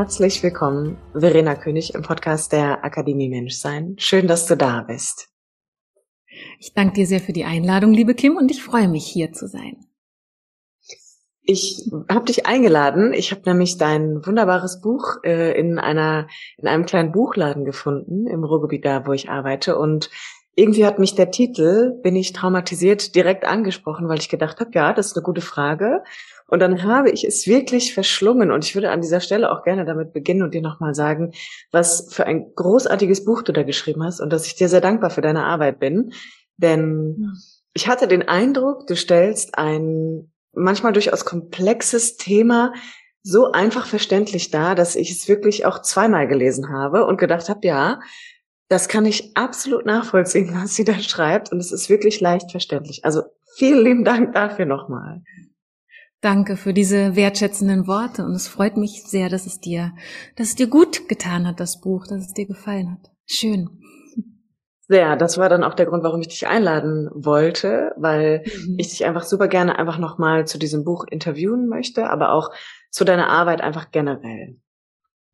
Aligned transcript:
Herzlich 0.00 0.42
willkommen, 0.42 0.96
Verena 1.12 1.54
König 1.54 1.94
im 1.94 2.00
Podcast 2.00 2.52
der 2.52 2.86
Akademie 2.86 3.28
Menschsein. 3.28 3.96
Schön, 3.98 4.28
dass 4.28 4.46
du 4.46 4.56
da 4.56 4.80
bist. 4.80 5.28
Ich 6.58 6.72
danke 6.72 6.94
dir 6.94 7.06
sehr 7.06 7.20
für 7.20 7.34
die 7.34 7.44
Einladung, 7.44 7.92
liebe 7.92 8.14
Kim, 8.14 8.38
und 8.38 8.50
ich 8.50 8.62
freue 8.62 8.88
mich, 8.88 9.04
hier 9.04 9.34
zu 9.34 9.46
sein. 9.46 9.76
Ich 11.42 11.90
habe 12.08 12.24
dich 12.24 12.46
eingeladen. 12.46 13.12
Ich 13.12 13.30
habe 13.30 13.42
nämlich 13.44 13.76
dein 13.76 14.24
wunderbares 14.24 14.80
Buch 14.80 15.18
äh, 15.22 15.52
in 15.60 15.78
einer 15.78 16.28
in 16.56 16.66
einem 16.66 16.86
kleinen 16.86 17.12
Buchladen 17.12 17.66
gefunden 17.66 18.26
im 18.26 18.42
Ruhrgebiet 18.42 18.86
da, 18.86 19.06
wo 19.06 19.12
ich 19.12 19.28
arbeite 19.28 19.76
und 19.76 20.08
irgendwie 20.54 20.86
hat 20.86 20.98
mich 20.98 21.14
der 21.14 21.30
Titel 21.30 22.00
"Bin 22.02 22.16
ich 22.16 22.32
traumatisiert" 22.32 23.14
direkt 23.14 23.44
angesprochen, 23.44 24.08
weil 24.08 24.18
ich 24.18 24.30
gedacht 24.30 24.60
habe, 24.60 24.70
ja, 24.72 24.94
das 24.94 25.08
ist 25.08 25.16
eine 25.18 25.24
gute 25.24 25.42
Frage 25.42 26.02
und 26.50 26.58
dann 26.60 26.82
habe 26.82 27.10
ich 27.10 27.24
es 27.24 27.46
wirklich 27.46 27.94
verschlungen. 27.94 28.50
Und 28.50 28.64
ich 28.64 28.74
würde 28.74 28.90
an 28.90 29.00
dieser 29.00 29.20
Stelle 29.20 29.52
auch 29.52 29.62
gerne 29.62 29.84
damit 29.84 30.12
beginnen 30.12 30.42
und 30.42 30.52
dir 30.52 30.62
nochmal 30.62 30.94
sagen, 30.94 31.32
was 31.70 32.12
für 32.12 32.26
ein 32.26 32.52
großartiges 32.54 33.24
Buch 33.24 33.42
du 33.42 33.52
da 33.52 33.62
geschrieben 33.62 34.02
hast 34.02 34.20
und 34.20 34.32
dass 34.32 34.46
ich 34.46 34.56
dir 34.56 34.68
sehr 34.68 34.80
dankbar 34.80 35.10
für 35.10 35.20
deine 35.20 35.44
Arbeit 35.44 35.78
bin. 35.78 36.12
Denn 36.56 37.16
ja. 37.20 37.28
ich 37.72 37.88
hatte 37.88 38.08
den 38.08 38.28
Eindruck, 38.28 38.86
du 38.88 38.96
stellst 38.96 39.56
ein 39.56 40.32
manchmal 40.52 40.92
durchaus 40.92 41.24
komplexes 41.24 42.16
Thema 42.16 42.72
so 43.22 43.52
einfach 43.52 43.86
verständlich 43.86 44.50
dar, 44.50 44.74
dass 44.74 44.96
ich 44.96 45.10
es 45.10 45.28
wirklich 45.28 45.66
auch 45.66 45.82
zweimal 45.82 46.26
gelesen 46.26 46.70
habe 46.70 47.06
und 47.06 47.18
gedacht 47.18 47.48
habe, 47.48 47.60
ja, 47.62 48.00
das 48.68 48.88
kann 48.88 49.04
ich 49.04 49.36
absolut 49.36 49.86
nachvollziehen, 49.86 50.50
was 50.60 50.74
sie 50.74 50.84
da 50.84 50.98
schreibt. 50.98 51.52
Und 51.52 51.58
es 51.58 51.70
ist 51.70 51.88
wirklich 51.88 52.20
leicht 52.20 52.50
verständlich. 52.50 53.04
Also 53.04 53.22
vielen 53.56 53.84
lieben 53.84 54.04
Dank 54.04 54.32
dafür 54.32 54.66
nochmal. 54.66 55.22
Danke 56.20 56.56
für 56.56 56.74
diese 56.74 57.16
wertschätzenden 57.16 57.86
Worte 57.86 58.26
und 58.26 58.32
es 58.32 58.46
freut 58.46 58.76
mich 58.76 59.04
sehr, 59.04 59.30
dass 59.30 59.46
es 59.46 59.58
dir, 59.58 59.92
dass 60.36 60.48
es 60.48 60.54
dir 60.54 60.66
gut 60.66 61.08
getan 61.08 61.46
hat, 61.46 61.60
das 61.60 61.80
Buch, 61.80 62.06
dass 62.06 62.26
es 62.26 62.34
dir 62.34 62.46
gefallen 62.46 62.92
hat. 62.92 63.10
Schön. 63.24 63.70
Sehr, 64.86 65.16
das 65.16 65.38
war 65.38 65.48
dann 65.48 65.64
auch 65.64 65.74
der 65.74 65.86
Grund, 65.86 66.02
warum 66.02 66.20
ich 66.20 66.28
dich 66.28 66.46
einladen 66.46 67.08
wollte, 67.14 67.92
weil 67.96 68.42
mhm. 68.44 68.74
ich 68.76 68.90
dich 68.90 69.06
einfach 69.06 69.22
super 69.22 69.48
gerne 69.48 69.78
einfach 69.78 69.98
nochmal 69.98 70.46
zu 70.46 70.58
diesem 70.58 70.84
Buch 70.84 71.04
interviewen 71.08 71.68
möchte, 71.68 72.10
aber 72.10 72.32
auch 72.32 72.50
zu 72.90 73.04
deiner 73.04 73.28
Arbeit 73.28 73.62
einfach 73.62 73.90
generell. 73.90 74.58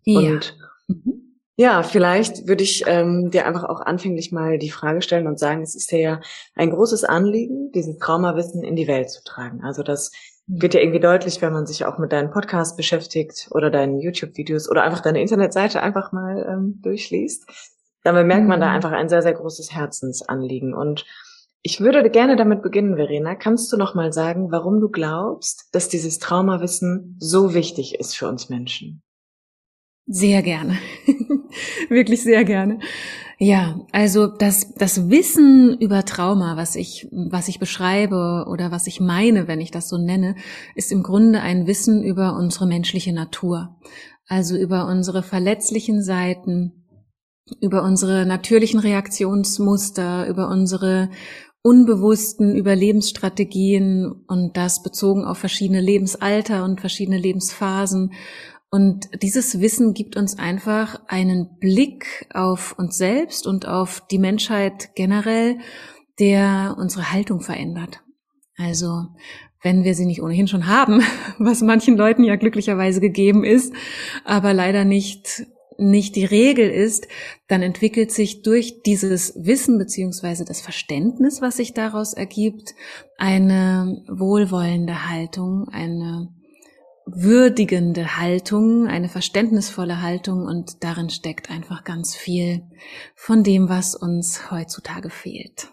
Ja. 0.04 0.18
Und 0.18 0.56
mhm. 0.86 1.40
ja, 1.56 1.82
vielleicht 1.82 2.46
würde 2.46 2.62
ich 2.62 2.84
ähm, 2.86 3.30
dir 3.32 3.46
einfach 3.46 3.64
auch 3.64 3.80
anfänglich 3.80 4.30
mal 4.30 4.58
die 4.58 4.70
Frage 4.70 5.02
stellen 5.02 5.26
und 5.26 5.40
sagen, 5.40 5.62
es 5.62 5.74
ist 5.74 5.90
dir 5.90 6.00
ja 6.00 6.20
ein 6.54 6.70
großes 6.70 7.02
Anliegen, 7.02 7.72
dieses 7.72 7.98
Traumawissen 7.98 8.62
in 8.62 8.76
die 8.76 8.86
Welt 8.86 9.10
zu 9.10 9.24
tragen. 9.24 9.64
Also 9.64 9.82
dass 9.82 10.12
wird 10.46 10.74
ja 10.74 10.80
irgendwie 10.80 11.00
deutlich, 11.00 11.42
wenn 11.42 11.52
man 11.52 11.66
sich 11.66 11.84
auch 11.84 11.98
mit 11.98 12.12
deinen 12.12 12.30
Podcasts 12.30 12.76
beschäftigt 12.76 13.48
oder 13.50 13.70
deinen 13.70 13.98
YouTube-Videos 13.98 14.70
oder 14.70 14.84
einfach 14.84 15.00
deine 15.00 15.20
Internetseite 15.20 15.82
einfach 15.82 16.12
mal 16.12 16.46
ähm, 16.48 16.80
durchliest. 16.82 17.46
Dann 18.04 18.14
bemerkt 18.14 18.46
man 18.46 18.60
da 18.60 18.68
mhm. 18.68 18.74
einfach 18.76 18.92
ein 18.92 19.08
sehr, 19.08 19.22
sehr 19.22 19.34
großes 19.34 19.74
Herzensanliegen. 19.74 20.74
Und 20.74 21.04
ich 21.62 21.80
würde 21.80 22.08
gerne 22.10 22.36
damit 22.36 22.62
beginnen, 22.62 22.94
Verena. 22.94 23.34
Kannst 23.34 23.72
du 23.72 23.76
noch 23.76 23.96
mal 23.96 24.12
sagen, 24.12 24.52
warum 24.52 24.80
du 24.80 24.88
glaubst, 24.88 25.68
dass 25.72 25.88
dieses 25.88 26.20
Traumawissen 26.20 27.16
so 27.18 27.52
wichtig 27.52 27.98
ist 27.98 28.16
für 28.16 28.28
uns 28.28 28.48
Menschen? 28.48 29.02
Sehr 30.06 30.42
gerne. 30.42 30.78
Wirklich 31.88 32.22
sehr 32.22 32.44
gerne. 32.44 32.78
Ja, 33.38 33.80
also 33.92 34.26
das, 34.26 34.72
das 34.74 35.10
Wissen 35.10 35.76
über 35.78 36.06
Trauma, 36.06 36.56
was 36.56 36.74
ich, 36.74 37.06
was 37.12 37.48
ich 37.48 37.58
beschreibe 37.58 38.46
oder 38.48 38.70
was 38.70 38.86
ich 38.86 38.98
meine, 38.98 39.46
wenn 39.46 39.60
ich 39.60 39.70
das 39.70 39.88
so 39.90 39.98
nenne, 39.98 40.36
ist 40.74 40.90
im 40.90 41.02
Grunde 41.02 41.42
ein 41.42 41.66
Wissen 41.66 42.02
über 42.02 42.34
unsere 42.34 42.66
menschliche 42.66 43.12
Natur. 43.12 43.76
Also 44.26 44.56
über 44.56 44.86
unsere 44.86 45.22
verletzlichen 45.22 46.02
Seiten, 46.02 46.86
über 47.60 47.82
unsere 47.82 48.24
natürlichen 48.24 48.80
Reaktionsmuster, 48.80 50.26
über 50.28 50.48
unsere 50.48 51.10
unbewussten 51.62 52.56
Überlebensstrategien 52.56 54.24
und 54.28 54.56
das 54.56 54.82
bezogen 54.82 55.24
auf 55.24 55.38
verschiedene 55.38 55.80
Lebensalter 55.80 56.64
und 56.64 56.80
verschiedene 56.80 57.18
Lebensphasen 57.18 58.12
und 58.76 59.08
dieses 59.22 59.62
Wissen 59.62 59.94
gibt 59.94 60.18
uns 60.18 60.38
einfach 60.38 61.00
einen 61.06 61.56
Blick 61.58 62.26
auf 62.34 62.78
uns 62.78 62.98
selbst 62.98 63.46
und 63.46 63.66
auf 63.66 64.02
die 64.10 64.18
Menschheit 64.18 64.94
generell, 64.94 65.56
der 66.18 66.76
unsere 66.78 67.10
Haltung 67.10 67.40
verändert. 67.40 68.02
Also, 68.58 69.06
wenn 69.62 69.82
wir 69.82 69.94
sie 69.94 70.04
nicht 70.04 70.20
ohnehin 70.20 70.46
schon 70.46 70.66
haben, 70.66 71.00
was 71.38 71.62
manchen 71.62 71.96
Leuten 71.96 72.22
ja 72.22 72.36
glücklicherweise 72.36 73.00
gegeben 73.00 73.44
ist, 73.44 73.72
aber 74.26 74.52
leider 74.52 74.84
nicht 74.84 75.46
nicht 75.78 76.16
die 76.16 76.26
Regel 76.26 76.68
ist, 76.70 77.06
dann 77.48 77.62
entwickelt 77.62 78.10
sich 78.10 78.42
durch 78.42 78.82
dieses 78.82 79.34
Wissen 79.36 79.78
beziehungsweise 79.78 80.44
das 80.44 80.60
Verständnis, 80.60 81.40
was 81.40 81.56
sich 81.56 81.72
daraus 81.72 82.12
ergibt, 82.14 82.74
eine 83.18 84.02
wohlwollende 84.08 85.08
Haltung, 85.10 85.68
eine 85.68 86.28
würdigende 87.06 88.18
Haltung, 88.18 88.88
eine 88.88 89.08
verständnisvolle 89.08 90.02
Haltung 90.02 90.44
und 90.44 90.82
darin 90.82 91.08
steckt 91.08 91.50
einfach 91.50 91.84
ganz 91.84 92.16
viel 92.16 92.62
von 93.14 93.44
dem, 93.44 93.68
was 93.68 93.94
uns 93.94 94.50
heutzutage 94.50 95.08
fehlt. 95.08 95.72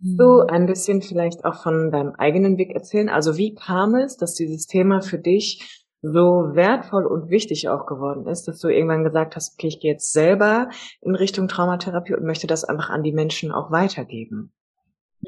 So 0.00 0.46
ein 0.46 0.66
bisschen 0.66 1.02
vielleicht 1.02 1.44
auch 1.44 1.62
von 1.62 1.90
deinem 1.90 2.14
eigenen 2.14 2.56
Weg 2.56 2.70
erzählen. 2.72 3.08
Also 3.08 3.36
wie 3.36 3.54
kam 3.54 3.94
es, 3.96 4.16
dass 4.16 4.34
dieses 4.34 4.66
Thema 4.66 5.00
für 5.00 5.18
dich 5.18 5.84
so 6.02 6.50
wertvoll 6.54 7.04
und 7.06 7.30
wichtig 7.30 7.68
auch 7.68 7.86
geworden 7.86 8.28
ist, 8.28 8.46
dass 8.46 8.60
du 8.60 8.68
irgendwann 8.68 9.02
gesagt 9.02 9.34
hast, 9.34 9.54
okay, 9.54 9.66
ich 9.66 9.80
gehe 9.80 9.92
jetzt 9.92 10.12
selber 10.12 10.70
in 11.00 11.16
Richtung 11.16 11.48
Traumatherapie 11.48 12.14
und 12.14 12.24
möchte 12.24 12.46
das 12.46 12.64
einfach 12.64 12.90
an 12.90 13.02
die 13.02 13.12
Menschen 13.12 13.50
auch 13.50 13.72
weitergeben? 13.72 14.52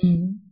Mhm. 0.01 0.50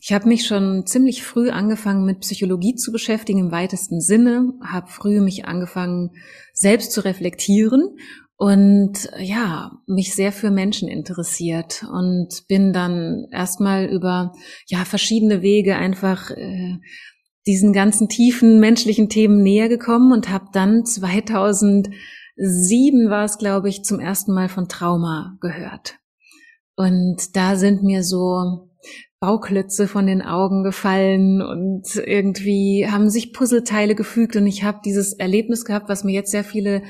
Ich 0.00 0.12
habe 0.12 0.28
mich 0.28 0.46
schon 0.46 0.86
ziemlich 0.86 1.22
früh 1.22 1.50
angefangen 1.50 2.04
mit 2.04 2.20
Psychologie 2.20 2.74
zu 2.74 2.92
beschäftigen 2.92 3.40
im 3.40 3.52
weitesten 3.52 4.00
Sinne, 4.00 4.52
habe 4.64 4.88
früh 4.88 5.20
mich 5.20 5.46
angefangen 5.46 6.10
selbst 6.52 6.92
zu 6.92 7.04
reflektieren 7.04 7.96
und 8.40 9.10
ja, 9.18 9.70
mich 9.86 10.14
sehr 10.14 10.32
für 10.32 10.50
Menschen 10.50 10.88
interessiert 10.88 11.84
und 11.92 12.46
bin 12.48 12.72
dann 12.72 13.26
erstmal 13.30 13.84
über 13.84 14.32
ja 14.66 14.86
verschiedene 14.86 15.42
Wege 15.42 15.76
einfach 15.76 16.30
äh, 16.30 16.78
diesen 17.46 17.74
ganzen 17.74 18.08
tiefen 18.08 18.58
menschlichen 18.58 19.10
Themen 19.10 19.42
näher 19.42 19.68
gekommen 19.68 20.10
und 20.10 20.30
habe 20.30 20.46
dann 20.54 20.86
2007 20.86 21.90
war 23.10 23.26
es 23.26 23.36
glaube 23.36 23.68
ich 23.68 23.84
zum 23.84 24.00
ersten 24.00 24.32
Mal 24.32 24.48
von 24.48 24.68
Trauma 24.68 25.36
gehört. 25.42 25.98
Und 26.76 27.36
da 27.36 27.56
sind 27.56 27.82
mir 27.82 28.02
so 28.02 28.69
Bauklötze 29.20 29.86
von 29.86 30.06
den 30.06 30.22
Augen 30.22 30.64
gefallen 30.64 31.42
und 31.42 31.94
irgendwie 31.96 32.86
haben 32.90 33.10
sich 33.10 33.34
Puzzleteile 33.34 33.94
gefügt 33.94 34.34
und 34.34 34.46
ich 34.46 34.64
habe 34.64 34.80
dieses 34.82 35.12
Erlebnis 35.12 35.66
gehabt, 35.66 35.90
was 35.90 36.04
mir 36.04 36.12
jetzt 36.12 36.30
sehr 36.30 36.44
viele 36.44 36.82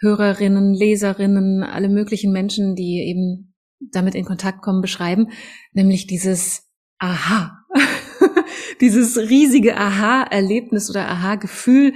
Hörerinnen, 0.00 0.72
Leserinnen, 0.72 1.62
alle 1.62 1.90
möglichen 1.90 2.32
Menschen, 2.32 2.74
die 2.74 3.04
eben 3.06 3.54
damit 3.92 4.14
in 4.14 4.24
Kontakt 4.24 4.62
kommen, 4.62 4.80
beschreiben, 4.80 5.28
nämlich 5.72 6.06
dieses 6.06 6.62
Aha, 6.98 7.58
dieses 8.80 9.18
riesige 9.18 9.76
Aha-Erlebnis 9.76 10.88
oder 10.88 11.06
Aha-Gefühl, 11.08 11.92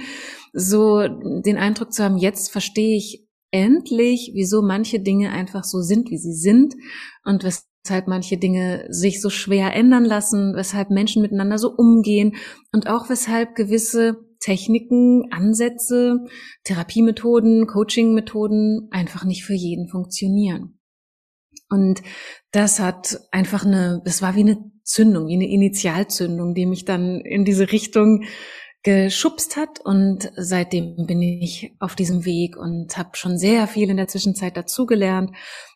so 0.53 1.07
den 1.07 1.57
Eindruck 1.57 1.93
zu 1.93 2.03
haben, 2.03 2.17
jetzt 2.17 2.51
verstehe 2.51 2.95
ich 2.95 3.27
endlich, 3.51 4.31
wieso 4.35 4.61
manche 4.61 4.99
Dinge 4.99 5.31
einfach 5.31 5.63
so 5.63 5.81
sind, 5.81 6.11
wie 6.11 6.17
sie 6.17 6.33
sind 6.33 6.75
und 7.23 7.43
was 7.43 7.68
weshalb 7.83 8.07
manche 8.07 8.37
Dinge 8.37 8.85
sich 8.89 9.21
so 9.21 9.29
schwer 9.29 9.73
ändern 9.73 10.05
lassen, 10.05 10.53
weshalb 10.55 10.89
Menschen 10.89 11.21
miteinander 11.21 11.57
so 11.57 11.69
umgehen 11.75 12.35
und 12.71 12.87
auch 12.87 13.09
weshalb 13.09 13.55
gewisse 13.55 14.17
Techniken, 14.39 15.31
Ansätze, 15.31 16.25
Therapiemethoden, 16.63 17.67
Coachingmethoden 17.67 18.87
einfach 18.91 19.25
nicht 19.25 19.43
für 19.43 19.53
jeden 19.53 19.89
funktionieren. 19.89 20.79
Und 21.69 22.01
das 22.51 22.79
hat 22.79 23.19
einfach 23.31 23.65
eine, 23.65 24.01
das 24.05 24.21
war 24.21 24.35
wie 24.35 24.41
eine 24.41 24.71
Zündung, 24.83 25.27
wie 25.27 25.35
eine 25.35 25.49
Initialzündung, 25.49 26.55
die 26.55 26.65
mich 26.65 26.85
dann 26.85 27.21
in 27.21 27.45
diese 27.45 27.71
Richtung 27.71 28.23
geschubst 28.89 29.55
hat 29.55 29.79
und 29.81 30.31
seitdem 30.35 31.05
bin 31.05 31.21
ich 31.21 31.75
auf 31.79 31.95
diesem 31.95 32.25
Weg 32.25 32.57
und 32.57 32.97
habe 32.97 33.11
schon 33.13 33.37
sehr 33.37 33.67
viel 33.67 33.89
in 33.91 33.97
der 33.97 34.07
Zwischenzeit 34.07 34.57
dazugelernt. 34.57 35.31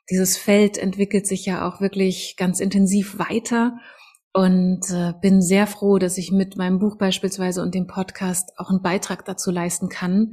Dieses 0.10 0.36
Feld 0.36 0.80
entwickelt 0.80 1.28
sich 1.28 1.46
ja 1.46 1.68
auch 1.68 1.80
wirklich 1.80 2.36
ganz 2.38 2.60
intensiv 2.60 3.20
weiter 3.20 3.78
und 4.34 4.90
äh, 4.90 5.14
bin 5.22 5.44
sehr 5.44 5.68
froh, 5.68 6.00
dass 6.00 6.18
ich 6.18 6.32
mit 6.32 6.58
meinem 6.58 6.80
Buch 6.80 6.98
beispielsweise 6.98 7.62
und 7.62 7.76
dem 7.76 7.86
Podcast 7.86 8.52
auch 8.58 8.72
einen 8.72 8.82
Beitrag 8.82 9.26
dazu 9.26 9.52
leisten 9.52 9.90
kann, 9.90 10.32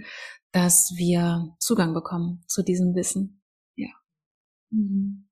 dass 0.52 0.94
wir 0.96 1.54
Zugang 1.58 1.92
bekommen 1.92 2.42
zu 2.46 2.62
diesem 2.62 2.94
Wissen. 2.94 3.42
Ja. 3.76 3.90
Mhm. 4.70 5.29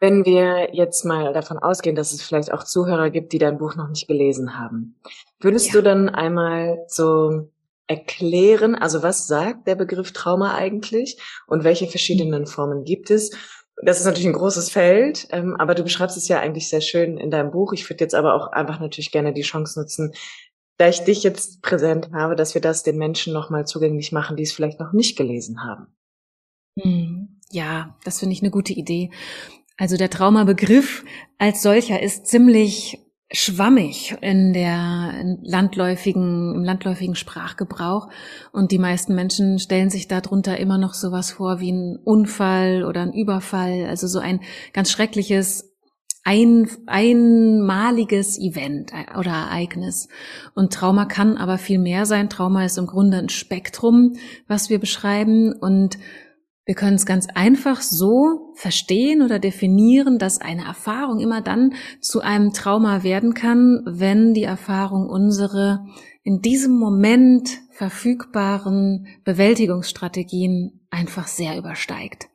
Wenn 0.00 0.24
wir 0.24 0.74
jetzt 0.74 1.04
mal 1.04 1.32
davon 1.32 1.58
ausgehen, 1.58 1.94
dass 1.94 2.12
es 2.12 2.22
vielleicht 2.22 2.52
auch 2.52 2.64
Zuhörer 2.64 3.10
gibt, 3.10 3.32
die 3.32 3.38
dein 3.38 3.58
Buch 3.58 3.76
noch 3.76 3.88
nicht 3.88 4.08
gelesen 4.08 4.58
haben, 4.58 4.98
würdest 5.40 5.68
ja. 5.68 5.72
du 5.74 5.82
dann 5.82 6.08
einmal 6.08 6.84
so 6.88 7.50
erklären, 7.86 8.74
also 8.74 9.02
was 9.02 9.26
sagt 9.26 9.66
der 9.66 9.74
Begriff 9.74 10.12
Trauma 10.12 10.54
eigentlich 10.54 11.20
und 11.46 11.64
welche 11.64 11.86
verschiedenen 11.86 12.46
Formen 12.46 12.84
gibt 12.84 13.10
es? 13.10 13.30
Das 13.82 13.98
ist 13.98 14.04
natürlich 14.04 14.26
ein 14.26 14.34
großes 14.34 14.70
Feld, 14.70 15.26
ähm, 15.30 15.56
aber 15.58 15.74
du 15.74 15.82
beschreibst 15.82 16.16
es 16.16 16.28
ja 16.28 16.38
eigentlich 16.38 16.68
sehr 16.68 16.82
schön 16.82 17.18
in 17.18 17.30
deinem 17.30 17.50
Buch. 17.50 17.72
Ich 17.72 17.88
würde 17.88 18.04
jetzt 18.04 18.14
aber 18.14 18.34
auch 18.34 18.48
einfach 18.52 18.78
natürlich 18.78 19.10
gerne 19.10 19.32
die 19.32 19.42
Chance 19.42 19.80
nutzen, 19.80 20.12
da 20.76 20.88
ich 20.88 21.00
dich 21.00 21.22
jetzt 21.22 21.62
präsent 21.62 22.10
habe, 22.12 22.36
dass 22.36 22.54
wir 22.54 22.62
das 22.62 22.82
den 22.82 22.96
Menschen 22.96 23.32
nochmal 23.32 23.66
zugänglich 23.66 24.12
machen, 24.12 24.36
die 24.36 24.44
es 24.44 24.52
vielleicht 24.52 24.80
noch 24.80 24.92
nicht 24.92 25.16
gelesen 25.16 25.62
haben. 25.62 25.88
Hm, 26.80 27.40
ja, 27.50 27.96
das 28.04 28.20
finde 28.20 28.34
ich 28.34 28.42
eine 28.42 28.50
gute 28.50 28.72
Idee. 28.72 29.10
Also 29.80 29.96
der 29.96 30.10
Traumabegriff 30.10 31.06
als 31.38 31.62
solcher 31.62 32.02
ist 32.02 32.26
ziemlich 32.26 32.98
schwammig 33.32 34.14
in 34.20 34.52
der 34.52 35.38
landläufigen, 35.40 36.54
im 36.54 36.64
landläufigen 36.64 37.14
Sprachgebrauch. 37.14 38.08
Und 38.52 38.72
die 38.72 38.78
meisten 38.78 39.14
Menschen 39.14 39.58
stellen 39.58 39.88
sich 39.88 40.06
darunter 40.06 40.58
immer 40.58 40.76
noch 40.76 40.92
sowas 40.92 41.30
vor 41.30 41.60
wie 41.60 41.72
ein 41.72 41.98
Unfall 42.04 42.84
oder 42.84 43.00
ein 43.00 43.14
Überfall. 43.14 43.86
Also 43.88 44.06
so 44.06 44.18
ein 44.18 44.40
ganz 44.74 44.90
schreckliches, 44.90 45.72
ein, 46.24 46.68
einmaliges 46.86 48.38
Event 48.38 48.92
oder 49.18 49.30
Ereignis. 49.30 50.08
Und 50.54 50.74
Trauma 50.74 51.06
kann 51.06 51.38
aber 51.38 51.56
viel 51.56 51.78
mehr 51.78 52.04
sein. 52.04 52.28
Trauma 52.28 52.66
ist 52.66 52.76
im 52.76 52.86
Grunde 52.86 53.16
ein 53.16 53.30
Spektrum, 53.30 54.16
was 54.46 54.68
wir 54.68 54.78
beschreiben. 54.78 55.54
Und 55.54 55.96
wir 56.70 56.76
können 56.76 56.94
es 56.94 57.04
ganz 57.04 57.26
einfach 57.34 57.80
so 57.80 58.52
verstehen 58.54 59.22
oder 59.22 59.40
definieren, 59.40 60.20
dass 60.20 60.40
eine 60.40 60.64
Erfahrung 60.64 61.18
immer 61.18 61.40
dann 61.40 61.74
zu 62.00 62.20
einem 62.20 62.52
Trauma 62.52 63.02
werden 63.02 63.34
kann, 63.34 63.82
wenn 63.86 64.34
die 64.34 64.44
Erfahrung 64.44 65.08
unsere 65.08 65.84
in 66.22 66.42
diesem 66.42 66.78
Moment 66.78 67.58
verfügbaren 67.72 69.08
Bewältigungsstrategien 69.24 70.86
einfach 70.90 71.26
sehr 71.26 71.58
übersteigt. 71.58 72.28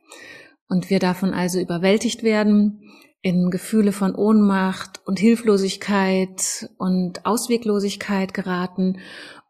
Und 0.68 0.90
wir 0.90 0.98
davon 0.98 1.32
also 1.32 1.58
überwältigt 1.58 2.22
werden, 2.22 2.82
in 3.22 3.48
Gefühle 3.48 3.92
von 3.92 4.14
Ohnmacht 4.14 5.00
und 5.06 5.18
Hilflosigkeit 5.18 6.68
und 6.76 7.24
Ausweglosigkeit 7.24 8.34
geraten 8.34 8.98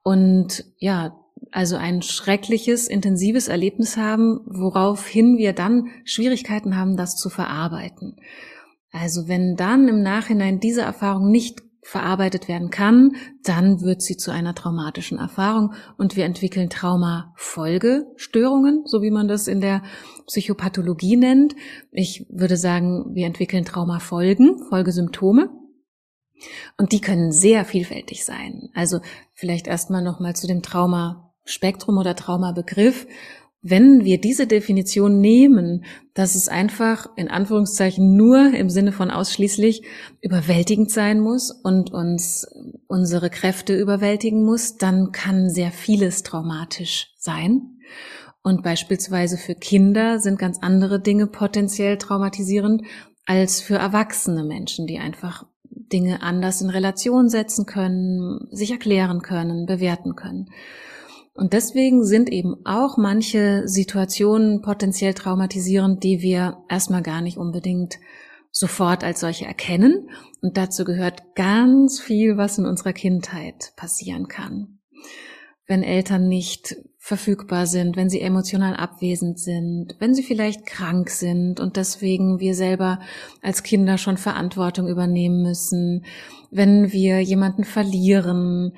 und 0.04 0.64
ja, 0.78 1.18
also 1.52 1.76
ein 1.76 2.02
schreckliches, 2.02 2.88
intensives 2.88 3.46
Erlebnis 3.48 3.96
haben, 3.96 4.40
woraufhin 4.46 5.37
wir 5.37 5.52
dann 5.52 5.88
Schwierigkeiten 6.04 6.76
haben, 6.76 6.96
das 6.96 7.16
zu 7.16 7.31
verarbeiten. 7.31 8.16
Also 8.93 9.26
wenn 9.28 9.56
dann 9.56 9.88
im 9.88 10.02
Nachhinein 10.02 10.60
diese 10.60 10.82
Erfahrung 10.82 11.31
nicht 11.31 11.62
verarbeitet 11.82 12.48
werden 12.48 12.70
kann, 12.70 13.14
dann 13.44 13.81
wird 13.81 14.02
sie 14.02 14.16
zu 14.16 14.32
einer 14.32 14.56
traumatischen 14.56 15.19
Erfahrung 15.19 15.75
und 15.96 16.16
wir 16.16 16.25
entwickeln 16.25 16.69
Traumafolgestörungen, 16.69 18.82
so 18.87 19.02
wie 19.02 19.12
man 19.12 19.28
das 19.28 19.46
in 19.46 19.60
der 19.60 19.84
Psychopathologie 20.26 21.16
nennt. 21.16 21.54
Ich 21.93 22.26
würde 22.28 22.56
sagen, 22.56 23.14
wir 23.14 23.26
entwickeln 23.26 23.64
Traumafolgen, 23.64 24.64
Folgesymptome. 24.69 25.50
Und 26.76 26.93
die 26.93 27.00
können 27.00 27.32
sehr 27.32 27.64
vielfältig 27.64 28.25
sein. 28.25 28.69
Also 28.75 29.00
vielleicht 29.32 29.69
erstmal 29.69 30.02
nochmal 30.02 30.37
zu 30.37 30.46
dem 30.46 30.62
Trauma 30.62 31.25
Spektrum 31.46 31.96
oder 31.96 32.14
Traumabegriff, 32.14 33.06
wenn 33.62 34.04
wir 34.04 34.20
diese 34.20 34.46
Definition 34.46 35.20
nehmen, 35.20 35.84
dass 36.14 36.34
es 36.34 36.48
einfach 36.48 37.08
in 37.16 37.28
Anführungszeichen 37.28 38.14
nur 38.16 38.54
im 38.54 38.70
Sinne 38.70 38.93
von 38.93 39.10
ausschließlich 39.10 39.82
überwältigend 40.20 40.90
sein 40.90 41.19
muss 41.19 41.50
und 41.50 41.93
uns 41.93 42.46
unsere 42.87 43.31
Kräfte 43.31 43.76
überwältigen 43.76 44.44
muss, 44.44 44.76
dann 44.76 45.10
kann 45.10 45.50
sehr 45.50 45.72
vieles 45.72 46.22
traumatisch 46.22 47.12
sein. 47.16 47.78
Und 48.43 48.62
beispielsweise 48.62 49.37
für 49.37 49.56
Kinder 49.56 50.20
sind 50.20 50.38
ganz 50.38 50.58
andere 50.60 51.00
Dinge 51.00 51.26
potenziell 51.26 51.98
traumatisierend 51.98 52.82
als 53.25 53.60
für 53.60 53.75
erwachsene 53.76 54.44
Menschen, 54.44 54.87
die 54.87 54.98
einfach 54.98 55.44
Dinge 55.69 56.22
anders 56.22 56.60
in 56.60 56.70
Relation 56.70 57.28
setzen 57.28 57.66
können, 57.66 58.46
sich 58.52 58.70
erklären 58.70 59.22
können, 59.22 59.66
bewerten 59.66 60.14
können. 60.14 60.50
Und 61.36 61.52
deswegen 61.52 62.04
sind 62.04 62.30
eben 62.30 62.56
auch 62.64 62.96
manche 62.96 63.68
Situationen 63.68 64.62
potenziell 64.62 65.12
traumatisierend, 65.12 66.02
die 66.02 66.22
wir 66.22 66.58
erstmal 66.68 67.02
gar 67.02 67.20
nicht 67.20 67.36
unbedingt 67.36 67.98
sofort 68.50 69.04
als 69.04 69.20
solche 69.20 69.44
erkennen. 69.44 70.08
Und 70.40 70.56
dazu 70.56 70.84
gehört 70.84 71.34
ganz 71.34 72.00
viel, 72.00 72.38
was 72.38 72.56
in 72.56 72.64
unserer 72.64 72.94
Kindheit 72.94 73.72
passieren 73.76 74.28
kann. 74.28 74.78
Wenn 75.66 75.82
Eltern 75.82 76.28
nicht 76.28 76.76
verfügbar 76.98 77.66
sind, 77.66 77.96
wenn 77.96 78.08
sie 78.08 78.20
emotional 78.20 78.74
abwesend 78.74 79.38
sind, 79.38 79.94
wenn 79.98 80.14
sie 80.14 80.22
vielleicht 80.22 80.64
krank 80.64 81.10
sind 81.10 81.60
und 81.60 81.76
deswegen 81.76 82.40
wir 82.40 82.54
selber 82.54 82.98
als 83.42 83.62
Kinder 83.62 83.98
schon 83.98 84.16
Verantwortung 84.16 84.88
übernehmen 84.88 85.42
müssen, 85.42 86.04
wenn 86.50 86.92
wir 86.92 87.20
jemanden 87.20 87.62
verlieren 87.62 88.72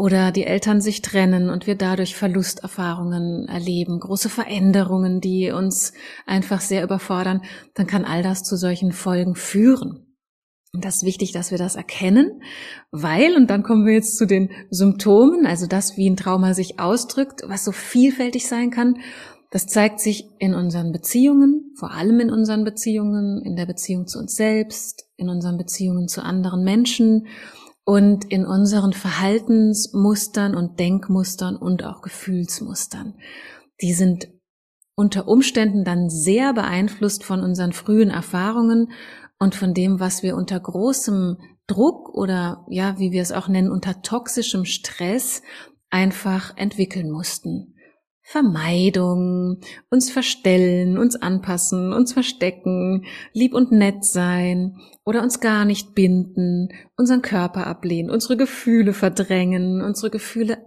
oder 0.00 0.32
die 0.32 0.46
Eltern 0.46 0.80
sich 0.80 1.02
trennen 1.02 1.50
und 1.50 1.66
wir 1.66 1.74
dadurch 1.74 2.16
Verlusterfahrungen 2.16 3.46
erleben, 3.48 4.00
große 4.00 4.30
Veränderungen, 4.30 5.20
die 5.20 5.50
uns 5.50 5.92
einfach 6.26 6.62
sehr 6.62 6.82
überfordern, 6.82 7.42
dann 7.74 7.86
kann 7.86 8.06
all 8.06 8.22
das 8.22 8.42
zu 8.42 8.56
solchen 8.56 8.92
Folgen 8.92 9.34
führen. 9.34 10.06
Und 10.72 10.86
das 10.86 10.96
ist 10.96 11.04
wichtig, 11.04 11.32
dass 11.32 11.50
wir 11.50 11.58
das 11.58 11.76
erkennen, 11.76 12.40
weil, 12.90 13.36
und 13.36 13.50
dann 13.50 13.62
kommen 13.62 13.84
wir 13.84 13.92
jetzt 13.92 14.16
zu 14.16 14.26
den 14.26 14.50
Symptomen, 14.70 15.44
also 15.44 15.66
das, 15.66 15.98
wie 15.98 16.08
ein 16.08 16.16
Trauma 16.16 16.54
sich 16.54 16.80
ausdrückt, 16.80 17.42
was 17.46 17.64
so 17.64 17.72
vielfältig 17.72 18.48
sein 18.48 18.70
kann, 18.70 19.00
das 19.50 19.66
zeigt 19.66 20.00
sich 20.00 20.30
in 20.38 20.54
unseren 20.54 20.92
Beziehungen, 20.92 21.74
vor 21.76 21.90
allem 21.90 22.20
in 22.20 22.30
unseren 22.30 22.64
Beziehungen, 22.64 23.42
in 23.44 23.54
der 23.54 23.66
Beziehung 23.66 24.06
zu 24.06 24.18
uns 24.18 24.34
selbst, 24.34 25.10
in 25.16 25.28
unseren 25.28 25.58
Beziehungen 25.58 26.08
zu 26.08 26.22
anderen 26.22 26.64
Menschen, 26.64 27.26
und 27.90 28.30
in 28.30 28.46
unseren 28.46 28.92
Verhaltensmustern 28.92 30.54
und 30.54 30.78
Denkmustern 30.78 31.56
und 31.56 31.82
auch 31.82 32.02
Gefühlsmustern. 32.02 33.16
Die 33.82 33.94
sind 33.94 34.28
unter 34.94 35.26
Umständen 35.26 35.82
dann 35.82 36.08
sehr 36.08 36.52
beeinflusst 36.52 37.24
von 37.24 37.40
unseren 37.40 37.72
frühen 37.72 38.10
Erfahrungen 38.10 38.92
und 39.40 39.56
von 39.56 39.74
dem, 39.74 39.98
was 39.98 40.22
wir 40.22 40.36
unter 40.36 40.60
großem 40.60 41.38
Druck 41.66 42.10
oder 42.10 42.64
ja, 42.68 42.96
wie 43.00 43.10
wir 43.10 43.22
es 43.22 43.32
auch 43.32 43.48
nennen, 43.48 43.72
unter 43.72 44.02
toxischem 44.02 44.66
Stress 44.66 45.42
einfach 45.90 46.56
entwickeln 46.56 47.10
mussten. 47.10 47.74
Vermeidung, 48.30 49.58
uns 49.90 50.08
verstellen, 50.12 50.98
uns 50.98 51.16
anpassen, 51.16 51.92
uns 51.92 52.12
verstecken, 52.12 53.04
lieb 53.32 53.54
und 53.54 53.72
nett 53.72 54.04
sein 54.04 54.76
oder 55.04 55.20
uns 55.20 55.40
gar 55.40 55.64
nicht 55.64 55.96
binden, 55.96 56.68
unseren 56.96 57.22
Körper 57.22 57.66
ablehnen, 57.66 58.08
unsere 58.08 58.36
Gefühle 58.36 58.92
verdrängen, 58.92 59.82
unsere 59.82 60.10
Gefühle 60.10 60.58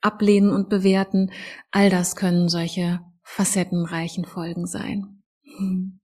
ablehnen 0.00 0.50
und 0.50 0.70
bewerten. 0.70 1.30
All 1.70 1.90
das 1.90 2.16
können 2.16 2.48
solche 2.48 3.00
facettenreichen 3.22 4.24
Folgen 4.24 4.64
sein. 4.64 5.22
Hm. 5.58 6.00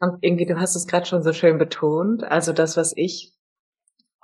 Und 0.00 0.18
irgendwie, 0.22 0.46
du 0.46 0.58
hast 0.58 0.74
es 0.74 0.86
gerade 0.86 1.04
schon 1.04 1.22
so 1.22 1.34
schön 1.34 1.58
betont. 1.58 2.24
Also 2.24 2.54
das, 2.54 2.78
was 2.78 2.94
ich 2.96 3.34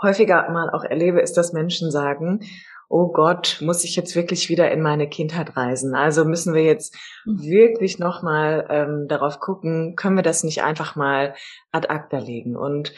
häufiger 0.01 0.49
mal 0.51 0.71
auch 0.71 0.85
erlebe, 0.85 1.21
ist, 1.21 1.37
dass 1.37 1.53
Menschen 1.53 1.91
sagen, 1.91 2.41
oh 2.89 3.13
Gott, 3.13 3.59
muss 3.61 3.85
ich 3.85 3.97
jetzt 3.97 4.17
wirklich 4.17 4.49
wieder 4.49 4.71
in 4.71 4.81
meine 4.81 5.09
Kindheit 5.09 5.57
reisen? 5.57 5.95
Also 5.95 6.25
müssen 6.25 6.55
wir 6.55 6.65
jetzt 6.65 6.97
mhm. 7.27 7.43
wirklich 7.43 7.99
nochmal 7.99 8.67
ähm, 8.71 9.07
darauf 9.09 9.41
gucken, 9.41 9.95
können 9.95 10.17
wir 10.17 10.23
das 10.23 10.43
nicht 10.43 10.63
einfach 10.63 10.97
mal 10.97 11.35
ad 11.71 11.89
acta 11.89 12.19
legen? 12.19 12.57
Und 12.57 12.95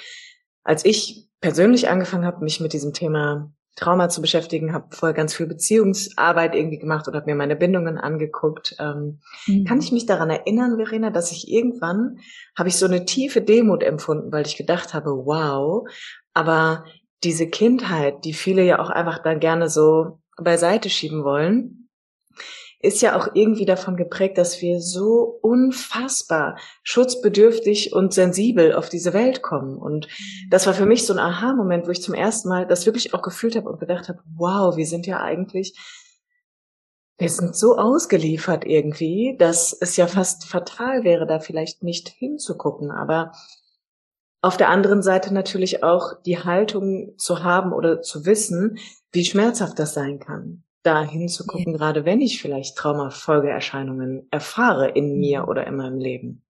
als 0.63 0.85
ich 0.85 1.29
persönlich 1.41 1.89
angefangen 1.89 2.25
habe, 2.25 2.45
mich 2.45 2.61
mit 2.61 2.73
diesem 2.73 2.93
Thema 2.93 3.53
Trauma 3.77 4.09
zu 4.09 4.21
beschäftigen, 4.21 4.75
habe 4.75 4.95
vorher 4.95 5.15
ganz 5.15 5.35
viel 5.35 5.47
Beziehungsarbeit 5.47 6.55
irgendwie 6.55 6.79
gemacht 6.79 7.09
und 7.09 7.15
habe 7.15 7.27
mir 7.27 7.35
meine 7.35 7.57
Bindungen 7.57 7.99
angeguckt. 7.99 8.77
Ähm, 8.79 9.21
mhm. 9.47 9.65
Kann 9.65 9.81
ich 9.81 9.91
mich 9.91 10.07
daran 10.07 10.29
erinnern, 10.29 10.77
Verena, 10.77 11.11
dass 11.11 11.33
ich 11.33 11.49
irgendwann 11.49 12.19
habe 12.57 12.69
ich 12.69 12.77
so 12.77 12.87
eine 12.87 13.05
tiefe 13.05 13.41
Demut 13.41 13.83
empfunden, 13.83 14.33
weil 14.33 14.47
ich 14.47 14.57
gedacht 14.57 14.93
habe, 14.93 15.11
wow, 15.11 15.89
aber 16.35 16.85
diese 17.23 17.49
Kindheit, 17.49 18.25
die 18.25 18.33
viele 18.33 18.65
ja 18.65 18.79
auch 18.79 18.91
einfach 18.91 19.23
dann 19.23 19.41
gerne 19.41 19.69
so 19.69 20.21
beiseite 20.37 20.89
schieben 20.89 21.25
wollen, 21.25 21.81
ist 22.83 23.03
ja 23.03 23.19
auch 23.19 23.29
irgendwie 23.35 23.67
davon 23.67 23.97
geprägt, 23.97 24.39
dass 24.39 24.63
wir 24.63 24.81
so 24.81 25.39
unfassbar 25.43 26.59
schutzbedürftig 26.83 27.93
und 27.93 28.15
sensibel 28.15 28.75
auf 28.75 28.89
diese 28.89 29.13
Welt 29.13 29.43
kommen. 29.43 29.77
Und 29.77 30.09
das 30.49 30.67
war 30.67 30.73
für 30.73 30.87
mich 30.87 31.07
so 31.07 31.13
ein 31.13 31.19
Aha-Moment, 31.19 31.87
wo 31.87 31.91
ich 31.91 32.03
zum 32.03 32.15
ersten 32.15 32.49
Mal 32.49 32.67
das 32.67 32.87
wirklich 32.87 33.13
auch 33.13 33.21
gefühlt 33.21 33.55
habe 33.55 33.69
und 33.69 33.81
gedacht 33.81 34.09
habe, 34.09 34.21
wow, 34.35 34.77
wir 34.77 34.87
sind 34.87 35.07
ja 35.07 35.21
eigentlich, 35.21 35.77
wir 37.19 37.29
sind 37.29 37.55
so 37.55 37.77
ausgeliefert 37.77 38.65
irgendwie, 38.65 39.37
dass 39.39 39.77
es 39.79 39.99
ja 39.99 40.07
fast 40.07 40.47
fatal 40.47 41.05
wäre, 41.05 41.27
da 41.27 41.39
vielleicht 41.39 41.83
nicht 41.83 42.09
hinzugucken. 42.09 42.91
Aber 42.91 43.33
auf 44.43 44.57
der 44.57 44.71
anderen 44.71 45.03
Seite 45.03 45.35
natürlich 45.35 45.83
auch 45.83 46.15
die 46.25 46.39
Haltung 46.39 47.15
zu 47.19 47.43
haben 47.45 47.73
oder 47.73 48.03
zu 48.03 48.25
wissen, 48.25 48.79
wie 49.13 49.25
schmerzhaft 49.25 49.79
das 49.79 49.95
sein 49.95 50.19
kann 50.19 50.65
da 50.83 51.05
hinzugucken, 51.05 51.73
ja. 51.73 51.79
gerade 51.79 52.05
wenn 52.05 52.21
ich 52.21 52.41
vielleicht 52.41 52.77
Traumafolgeerscheinungen 52.77 54.27
erfahre 54.31 54.89
in 54.89 55.19
mir 55.19 55.43
mhm. 55.43 55.49
oder 55.49 55.67
in 55.67 55.77
meinem 55.77 55.99
Leben. 55.99 56.43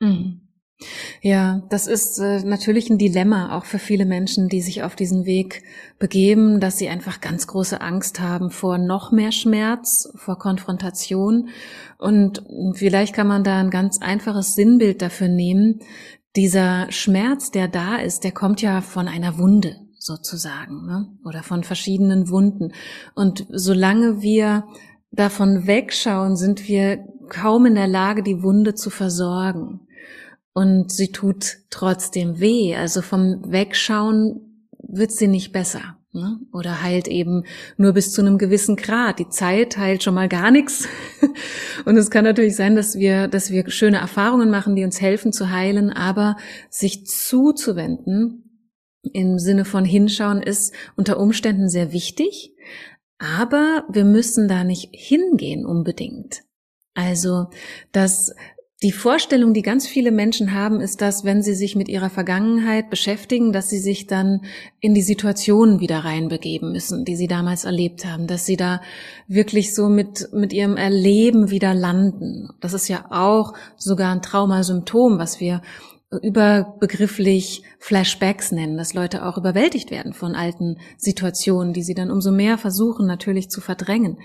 Mhm. 0.00 0.48
Ja, 1.20 1.62
das 1.70 1.88
ist 1.88 2.20
äh, 2.20 2.44
natürlich 2.44 2.88
ein 2.88 2.98
Dilemma 2.98 3.56
auch 3.56 3.64
für 3.64 3.80
viele 3.80 4.06
Menschen, 4.06 4.48
die 4.48 4.60
sich 4.60 4.84
auf 4.84 4.94
diesen 4.94 5.26
Weg 5.26 5.64
begeben, 5.98 6.60
dass 6.60 6.78
sie 6.78 6.88
einfach 6.88 7.20
ganz 7.20 7.48
große 7.48 7.80
Angst 7.80 8.20
haben 8.20 8.50
vor 8.50 8.78
noch 8.78 9.10
mehr 9.10 9.32
Schmerz, 9.32 10.08
vor 10.14 10.38
Konfrontation. 10.38 11.48
Und 11.98 12.44
vielleicht 12.74 13.12
kann 13.12 13.26
man 13.26 13.42
da 13.42 13.58
ein 13.58 13.70
ganz 13.70 14.00
einfaches 14.00 14.54
Sinnbild 14.54 15.02
dafür 15.02 15.26
nehmen. 15.26 15.80
Dieser 16.38 16.86
Schmerz, 16.92 17.50
der 17.50 17.66
da 17.66 17.96
ist, 17.96 18.22
der 18.22 18.30
kommt 18.30 18.62
ja 18.62 18.80
von 18.80 19.08
einer 19.08 19.38
Wunde 19.38 19.74
sozusagen, 19.98 20.86
ne? 20.86 21.08
oder 21.24 21.42
von 21.42 21.64
verschiedenen 21.64 22.28
Wunden. 22.30 22.74
Und 23.16 23.48
solange 23.50 24.22
wir 24.22 24.64
davon 25.10 25.66
wegschauen, 25.66 26.36
sind 26.36 26.68
wir 26.68 27.04
kaum 27.28 27.66
in 27.66 27.74
der 27.74 27.88
Lage, 27.88 28.22
die 28.22 28.40
Wunde 28.44 28.76
zu 28.76 28.88
versorgen. 28.88 29.80
Und 30.52 30.92
sie 30.92 31.10
tut 31.10 31.56
trotzdem 31.70 32.38
weh. 32.38 32.76
Also 32.76 33.02
vom 33.02 33.50
Wegschauen 33.50 34.68
wird 34.78 35.10
sie 35.10 35.26
nicht 35.26 35.50
besser. 35.50 35.97
Ne? 36.12 36.40
Oder 36.52 36.82
heilt 36.82 37.06
eben 37.06 37.44
nur 37.76 37.92
bis 37.92 38.12
zu 38.12 38.22
einem 38.22 38.38
gewissen 38.38 38.76
Grad. 38.76 39.18
Die 39.18 39.28
Zeit 39.28 39.76
heilt 39.76 40.02
schon 40.02 40.14
mal 40.14 40.28
gar 40.28 40.50
nichts. 40.50 40.88
Und 41.84 41.96
es 41.96 42.10
kann 42.10 42.24
natürlich 42.24 42.56
sein, 42.56 42.76
dass 42.76 42.96
wir, 42.96 43.28
dass 43.28 43.50
wir 43.50 43.70
schöne 43.70 43.98
Erfahrungen 43.98 44.50
machen, 44.50 44.74
die 44.74 44.84
uns 44.84 45.00
helfen 45.00 45.32
zu 45.32 45.50
heilen, 45.50 45.90
aber 45.90 46.36
sich 46.70 47.06
zuzuwenden, 47.06 48.44
im 49.12 49.38
Sinne 49.38 49.64
von 49.64 49.84
hinschauen 49.84 50.42
ist 50.42 50.74
unter 50.96 51.18
Umständen 51.18 51.68
sehr 51.68 51.92
wichtig, 51.92 52.54
aber 53.18 53.84
wir 53.88 54.04
müssen 54.04 54.48
da 54.48 54.64
nicht 54.64 54.90
hingehen 54.92 55.66
unbedingt. 55.66 56.42
Also, 56.94 57.48
dass 57.92 58.34
die 58.82 58.92
Vorstellung, 58.92 59.54
die 59.54 59.62
ganz 59.62 59.88
viele 59.88 60.12
Menschen 60.12 60.54
haben, 60.54 60.80
ist, 60.80 61.00
dass 61.00 61.24
wenn 61.24 61.42
sie 61.42 61.54
sich 61.54 61.74
mit 61.74 61.88
ihrer 61.88 62.10
Vergangenheit 62.10 62.90
beschäftigen, 62.90 63.52
dass 63.52 63.68
sie 63.68 63.80
sich 63.80 64.06
dann 64.06 64.42
in 64.78 64.94
die 64.94 65.02
Situationen 65.02 65.80
wieder 65.80 65.98
reinbegeben 66.04 66.70
müssen, 66.70 67.04
die 67.04 67.16
sie 67.16 67.26
damals 67.26 67.64
erlebt 67.64 68.04
haben, 68.04 68.28
dass 68.28 68.46
sie 68.46 68.56
da 68.56 68.80
wirklich 69.26 69.74
so 69.74 69.88
mit, 69.88 70.28
mit 70.32 70.52
ihrem 70.52 70.76
Erleben 70.76 71.50
wieder 71.50 71.74
landen. 71.74 72.50
Das 72.60 72.72
ist 72.72 72.86
ja 72.86 73.06
auch 73.10 73.52
sogar 73.76 74.12
ein 74.12 74.22
Traumasymptom, 74.22 75.18
was 75.18 75.40
wir 75.40 75.60
überbegrifflich 76.22 77.64
Flashbacks 77.80 78.52
nennen, 78.52 78.76
dass 78.76 78.94
Leute 78.94 79.26
auch 79.26 79.36
überwältigt 79.36 79.90
werden 79.90 80.12
von 80.12 80.36
alten 80.36 80.78
Situationen, 80.96 81.72
die 81.72 81.82
sie 81.82 81.94
dann 81.94 82.12
umso 82.12 82.30
mehr 82.30 82.58
versuchen 82.58 83.06
natürlich 83.08 83.50
zu 83.50 83.60
verdrängen. 83.60 84.18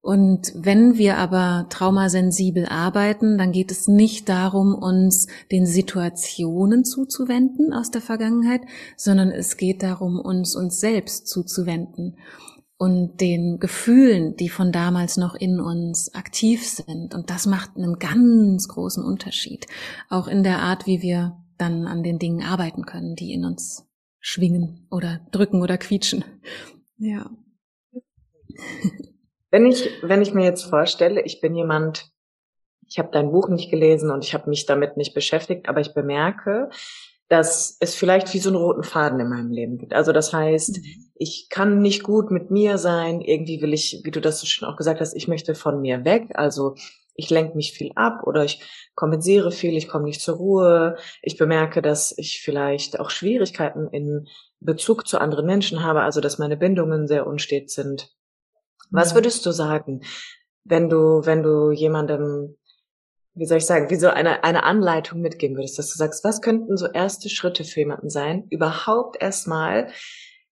Und 0.00 0.52
wenn 0.54 0.96
wir 0.96 1.18
aber 1.18 1.66
traumasensibel 1.70 2.66
arbeiten, 2.66 3.36
dann 3.36 3.52
geht 3.52 3.70
es 3.72 3.88
nicht 3.88 4.28
darum, 4.28 4.74
uns 4.74 5.26
den 5.50 5.66
Situationen 5.66 6.84
zuzuwenden 6.84 7.72
aus 7.72 7.90
der 7.90 8.00
Vergangenheit, 8.00 8.62
sondern 8.96 9.30
es 9.30 9.56
geht 9.56 9.82
darum, 9.82 10.20
uns 10.20 10.54
uns 10.54 10.78
selbst 10.80 11.26
zuzuwenden 11.26 12.16
und 12.78 13.20
den 13.20 13.58
Gefühlen, 13.58 14.36
die 14.36 14.48
von 14.48 14.70
damals 14.70 15.16
noch 15.16 15.34
in 15.34 15.60
uns 15.60 16.14
aktiv 16.14 16.64
sind. 16.64 17.12
Und 17.12 17.28
das 17.28 17.46
macht 17.46 17.76
einen 17.76 17.98
ganz 17.98 18.68
großen 18.68 19.04
Unterschied, 19.04 19.66
auch 20.08 20.28
in 20.28 20.44
der 20.44 20.60
Art, 20.60 20.86
wie 20.86 21.02
wir 21.02 21.36
dann 21.58 21.88
an 21.88 22.04
den 22.04 22.20
Dingen 22.20 22.44
arbeiten 22.44 22.86
können, 22.86 23.16
die 23.16 23.32
in 23.32 23.44
uns 23.44 23.84
schwingen 24.20 24.86
oder 24.92 25.26
drücken 25.32 25.60
oder 25.60 25.76
quietschen. 25.76 26.24
Ja. 26.98 27.30
Wenn 29.50 29.66
ich, 29.66 29.90
wenn 30.02 30.22
ich 30.22 30.34
mir 30.34 30.44
jetzt 30.44 30.64
vorstelle, 30.64 31.22
ich 31.22 31.40
bin 31.40 31.54
jemand, 31.54 32.10
ich 32.86 32.98
habe 32.98 33.10
dein 33.12 33.30
Buch 33.30 33.48
nicht 33.48 33.70
gelesen 33.70 34.10
und 34.10 34.24
ich 34.24 34.34
habe 34.34 34.48
mich 34.48 34.66
damit 34.66 34.96
nicht 34.96 35.14
beschäftigt, 35.14 35.68
aber 35.68 35.80
ich 35.80 35.94
bemerke, 35.94 36.70
dass 37.28 37.76
es 37.80 37.94
vielleicht 37.94 38.32
wie 38.32 38.38
so 38.38 38.48
einen 38.48 38.56
roten 38.56 38.82
Faden 38.82 39.20
in 39.20 39.28
meinem 39.28 39.50
Leben 39.50 39.78
gibt. 39.78 39.92
Also 39.92 40.12
das 40.12 40.32
heißt, 40.32 40.78
mhm. 40.78 40.84
ich 41.14 41.48
kann 41.50 41.80
nicht 41.80 42.02
gut 42.02 42.30
mit 42.30 42.50
mir 42.50 42.78
sein. 42.78 43.20
Irgendwie 43.20 43.60
will 43.60 43.74
ich, 43.74 44.00
wie 44.04 44.10
du 44.10 44.20
das 44.20 44.46
schon 44.46 44.68
auch 44.68 44.76
gesagt 44.76 45.00
hast, 45.00 45.14
ich 45.14 45.28
möchte 45.28 45.54
von 45.54 45.80
mir 45.80 46.04
weg. 46.04 46.30
Also 46.34 46.74
ich 47.14 47.30
lenke 47.30 47.56
mich 47.56 47.72
viel 47.72 47.92
ab 47.96 48.22
oder 48.26 48.44
ich 48.44 48.62
kompensiere 48.94 49.50
viel, 49.50 49.76
ich 49.76 49.88
komme 49.88 50.04
nicht 50.04 50.20
zur 50.22 50.36
Ruhe. 50.36 50.96
Ich 51.20 51.36
bemerke, 51.36 51.82
dass 51.82 52.16
ich 52.16 52.40
vielleicht 52.40 52.98
auch 52.98 53.10
Schwierigkeiten 53.10 53.88
in 53.88 54.28
Bezug 54.60 55.06
zu 55.06 55.20
anderen 55.20 55.44
Menschen 55.44 55.82
habe, 55.82 56.02
also 56.02 56.20
dass 56.20 56.38
meine 56.38 56.56
Bindungen 56.56 57.06
sehr 57.08 57.26
unstet 57.26 57.70
sind. 57.70 58.10
Was 58.90 59.14
würdest 59.14 59.44
du 59.46 59.52
sagen, 59.52 60.02
wenn 60.64 60.88
du, 60.88 61.24
wenn 61.24 61.42
du 61.42 61.70
jemandem 61.70 62.56
wie 63.38 63.46
soll 63.46 63.58
ich 63.58 63.66
sagen, 63.66 63.88
wie 63.88 63.96
so 63.96 64.08
eine, 64.08 64.42
eine 64.42 64.64
Anleitung 64.64 65.20
mitgeben 65.20 65.56
würdest, 65.56 65.78
dass 65.78 65.92
du 65.92 65.96
sagst, 65.96 66.24
was 66.24 66.42
könnten 66.42 66.76
so 66.76 66.86
erste 66.86 67.28
Schritte 67.28 67.64
für 67.64 67.80
jemanden 67.80 68.10
sein, 68.10 68.46
überhaupt 68.50 69.20
erstmal 69.22 69.92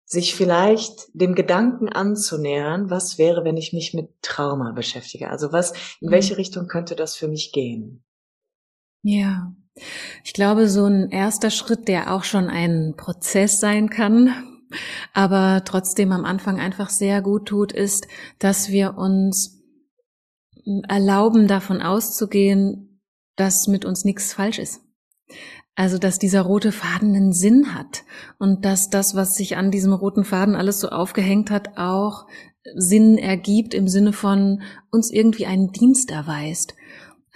sich 0.05 0.37
vielleicht 0.37 1.09
dem 1.13 1.35
Gedanken 1.35 1.89
anzunähern, 1.89 2.89
was 2.89 3.19
wäre, 3.19 3.45
wenn 3.45 3.57
ich 3.57 3.73
mich 3.73 3.93
mit 3.93 4.11
Trauma 4.23 4.71
beschäftige? 4.71 5.31
Also 5.31 5.53
was, 5.53 5.73
in 6.01 6.11
welche 6.11 6.35
mhm. 6.35 6.37
Richtung 6.37 6.69
könnte 6.69 6.95
das 6.95 7.17
für 7.17 7.27
mich 7.27 7.51
gehen? 7.53 8.05
Ja, 9.03 9.53
ich 10.23 10.33
glaube, 10.33 10.69
so 10.69 10.85
ein 10.85 11.11
erster 11.11 11.51
Schritt, 11.51 11.89
der 11.89 12.13
auch 12.13 12.23
schon 12.23 12.49
ein 12.49 12.95
Prozess 12.97 13.59
sein 13.59 13.91
kann, 13.91 14.56
aber 15.13 15.63
trotzdem 15.65 16.13
am 16.13 16.25
Anfang 16.25 16.61
einfach 16.61 16.91
sehr 16.91 17.23
gut 17.23 17.47
tut, 17.47 17.73
ist, 17.73 18.07
dass 18.39 18.71
wir 18.71 18.97
uns 18.99 19.63
erlauben, 20.89 21.47
davon 21.47 21.81
auszugehen, 21.81 23.01
dass 23.37 23.69
mit 23.69 23.85
uns 23.85 24.05
nichts 24.05 24.33
falsch 24.33 24.59
ist. 24.59 24.81
Also, 25.75 25.99
dass 25.99 26.19
dieser 26.19 26.41
rote 26.41 26.73
Faden 26.73 27.15
einen 27.15 27.33
Sinn 27.33 27.75
hat 27.75 28.05
und 28.39 28.65
dass 28.65 28.89
das, 28.89 29.15
was 29.15 29.35
sich 29.35 29.57
an 29.57 29.71
diesem 29.71 29.93
roten 29.93 30.25
Faden 30.25 30.57
alles 30.57 30.81
so 30.81 30.89
aufgehängt 30.89 31.51
hat, 31.51 31.77
auch 31.77 32.27
Sinn 32.75 33.19
ergibt 33.19 33.75
im 33.75 33.87
Sinne 33.87 34.13
von 34.13 34.63
uns 34.91 35.11
irgendwie 35.11 35.47
einen 35.47 35.73
Dienst 35.73 36.11
erweist. 36.11 36.75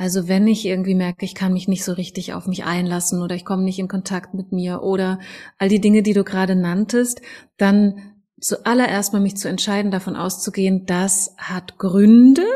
Also 0.00 0.28
wenn 0.28 0.46
ich 0.46 0.64
irgendwie 0.64 0.94
merke, 0.94 1.26
ich 1.26 1.34
kann 1.34 1.52
mich 1.52 1.68
nicht 1.68 1.84
so 1.84 1.92
richtig 1.92 2.32
auf 2.32 2.46
mich 2.46 2.64
einlassen 2.64 3.20
oder 3.20 3.34
ich 3.34 3.44
komme 3.44 3.64
nicht 3.64 3.78
in 3.78 3.86
Kontakt 3.86 4.32
mit 4.32 4.50
mir 4.50 4.82
oder 4.82 5.18
all 5.58 5.68
die 5.68 5.80
Dinge, 5.80 6.02
die 6.02 6.14
du 6.14 6.24
gerade 6.24 6.56
nanntest, 6.56 7.20
dann 7.58 8.14
zuallererst 8.40 9.12
mal 9.12 9.20
mich 9.20 9.36
zu 9.36 9.46
entscheiden, 9.46 9.90
davon 9.90 10.16
auszugehen, 10.16 10.86
das 10.86 11.34
hat 11.36 11.76
Gründe, 11.76 12.46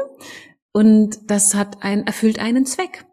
und 0.75 1.31
das 1.31 1.55
hat 1.55 1.83
ein, 1.83 2.07
erfüllt 2.07 2.41
einen 2.41 2.67
Zweck. 2.67 3.07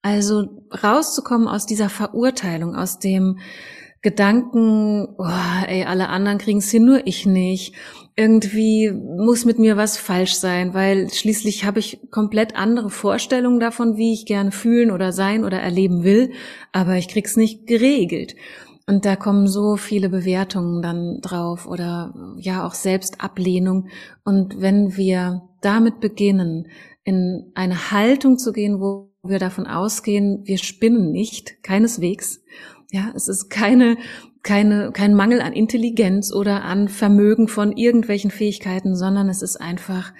Also 0.00 0.64
rauszukommen 0.82 1.46
aus 1.46 1.66
dieser 1.66 1.90
Verurteilung, 1.90 2.74
aus 2.74 2.98
dem 2.98 3.38
Gedanken, 4.02 5.14
oh, 5.16 5.64
ey, 5.66 5.84
alle 5.84 6.08
anderen 6.08 6.38
kriegen's 6.38 6.70
hin, 6.70 6.84
nur 6.84 7.06
ich 7.06 7.24
nicht. 7.24 7.74
Irgendwie 8.16 8.90
muss 8.90 9.44
mit 9.44 9.58
mir 9.58 9.76
was 9.76 9.96
falsch 9.96 10.34
sein, 10.34 10.74
weil 10.74 11.08
schließlich 11.10 11.64
habe 11.64 11.78
ich 11.78 12.00
komplett 12.10 12.56
andere 12.56 12.90
Vorstellungen 12.90 13.60
davon, 13.60 13.96
wie 13.96 14.12
ich 14.12 14.26
gerne 14.26 14.50
fühlen 14.50 14.90
oder 14.90 15.12
sein 15.12 15.44
oder 15.44 15.60
erleben 15.60 16.02
will, 16.02 16.32
aber 16.72 16.96
ich 16.96 17.08
krieg's 17.08 17.36
nicht 17.36 17.66
geregelt. 17.66 18.34
Und 18.86 19.04
da 19.04 19.14
kommen 19.16 19.46
so 19.46 19.76
viele 19.76 20.08
Bewertungen 20.08 20.82
dann 20.82 21.20
drauf 21.22 21.66
oder 21.66 22.12
ja 22.36 22.66
auch 22.66 22.74
Selbstablehnung. 22.74 23.88
Und 24.24 24.60
wenn 24.60 24.96
wir 24.96 25.42
damit 25.60 26.00
beginnen, 26.00 26.66
in 27.04 27.52
eine 27.54 27.92
Haltung 27.92 28.38
zu 28.38 28.52
gehen, 28.52 28.80
wo 28.80 29.12
wir 29.22 29.38
davon 29.38 29.66
ausgehen, 29.66 30.42
wir 30.44 30.58
spinnen 30.58 31.12
nicht, 31.12 31.62
keineswegs, 31.62 32.42
Ja, 32.94 33.10
es 33.16 33.26
ist 33.26 33.48
keine, 33.48 33.96
keine, 34.42 34.92
kein 34.92 35.14
Mangel 35.14 35.40
an 35.40 35.54
Intelligenz 35.54 36.30
oder 36.30 36.62
an 36.62 36.88
Vermögen 36.88 37.48
von 37.48 37.74
irgendwelchen 37.74 38.30
Fähigkeiten, 38.30 38.96
sondern 38.96 39.30
es 39.30 39.40
ist 39.40 39.56
einfach 39.56 40.12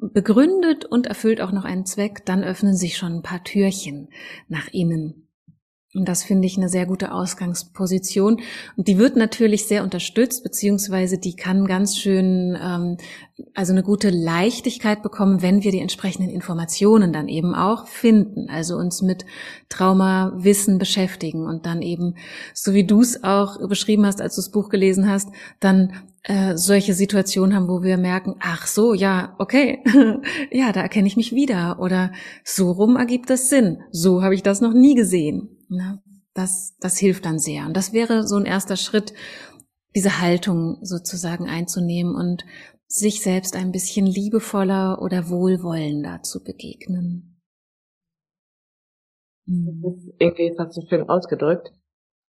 begründet 0.00 0.86
und 0.86 1.06
erfüllt 1.06 1.42
auch 1.42 1.52
noch 1.52 1.66
einen 1.66 1.84
Zweck, 1.84 2.24
dann 2.24 2.42
öffnen 2.42 2.74
sich 2.74 2.96
schon 2.96 3.16
ein 3.16 3.22
paar 3.22 3.44
Türchen 3.44 4.08
nach 4.48 4.68
innen. 4.72 5.23
Und 5.94 6.08
das 6.08 6.24
finde 6.24 6.46
ich 6.46 6.56
eine 6.56 6.68
sehr 6.68 6.86
gute 6.86 7.12
Ausgangsposition. 7.12 8.40
Und 8.76 8.88
die 8.88 8.98
wird 8.98 9.16
natürlich 9.16 9.66
sehr 9.66 9.84
unterstützt, 9.84 10.42
beziehungsweise 10.42 11.18
die 11.18 11.36
kann 11.36 11.66
ganz 11.66 11.96
schön, 11.96 12.58
ähm, 12.60 12.96
also 13.54 13.72
eine 13.72 13.84
gute 13.84 14.10
Leichtigkeit 14.10 15.02
bekommen, 15.04 15.40
wenn 15.40 15.62
wir 15.62 15.70
die 15.70 15.80
entsprechenden 15.80 16.30
Informationen 16.30 17.12
dann 17.12 17.28
eben 17.28 17.54
auch 17.54 17.86
finden. 17.86 18.50
Also 18.50 18.76
uns 18.76 19.02
mit 19.02 19.24
Traumawissen 19.68 20.78
beschäftigen 20.78 21.46
und 21.46 21.64
dann 21.64 21.80
eben, 21.80 22.16
so 22.54 22.74
wie 22.74 22.84
du 22.84 23.00
es 23.00 23.22
auch 23.22 23.64
beschrieben 23.68 24.04
hast, 24.04 24.20
als 24.20 24.34
du 24.34 24.40
das 24.40 24.50
Buch 24.50 24.70
gelesen 24.70 25.08
hast, 25.08 25.28
dann 25.60 25.92
äh, 26.24 26.56
solche 26.56 26.94
Situationen 26.94 27.54
haben, 27.54 27.68
wo 27.68 27.82
wir 27.82 27.98
merken, 27.98 28.34
ach 28.40 28.66
so, 28.66 28.94
ja, 28.94 29.34
okay, 29.38 29.84
ja, 30.50 30.72
da 30.72 30.80
erkenne 30.80 31.06
ich 31.06 31.16
mich 31.16 31.34
wieder 31.34 31.78
oder 31.78 32.12
so 32.42 32.72
rum 32.72 32.96
ergibt 32.96 33.30
das 33.30 33.48
Sinn. 33.48 33.82
So 33.92 34.22
habe 34.22 34.34
ich 34.34 34.42
das 34.42 34.60
noch 34.60 34.72
nie 34.72 34.94
gesehen. 34.94 35.53
Na, 35.76 36.02
das, 36.34 36.76
das 36.78 36.98
hilft 36.98 37.24
dann 37.24 37.38
sehr. 37.38 37.66
Und 37.66 37.76
das 37.76 37.92
wäre 37.92 38.26
so 38.26 38.36
ein 38.36 38.46
erster 38.46 38.76
Schritt, 38.76 39.14
diese 39.94 40.20
Haltung 40.20 40.78
sozusagen 40.82 41.48
einzunehmen 41.48 42.14
und 42.14 42.44
sich 42.86 43.22
selbst 43.22 43.56
ein 43.56 43.72
bisschen 43.72 44.06
liebevoller 44.06 45.00
oder 45.00 45.28
wohlwollender 45.28 46.22
zu 46.22 46.42
begegnen. 46.42 47.40
Das 49.46 50.04
ist 50.04 50.14
irgendwie 50.18 50.54
fast 50.56 50.74
so 50.74 50.82
schön 50.88 51.08
ausgedrückt. 51.08 51.72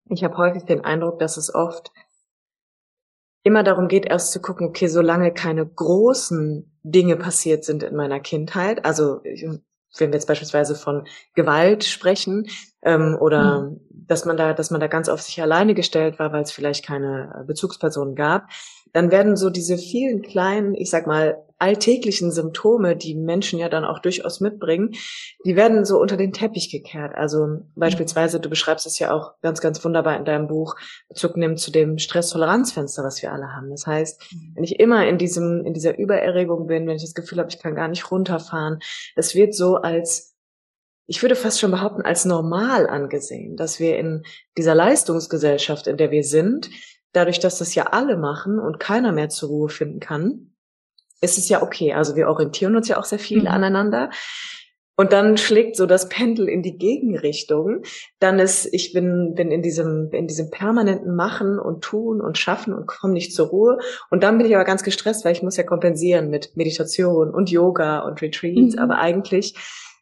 Ich 0.09 0.23
habe 0.23 0.37
häufig 0.37 0.63
den 0.63 0.81
Eindruck, 0.81 1.19
dass 1.19 1.37
es 1.37 1.53
oft 1.53 1.91
immer 3.43 3.63
darum 3.63 3.87
geht, 3.87 4.05
erst 4.05 4.31
zu 4.31 4.41
gucken, 4.41 4.67
okay, 4.67 4.87
solange 4.87 5.33
keine 5.33 5.65
großen 5.65 6.79
Dinge 6.83 7.15
passiert 7.15 7.63
sind 7.63 7.83
in 7.83 7.95
meiner 7.95 8.19
Kindheit, 8.19 8.85
also 8.85 9.21
wenn 9.97 10.11
wir 10.11 10.15
jetzt 10.15 10.27
beispielsweise 10.27 10.75
von 10.75 11.05
Gewalt 11.35 11.83
sprechen, 11.83 12.45
ähm, 12.81 13.17
oder 13.19 13.61
mhm. 13.61 13.81
dass 13.91 14.25
man 14.25 14.37
da, 14.37 14.53
dass 14.53 14.71
man 14.71 14.79
da 14.79 14.87
ganz 14.87 15.09
auf 15.09 15.21
sich 15.21 15.41
alleine 15.41 15.73
gestellt 15.73 16.19
war, 16.19 16.31
weil 16.31 16.43
es 16.43 16.51
vielleicht 16.51 16.85
keine 16.85 17.43
Bezugspersonen 17.47 18.15
gab, 18.15 18.49
dann 18.93 19.11
werden 19.11 19.35
so 19.35 19.49
diese 19.49 19.77
vielen 19.77 20.21
kleinen, 20.21 20.75
ich 20.75 20.89
sag 20.89 21.07
mal, 21.07 21.43
alltäglichen 21.59 22.31
Symptome, 22.31 22.95
die 22.95 23.15
Menschen 23.15 23.59
ja 23.59 23.69
dann 23.69 23.85
auch 23.85 23.99
durchaus 23.99 24.39
mitbringen, 24.39 24.91
die 25.45 25.55
werden 25.55 25.85
so 25.85 25.99
unter 25.99 26.17
den 26.17 26.31
Teppich 26.31 26.71
gekehrt. 26.71 27.13
Also 27.15 27.59
beispielsweise, 27.75 28.39
du 28.39 28.49
beschreibst 28.49 28.85
es 28.85 28.97
ja 28.97 29.13
auch 29.13 29.33
ganz, 29.41 29.59
ganz 29.59 29.83
wunderbar 29.83 30.17
in 30.17 30.25
deinem 30.25 30.47
Buch, 30.47 30.75
Bezug 31.09 31.37
nimmt 31.37 31.59
zu 31.59 31.71
dem 31.71 31.97
Stresstoleranzfenster, 31.97 33.03
was 33.03 33.21
wir 33.21 33.33
alle 33.33 33.53
haben. 33.53 33.69
Das 33.69 33.85
heißt, 33.85 34.21
mhm. 34.31 34.53
wenn 34.55 34.63
ich 34.63 34.79
immer 34.79 35.05
in 35.07 35.17
diesem, 35.17 35.65
in 35.65 35.73
dieser 35.73 35.97
Übererregung 35.97 36.67
bin, 36.67 36.87
wenn 36.87 36.95
ich 36.95 37.03
das 37.03 37.13
Gefühl 37.13 37.39
habe, 37.39 37.49
ich 37.49 37.59
kann 37.59 37.75
gar 37.75 37.89
nicht 37.89 38.09
runterfahren, 38.09 38.79
es 39.15 39.35
wird 39.35 39.53
so 39.53 39.75
als 39.75 40.35
ich 41.11 41.23
würde 41.23 41.35
fast 41.35 41.59
schon 41.59 41.71
behaupten, 41.71 42.03
als 42.03 42.25
normal 42.25 42.87
angesehen, 42.87 43.57
dass 43.57 43.79
wir 43.79 43.97
in 43.97 44.21
dieser 44.59 44.75
Leistungsgesellschaft, 44.75 45.87
in 45.87 45.97
der 45.97 46.11
wir 46.11 46.23
sind, 46.23 46.69
dadurch, 47.13 47.39
dass 47.39 47.57
das 47.57 47.73
ja 47.73 47.87
alle 47.87 48.15
machen 48.15 48.59
und 48.59 48.79
keiner 48.79 49.11
mehr 49.11 49.29
zur 49.29 49.49
Ruhe 49.49 49.69
finden 49.69 49.99
kann, 49.99 50.48
ist 51.21 51.37
es 51.37 51.49
ja 51.49 51.61
okay. 51.61 51.93
Also 51.93 52.15
wir 52.15 52.27
orientieren 52.27 52.75
uns 52.75 52.87
ja 52.87 52.97
auch 52.97 53.05
sehr 53.05 53.19
viel 53.19 53.41
mhm. 53.41 53.47
aneinander. 53.47 54.09
Und 54.99 55.13
dann 55.13 55.37
schlägt 55.37 55.77
so 55.77 55.85
das 55.85 56.09
Pendel 56.09 56.49
in 56.49 56.61
die 56.61 56.77
Gegenrichtung. 56.77 57.83
Dann 58.19 58.37
ist, 58.37 58.67
ich 58.73 58.91
bin, 58.91 59.33
bin 59.33 59.49
in 59.49 59.61
diesem, 59.61 60.09
in 60.11 60.27
diesem 60.27 60.51
permanenten 60.51 61.15
Machen 61.15 61.57
und 61.57 61.81
Tun 61.81 62.19
und 62.19 62.37
Schaffen 62.37 62.73
und 62.73 62.85
komme 62.85 63.13
nicht 63.13 63.33
zur 63.33 63.47
Ruhe. 63.47 63.77
Und 64.09 64.23
dann 64.23 64.37
bin 64.37 64.45
ich 64.45 64.53
aber 64.53 64.65
ganz 64.65 64.83
gestresst, 64.83 65.23
weil 65.23 65.31
ich 65.31 65.41
muss 65.41 65.55
ja 65.55 65.63
kompensieren 65.63 66.29
mit 66.29 66.57
Meditation 66.57 67.33
und 67.33 67.49
Yoga 67.49 67.99
und 67.99 68.21
Retreats. 68.21 68.75
Mhm. 68.75 68.79
Aber 68.79 68.97
eigentlich 68.97 69.55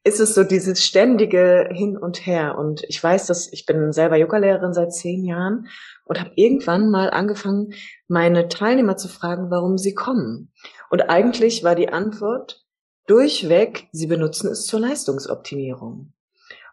ist 0.04 0.20
es 0.20 0.34
so 0.34 0.44
dieses 0.44 0.84
ständige 0.84 1.70
Hin 1.72 1.96
und 1.96 2.26
Her. 2.26 2.58
Und 2.58 2.84
ich 2.88 3.04
weiß, 3.04 3.28
dass 3.28 3.54
ich 3.54 3.68
bin 3.68 3.92
selber 3.92 4.16
Yogalehrerin 4.16 4.74
seit 4.74 4.94
zehn 4.94 5.24
Jahren 5.26 5.68
und 6.06 6.20
habe 6.20 6.32
irgendwann 6.36 6.90
mal 6.90 7.12
angefangen, 7.12 7.74
meine 8.08 8.48
Teilnehmer 8.48 8.98
zu 8.98 9.10
fragen, 9.10 9.52
warum 9.52 9.78
sie 9.78 9.94
kommen. 9.94 10.52
Und 10.90 11.02
eigentlich 11.02 11.64
war 11.64 11.76
die 11.76 11.90
Antwort 11.90 12.66
durchweg, 13.08 13.88
sie 13.92 14.08
benutzen 14.08 14.50
es 14.52 14.66
zur 14.66 14.80
Leistungsoptimierung. 14.80 16.14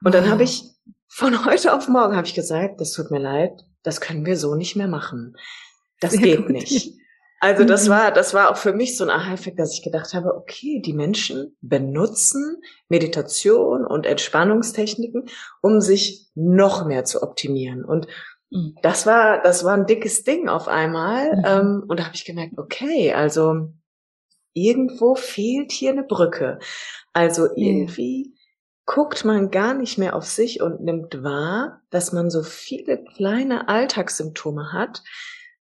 Und 0.04 0.14
dann 0.14 0.24
wow. 0.24 0.30
habe 0.30 0.42
ich 0.42 0.64
von 1.08 1.44
heute 1.44 1.72
auf 1.72 1.88
morgen 1.88 2.16
habe 2.16 2.26
ich 2.26 2.34
gesagt, 2.34 2.80
das 2.80 2.92
tut 2.92 3.10
mir 3.10 3.20
leid, 3.20 3.64
das 3.82 4.00
können 4.00 4.26
wir 4.26 4.36
so 4.36 4.54
nicht 4.54 4.76
mehr 4.76 4.88
machen. 4.88 5.36
Das 6.00 6.12
Sehr 6.12 6.22
geht 6.22 6.42
gut. 6.42 6.50
nicht. 6.50 6.98
Also 7.40 7.64
das 7.64 7.86
mhm. 7.86 7.90
war, 7.90 8.10
das 8.10 8.32
war 8.32 8.50
auch 8.50 8.56
für 8.56 8.72
mich 8.72 8.96
so 8.96 9.04
ein 9.04 9.10
Aha-Effekt, 9.10 9.58
dass 9.58 9.74
ich 9.74 9.82
gedacht 9.82 10.14
habe, 10.14 10.34
okay, 10.34 10.80
die 10.80 10.94
Menschen 10.94 11.56
benutzen 11.60 12.56
Meditation 12.88 13.84
und 13.84 14.06
Entspannungstechniken, 14.06 15.26
um 15.60 15.80
sich 15.80 16.30
noch 16.34 16.86
mehr 16.86 17.04
zu 17.04 17.22
optimieren. 17.22 17.84
Und 17.84 18.08
Mhm. 18.54 18.76
Das 18.82 19.04
war, 19.04 19.42
das 19.42 19.64
war 19.64 19.74
ein 19.74 19.86
dickes 19.86 20.24
Ding 20.24 20.48
auf 20.48 20.68
einmal. 20.68 21.36
Mhm. 21.36 21.44
Ähm, 21.44 21.84
und 21.88 22.00
da 22.00 22.04
habe 22.04 22.14
ich 22.14 22.24
gemerkt, 22.24 22.54
okay, 22.56 23.12
also 23.12 23.72
irgendwo 24.54 25.14
fehlt 25.14 25.72
hier 25.72 25.90
eine 25.92 26.04
Brücke. 26.04 26.58
Also 27.12 27.48
irgendwie 27.54 28.28
mhm. 28.28 28.38
guckt 28.86 29.24
man 29.24 29.50
gar 29.50 29.74
nicht 29.74 29.98
mehr 29.98 30.16
auf 30.16 30.24
sich 30.24 30.62
und 30.62 30.80
nimmt 30.80 31.22
wahr, 31.22 31.82
dass 31.90 32.12
man 32.12 32.30
so 32.30 32.42
viele 32.42 33.04
kleine 33.04 33.68
Alltagssymptome 33.68 34.72
hat. 34.72 35.02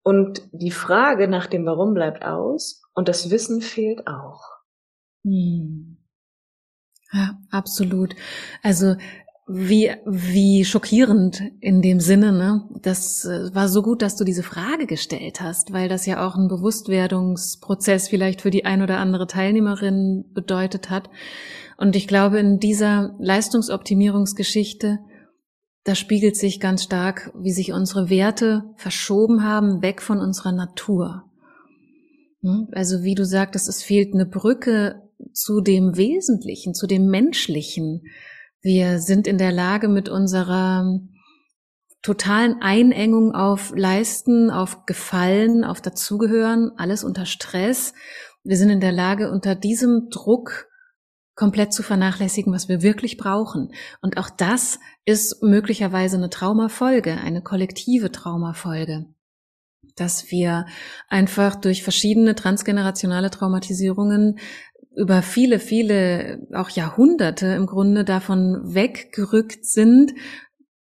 Und 0.02 0.42
die 0.52 0.70
Frage 0.70 1.28
nach 1.28 1.46
dem 1.46 1.66
Warum 1.66 1.94
bleibt 1.94 2.24
aus 2.24 2.82
und 2.94 3.08
das 3.08 3.30
Wissen 3.30 3.60
fehlt 3.60 4.06
auch. 4.06 4.42
Hm. 5.24 5.98
Ja, 7.12 7.38
absolut. 7.50 8.14
Also 8.62 8.96
wie, 9.52 9.90
wie 10.06 10.64
schockierend 10.64 11.42
in 11.60 11.82
dem 11.82 11.98
Sinne, 11.98 12.30
ne? 12.30 12.68
Das 12.82 13.24
äh, 13.24 13.52
war 13.52 13.68
so 13.68 13.82
gut, 13.82 14.00
dass 14.00 14.14
du 14.14 14.22
diese 14.22 14.44
Frage 14.44 14.86
gestellt 14.86 15.40
hast, 15.40 15.72
weil 15.72 15.88
das 15.88 16.06
ja 16.06 16.24
auch 16.24 16.36
ein 16.36 16.46
Bewusstwerdungsprozess 16.46 18.08
vielleicht 18.08 18.42
für 18.42 18.50
die 18.50 18.64
ein 18.64 18.80
oder 18.80 18.98
andere 18.98 19.26
Teilnehmerin 19.26 20.24
bedeutet 20.32 20.88
hat. 20.88 21.10
Und 21.76 21.96
ich 21.96 22.06
glaube, 22.06 22.38
in 22.38 22.60
dieser 22.60 23.16
Leistungsoptimierungsgeschichte, 23.18 25.00
da 25.82 25.96
spiegelt 25.96 26.36
sich 26.36 26.60
ganz 26.60 26.84
stark, 26.84 27.32
wie 27.36 27.52
sich 27.52 27.72
unsere 27.72 28.08
Werte 28.08 28.62
verschoben 28.76 29.42
haben, 29.42 29.82
weg 29.82 30.00
von 30.00 30.18
unserer 30.18 30.52
Natur. 30.52 31.24
Hm? 32.42 32.68
Also 32.70 33.02
wie 33.02 33.16
du 33.16 33.24
sagtest, 33.24 33.68
es 33.68 33.82
fehlt 33.82 34.14
eine 34.14 34.26
Brücke 34.26 35.02
zu 35.32 35.60
dem 35.60 35.96
Wesentlichen, 35.96 36.72
zu 36.72 36.86
dem 36.86 37.06
Menschlichen, 37.06 38.02
wir 38.62 38.98
sind 38.98 39.26
in 39.26 39.38
der 39.38 39.52
Lage, 39.52 39.88
mit 39.88 40.08
unserer 40.08 41.00
totalen 42.02 42.60
Einengung 42.60 43.34
auf 43.34 43.72
Leisten, 43.74 44.50
auf 44.50 44.86
Gefallen, 44.86 45.64
auf 45.64 45.80
Dazugehören, 45.80 46.72
alles 46.76 47.04
unter 47.04 47.26
Stress. 47.26 47.94
Wir 48.42 48.56
sind 48.56 48.70
in 48.70 48.80
der 48.80 48.92
Lage, 48.92 49.30
unter 49.30 49.54
diesem 49.54 50.08
Druck 50.10 50.66
komplett 51.34 51.72
zu 51.72 51.82
vernachlässigen, 51.82 52.52
was 52.52 52.68
wir 52.68 52.82
wirklich 52.82 53.16
brauchen. 53.16 53.72
Und 54.02 54.18
auch 54.18 54.28
das 54.30 54.78
ist 55.04 55.42
möglicherweise 55.42 56.16
eine 56.16 56.30
Traumafolge, 56.30 57.12
eine 57.12 57.42
kollektive 57.42 58.12
Traumafolge 58.12 59.06
dass 59.96 60.30
wir 60.30 60.66
einfach 61.08 61.56
durch 61.56 61.82
verschiedene 61.82 62.34
transgenerationale 62.34 63.30
Traumatisierungen 63.30 64.38
über 64.94 65.22
viele, 65.22 65.58
viele, 65.58 66.46
auch 66.52 66.70
Jahrhunderte 66.70 67.46
im 67.46 67.66
Grunde 67.66 68.04
davon 68.04 68.74
weggerückt 68.74 69.64
sind, 69.64 70.12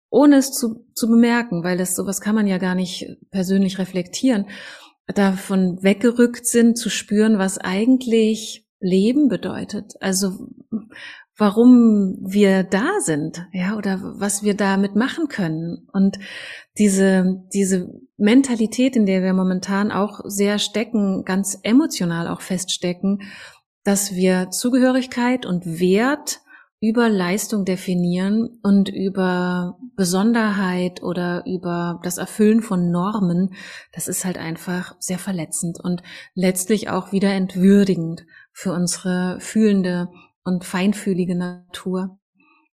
ohne 0.09 0.37
es 0.37 0.51
zu, 0.51 0.85
zu 0.93 1.07
bemerken, 1.07 1.63
weil 1.63 1.77
das 1.77 1.95
sowas 1.95 2.21
kann 2.21 2.35
man 2.35 2.47
ja 2.47 2.57
gar 2.57 2.75
nicht 2.75 3.17
persönlich 3.31 3.79
reflektieren, 3.79 4.45
davon 5.07 5.83
weggerückt 5.83 6.45
sind, 6.45 6.77
zu 6.77 6.89
spüren, 6.89 7.37
was 7.37 7.57
eigentlich 7.57 8.65
Leben 8.79 9.27
bedeutet. 9.27 9.95
Also 9.99 10.49
warum 11.37 12.17
wir 12.21 12.63
da 12.63 12.99
sind, 12.99 13.47
ja, 13.53 13.77
oder 13.77 13.99
was 14.01 14.43
wir 14.43 14.55
damit 14.55 14.95
machen 14.95 15.27
können. 15.27 15.87
Und 15.93 16.17
diese, 16.77 17.43
diese 17.53 17.89
Mentalität, 18.17 18.95
in 18.95 19.05
der 19.05 19.21
wir 19.21 19.33
momentan 19.33 19.91
auch 19.91 20.21
sehr 20.25 20.57
stecken, 20.57 21.23
ganz 21.25 21.59
emotional 21.61 22.27
auch 22.27 22.41
feststecken, 22.41 23.21
dass 23.87 24.15
wir 24.15 24.51
Zugehörigkeit 24.51 25.45
und 25.45 25.79
Wert 25.79 26.41
über 26.81 27.07
Leistung 27.07 27.63
definieren 27.63 28.59
und 28.61 28.89
über 28.89 29.79
Besonderheit 29.95 31.01
oder 31.01 31.45
über 31.45 32.01
das 32.03 32.17
Erfüllen 32.17 32.61
von 32.61 32.91
Normen, 32.91 33.53
das 33.93 34.09
ist 34.09 34.25
halt 34.25 34.37
einfach 34.37 34.97
sehr 34.99 35.17
verletzend 35.17 35.79
und 35.81 36.03
letztlich 36.35 36.89
auch 36.89 37.13
wieder 37.13 37.31
entwürdigend 37.31 38.25
für 38.51 38.73
unsere 38.73 39.39
fühlende 39.39 40.09
und 40.43 40.65
feinfühlige 40.65 41.37
Natur. 41.37 42.19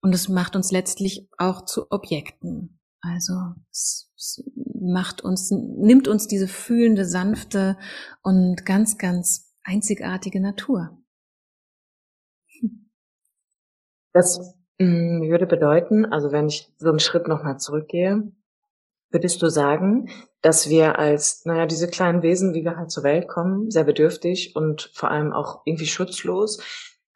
Und 0.02 0.15
es 0.15 0.30
macht 0.30 0.56
uns 0.56 0.71
letztlich 0.71 1.30
auch 1.38 1.63
zu 1.63 1.91
Objekten. 1.91 2.80
Also 3.02 3.34
es, 3.69 4.10
macht 4.82 5.21
uns, 5.21 5.52
nimmt 5.52 6.08
uns 6.08 6.26
diese 6.26 6.47
fühlende, 6.47 7.06
sanfte 7.06 7.78
und 8.23 8.65
ganz, 8.65 8.97
ganz 8.97 9.54
einzigartige 9.63 10.41
Natur. 10.41 11.03
Das 14.13 14.56
mm, 14.80 15.30
würde 15.30 15.45
bedeuten, 15.45 16.06
also 16.06 16.32
wenn 16.32 16.47
ich 16.47 16.71
so 16.78 16.89
einen 16.89 16.99
Schritt 16.99 17.28
nochmal 17.28 17.60
zurückgehe, 17.60 18.32
würdest 19.10 19.41
du 19.41 19.49
sagen, 19.49 20.10
dass 20.41 20.69
wir 20.69 20.97
als, 20.97 21.45
naja, 21.45 21.65
diese 21.65 21.88
kleinen 21.88 22.21
Wesen, 22.21 22.54
wie 22.54 22.63
wir 22.63 22.78
halt 22.78 22.91
zur 22.91 23.04
Welt 23.04 23.28
kommen, 23.28 23.69
sehr 23.71 23.84
bedürftig 23.84 24.56
und 24.56 24.91
vor 24.93 25.12
allem 25.12 25.34
auch 25.34 25.62
irgendwie 25.65 25.86
schutzlos, 25.86 26.62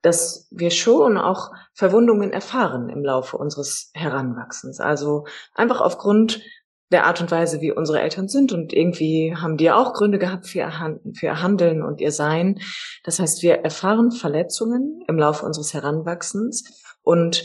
dass 0.01 0.47
wir 0.51 0.71
schon 0.71 1.17
auch 1.17 1.51
Verwundungen 1.73 2.31
erfahren 2.31 2.89
im 2.89 3.03
Laufe 3.03 3.37
unseres 3.37 3.91
Heranwachsens. 3.93 4.79
Also 4.79 5.25
einfach 5.55 5.81
aufgrund 5.81 6.41
der 6.91 7.05
Art 7.05 7.19
und 7.19 7.31
Weise, 7.31 7.59
wie 7.59 7.71
unsere 7.71 7.99
Eltern 7.99 8.27
sind 8.27 8.53
und 8.53 8.71
irgendwie 8.71 9.35
haben 9.35 9.57
die 9.57 9.71
auch 9.71 9.93
Gründe 9.93 10.19
gehabt 10.19 10.47
für 10.47 10.59
ihr, 10.59 10.99
für 11.13 11.25
ihr 11.25 11.41
Handeln 11.41 11.81
und 11.81 11.99
ihr 11.99 12.11
Sein. 12.11 12.59
Das 13.03 13.19
heißt, 13.19 13.43
wir 13.43 13.55
erfahren 13.55 14.11
Verletzungen 14.11 15.03
im 15.07 15.17
Laufe 15.17 15.45
unseres 15.45 15.73
Heranwachsens 15.73 16.83
und 17.01 17.43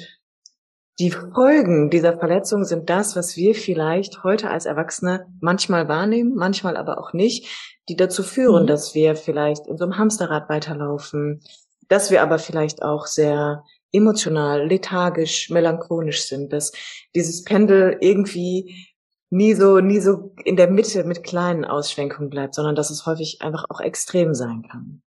die 0.99 1.11
Folgen 1.11 1.91
dieser 1.91 2.19
Verletzung 2.19 2.65
sind 2.65 2.91
das, 2.91 3.17
was 3.17 3.37
wir 3.37 3.55
vielleicht 3.55 4.23
heute 4.25 4.51
als 4.51 4.67
Erwachsene 4.67 5.27
manchmal 5.41 5.89
wahrnehmen, 5.89 6.35
manchmal 6.35 6.77
aber 6.77 6.99
auch 6.99 7.13
nicht, 7.13 7.49
die 7.89 7.97
dazu 7.97 8.23
führen, 8.23 8.65
mhm. 8.65 8.67
dass 8.69 8.95
wir 8.95 9.17
vielleicht 9.17 9.67
in 9.67 9.79
so 9.79 9.85
einem 9.85 9.99
Hamsterrad 9.99 10.49
weiterlaufen, 10.49 11.43
dass 11.89 12.11
wir 12.11 12.23
aber 12.23 12.39
vielleicht 12.39 12.83
auch 12.83 13.07
sehr 13.07 13.65
emotional, 13.91 14.67
lethargisch, 14.67 15.51
melancholisch 15.51 16.27
sind, 16.27 16.53
dass 16.53 16.73
dieses 17.15 17.43
Pendel 17.45 17.97
irgendwie 18.01 18.92
nie 19.33 19.55
so, 19.55 19.81
nie 19.81 20.01
so 20.01 20.35
in 20.45 20.57
der 20.57 20.71
Mitte 20.71 21.05
mit 21.05 21.25
kleinen 21.25 21.65
Ausschwenkungen 21.65 22.29
bleibt, 22.29 22.55
sondern 22.55 22.75
dass 22.75 22.91
es 22.91 23.07
häufig 23.07 23.41
einfach 23.41 23.65
auch 23.71 23.81
extrem 23.81 24.35
sein 24.35 24.63
kann. 24.71 25.03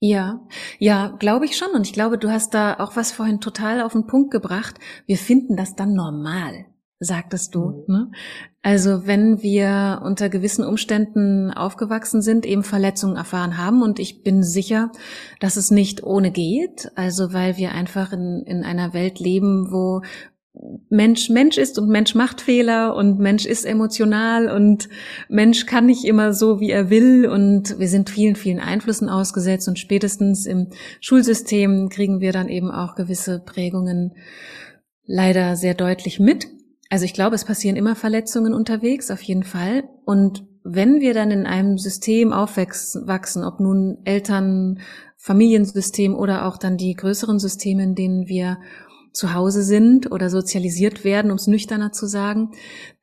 Ja, 0.00 0.40
ja, 0.78 1.16
glaube 1.18 1.44
ich 1.44 1.56
schon. 1.56 1.70
Und 1.70 1.86
ich 1.86 1.92
glaube, 1.92 2.18
du 2.18 2.30
hast 2.30 2.52
da 2.54 2.78
auch 2.78 2.96
was 2.96 3.12
vorhin 3.12 3.40
total 3.40 3.80
auf 3.80 3.92
den 3.92 4.06
Punkt 4.06 4.30
gebracht. 4.30 4.76
Wir 5.06 5.18
finden 5.18 5.56
das 5.56 5.74
dann 5.74 5.94
normal, 5.94 6.66
sagtest 6.98 7.54
du. 7.54 7.84
Mhm. 7.86 7.94
Ne? 7.94 8.10
Also 8.62 9.06
wenn 9.06 9.40
wir 9.42 10.02
unter 10.04 10.28
gewissen 10.28 10.64
Umständen 10.64 11.52
aufgewachsen 11.52 12.22
sind, 12.22 12.44
eben 12.44 12.64
Verletzungen 12.64 13.16
erfahren 13.16 13.56
haben, 13.56 13.82
und 13.82 13.98
ich 14.00 14.22
bin 14.22 14.42
sicher, 14.42 14.90
dass 15.40 15.56
es 15.56 15.70
nicht 15.70 16.02
ohne 16.02 16.32
geht, 16.32 16.90
also 16.96 17.32
weil 17.32 17.56
wir 17.56 17.72
einfach 17.72 18.12
in, 18.12 18.42
in 18.46 18.64
einer 18.64 18.94
Welt 18.94 19.20
leben, 19.20 19.70
wo 19.70 20.02
Mensch 20.90 21.28
Mensch 21.30 21.58
ist 21.58 21.78
und 21.78 21.88
Mensch 21.88 22.14
macht 22.14 22.40
Fehler 22.40 22.96
und 22.96 23.18
Mensch 23.18 23.46
ist 23.46 23.64
emotional 23.64 24.50
und 24.50 24.88
Mensch 25.28 25.66
kann 25.66 25.86
nicht 25.86 26.04
immer 26.04 26.32
so, 26.32 26.60
wie 26.60 26.70
er 26.70 26.90
will 26.90 27.26
und 27.26 27.78
wir 27.78 27.88
sind 27.88 28.10
vielen, 28.10 28.36
vielen 28.36 28.58
Einflüssen 28.58 29.08
ausgesetzt 29.08 29.68
und 29.68 29.78
spätestens 29.78 30.46
im 30.46 30.68
Schulsystem 31.00 31.88
kriegen 31.88 32.20
wir 32.20 32.32
dann 32.32 32.48
eben 32.48 32.70
auch 32.70 32.94
gewisse 32.94 33.40
Prägungen 33.40 34.14
leider 35.04 35.56
sehr 35.56 35.74
deutlich 35.74 36.20
mit. 36.20 36.46
Also 36.90 37.04
ich 37.04 37.14
glaube, 37.14 37.34
es 37.34 37.44
passieren 37.44 37.76
immer 37.76 37.94
Verletzungen 37.94 38.54
unterwegs, 38.54 39.10
auf 39.10 39.22
jeden 39.22 39.44
Fall. 39.44 39.84
Und 40.04 40.46
wenn 40.64 41.00
wir 41.00 41.14
dann 41.14 41.30
in 41.30 41.46
einem 41.46 41.78
System 41.78 42.32
aufwachsen, 42.32 43.44
ob 43.44 43.60
nun 43.60 43.98
Eltern, 44.04 44.80
Familiensystem 45.16 46.14
oder 46.14 46.46
auch 46.46 46.56
dann 46.56 46.76
die 46.76 46.94
größeren 46.94 47.38
Systeme, 47.38 47.82
in 47.82 47.94
denen 47.94 48.28
wir 48.28 48.58
zu 49.12 49.34
Hause 49.34 49.62
sind 49.62 50.10
oder 50.10 50.30
sozialisiert 50.30 51.04
werden, 51.04 51.30
um 51.30 51.36
es 51.36 51.46
nüchterner 51.46 51.92
zu 51.92 52.06
sagen, 52.06 52.52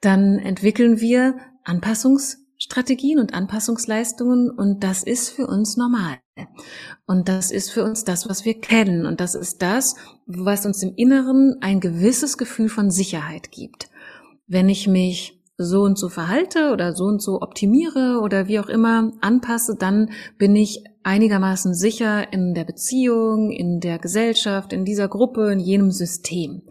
dann 0.02 0.40
entwickeln 0.40 1.00
wir 1.00 1.36
Anpassungsstrategien 1.64 3.20
und 3.20 3.34
Anpassungsleistungen 3.34 4.50
und 4.50 4.84
das 4.84 5.04
ist 5.04 5.30
für 5.30 5.48
uns 5.48 5.78
normal. 5.78 6.18
Und 7.06 7.30
das 7.30 7.52
ist 7.52 7.72
für 7.72 7.84
uns 7.84 8.04
das, 8.04 8.28
was 8.28 8.46
wir 8.46 8.60
kennen 8.60 9.06
und 9.06 9.20
das 9.20 9.36
ist 9.36 9.62
das, 9.62 9.96
was 10.26 10.66
uns 10.66 10.82
im 10.84 10.94
Inneren 10.96 11.56
ein 11.62 11.80
gewisses 11.80 12.38
Gefühl 12.38 12.70
von 12.70 12.92
Sicherheit 12.92 13.52
gibt. 13.52 13.90
Wenn 14.48 14.70
ich 14.70 14.88
mich 14.88 15.42
so 15.58 15.84
und 15.84 15.98
so 15.98 16.10
verhalte 16.10 16.72
oder 16.72 16.96
so 16.96 17.06
und 17.06 17.22
so 17.22 17.42
optimiere 17.42 18.20
oder 18.22 18.48
wie 18.48 18.60
auch 18.60 18.68
immer 18.68 19.14
anpasse, 19.22 19.76
dann 19.78 20.12
bin 20.38 20.56
ich 20.56 20.84
einigermaßen 21.06 21.74
sicher 21.76 22.34
in 22.34 22.54
der 22.54 22.64
Beziehung, 22.64 23.52
in 23.52 23.80
der 23.80 24.00
Gesellschaft, 24.00 24.74
in 24.74 24.86
dieser 24.86 25.08
Gruppe, 25.08 25.52
in 25.52 25.60
jenem 25.60 25.92
System. 25.92 26.64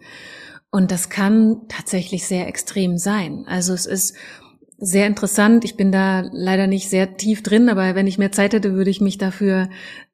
Und 0.71 0.91
das 0.91 1.09
kann 1.09 1.63
tatsächlich 1.69 2.27
sehr 2.27 2.49
extrem 2.49 2.99
sein. 2.99 3.45
Also 3.47 3.73
es 3.73 3.87
ist 3.87 4.17
sehr 4.77 5.07
interessant. 5.07 5.65
Ich 5.65 5.77
bin 5.77 5.93
da 5.93 6.29
leider 6.33 6.67
nicht 6.67 6.91
sehr 6.91 7.17
tief 7.17 7.45
drin, 7.45 7.69
aber 7.69 7.95
wenn 7.95 8.09
ich 8.09 8.19
mehr 8.19 8.33
Zeit 8.33 8.55
hätte, 8.55 8.75
würde 8.75 8.91
ich 8.91 9.01
mich 9.01 9.19
dafür 9.19 9.69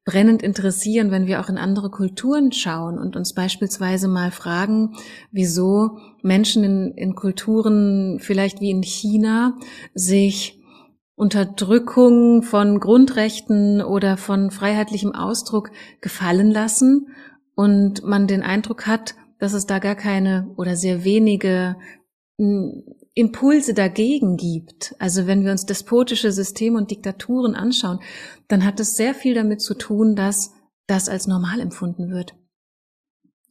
brennend 0.05 0.43
interessieren, 0.43 1.09
wenn 1.09 1.25
wir 1.25 1.41
auch 1.41 1.49
in 1.49 1.57
andere 1.57 1.89
Kulturen 1.89 2.51
schauen 2.51 2.99
und 2.99 3.15
uns 3.15 3.33
beispielsweise 3.33 4.07
mal 4.07 4.29
fragen, 4.29 4.95
wieso 5.31 5.97
Menschen 6.21 6.63
in, 6.63 6.91
in 6.91 7.15
Kulturen 7.15 8.19
vielleicht 8.19 8.61
wie 8.61 8.69
in 8.69 8.83
China 8.83 9.57
sich 9.95 10.60
Unterdrückung 11.21 12.41
von 12.41 12.79
Grundrechten 12.79 13.79
oder 13.83 14.17
von 14.17 14.49
freiheitlichem 14.49 15.13
Ausdruck 15.13 15.69
gefallen 16.01 16.49
lassen 16.49 17.09
und 17.53 18.03
man 18.03 18.25
den 18.25 18.41
Eindruck 18.41 18.87
hat, 18.87 19.13
dass 19.37 19.53
es 19.53 19.67
da 19.67 19.77
gar 19.77 19.93
keine 19.93 20.51
oder 20.57 20.75
sehr 20.75 21.03
wenige 21.03 21.75
hm, 22.39 22.85
Impulse 23.13 23.75
dagegen 23.75 24.35
gibt, 24.35 24.95
also 24.97 25.27
wenn 25.27 25.43
wir 25.43 25.51
uns 25.51 25.67
despotische 25.67 26.31
Systeme 26.31 26.79
und 26.79 26.89
Diktaturen 26.89 27.53
anschauen, 27.53 27.99
dann 28.47 28.65
hat 28.65 28.79
es 28.79 28.95
sehr 28.95 29.13
viel 29.13 29.35
damit 29.35 29.61
zu 29.61 29.75
tun, 29.75 30.15
dass 30.15 30.55
das 30.87 31.07
als 31.07 31.27
normal 31.27 31.59
empfunden 31.59 32.09
wird. 32.09 32.33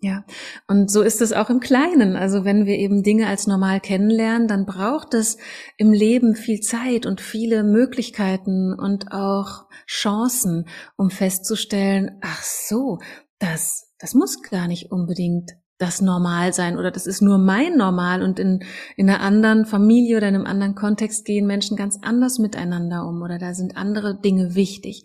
Ja, 0.02 0.24
und 0.66 0.90
so 0.90 1.02
ist 1.02 1.20
es 1.20 1.34
auch 1.34 1.50
im 1.50 1.60
Kleinen. 1.60 2.16
Also 2.16 2.46
wenn 2.46 2.64
wir 2.64 2.78
eben 2.78 3.02
Dinge 3.02 3.26
als 3.26 3.46
normal 3.46 3.80
kennenlernen, 3.80 4.48
dann 4.48 4.64
braucht 4.64 5.12
es 5.12 5.36
im 5.76 5.92
Leben 5.92 6.34
viel 6.36 6.60
Zeit 6.60 7.04
und 7.04 7.20
viele 7.20 7.62
Möglichkeiten 7.64 8.72
und 8.72 9.12
auch 9.12 9.66
Chancen, 9.86 10.66
um 10.96 11.10
festzustellen, 11.10 12.18
ach 12.22 12.42
so, 12.42 12.98
das, 13.38 13.92
das 13.98 14.14
muss 14.14 14.40
gar 14.42 14.68
nicht 14.68 14.90
unbedingt 14.90 15.50
das 15.76 16.00
Normal 16.00 16.54
sein 16.54 16.78
oder 16.78 16.90
das 16.90 17.06
ist 17.06 17.20
nur 17.20 17.36
mein 17.36 17.76
Normal 17.76 18.22
und 18.22 18.38
in, 18.38 18.62
in 18.96 19.08
einer 19.08 19.20
anderen 19.20 19.66
Familie 19.66 20.18
oder 20.18 20.28
in 20.28 20.34
einem 20.34 20.46
anderen 20.46 20.74
Kontext 20.74 21.26
gehen 21.26 21.46
Menschen 21.46 21.76
ganz 21.76 21.98
anders 22.00 22.38
miteinander 22.38 23.06
um 23.06 23.20
oder 23.22 23.38
da 23.38 23.54
sind 23.54 23.76
andere 23.76 24.18
Dinge 24.18 24.54
wichtig. 24.54 25.04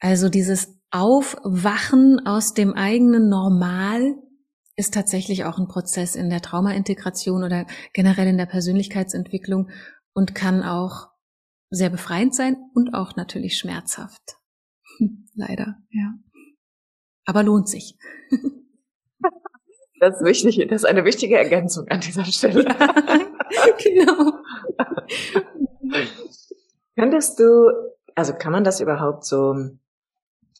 Also 0.00 0.28
dieses 0.28 0.77
Aufwachen 0.90 2.26
aus 2.26 2.54
dem 2.54 2.74
eigenen 2.74 3.28
Normal 3.28 4.16
ist 4.76 4.94
tatsächlich 4.94 5.44
auch 5.44 5.58
ein 5.58 5.68
Prozess 5.68 6.14
in 6.14 6.30
der 6.30 6.40
Traumaintegration 6.40 7.42
oder 7.44 7.66
generell 7.92 8.28
in 8.28 8.38
der 8.38 8.46
Persönlichkeitsentwicklung 8.46 9.70
und 10.14 10.34
kann 10.34 10.62
auch 10.62 11.08
sehr 11.70 11.90
befreiend 11.90 12.34
sein 12.34 12.56
und 12.74 12.94
auch 12.94 13.16
natürlich 13.16 13.58
schmerzhaft. 13.58 14.36
Leider, 15.34 15.76
ja. 15.90 16.14
Aber 17.26 17.42
lohnt 17.42 17.68
sich. 17.68 17.96
Das 20.00 20.20
ist 20.20 20.24
wichtig, 20.24 20.68
das 20.68 20.82
ist 20.82 20.88
eine 20.88 21.04
wichtige 21.04 21.36
Ergänzung 21.36 21.88
an 21.88 21.98
dieser 21.98 22.24
Stelle. 22.24 22.64
Ja, 22.64 23.66
genau. 23.82 24.32
Könntest 26.96 27.40
du, 27.40 27.68
also 28.14 28.34
kann 28.34 28.52
man 28.52 28.62
das 28.62 28.80
überhaupt 28.80 29.24
so 29.24 29.56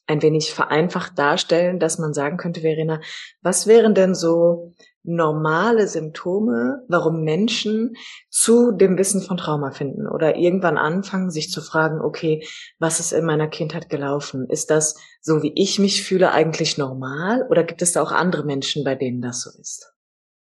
ein 0.09 0.23
wenig 0.23 0.53
vereinfacht 0.53 1.19
darstellen, 1.19 1.79
dass 1.79 1.99
man 1.99 2.15
sagen 2.15 2.39
könnte, 2.39 2.63
Verena, 2.63 3.01
was 3.43 3.67
wären 3.67 3.95
denn 3.95 4.15
so 4.15 4.75
normale 5.05 5.87
Symptome, 5.87 6.83
warum 6.89 7.23
Menschen 7.23 7.95
zu 8.29 8.73
dem 8.73 8.99
Wissen 8.99 9.23
von 9.23 9.37
Trauma 9.37 9.71
finden 9.71 10.07
oder 10.07 10.37
irgendwann 10.37 10.77
anfangen, 10.77 11.31
sich 11.31 11.51
zu 11.51 11.63
fragen, 11.63 12.01
okay, 12.01 12.47
was 12.79 13.01
ist 13.01 13.13
in 13.13 13.25
meiner 13.25 13.49
Kindheit 13.49 13.89
gelaufen? 13.89 14.47
Ist 14.49 14.71
das 14.71 14.97
so, 15.21 15.43
wie 15.43 15.53
ich 15.55 15.79
mich 15.79 16.03
fühle, 16.03 16.33
eigentlich 16.33 16.77
normal 16.77 17.47
oder 17.49 17.65
gibt 17.65 17.81
es 17.81 17.93
da 17.93 18.03
auch 18.03 18.13
andere 18.13 18.45
Menschen, 18.45 18.85
bei 18.85 18.95
denen 18.95 19.23
das 19.23 19.43
so 19.43 19.51
ist? 19.59 19.93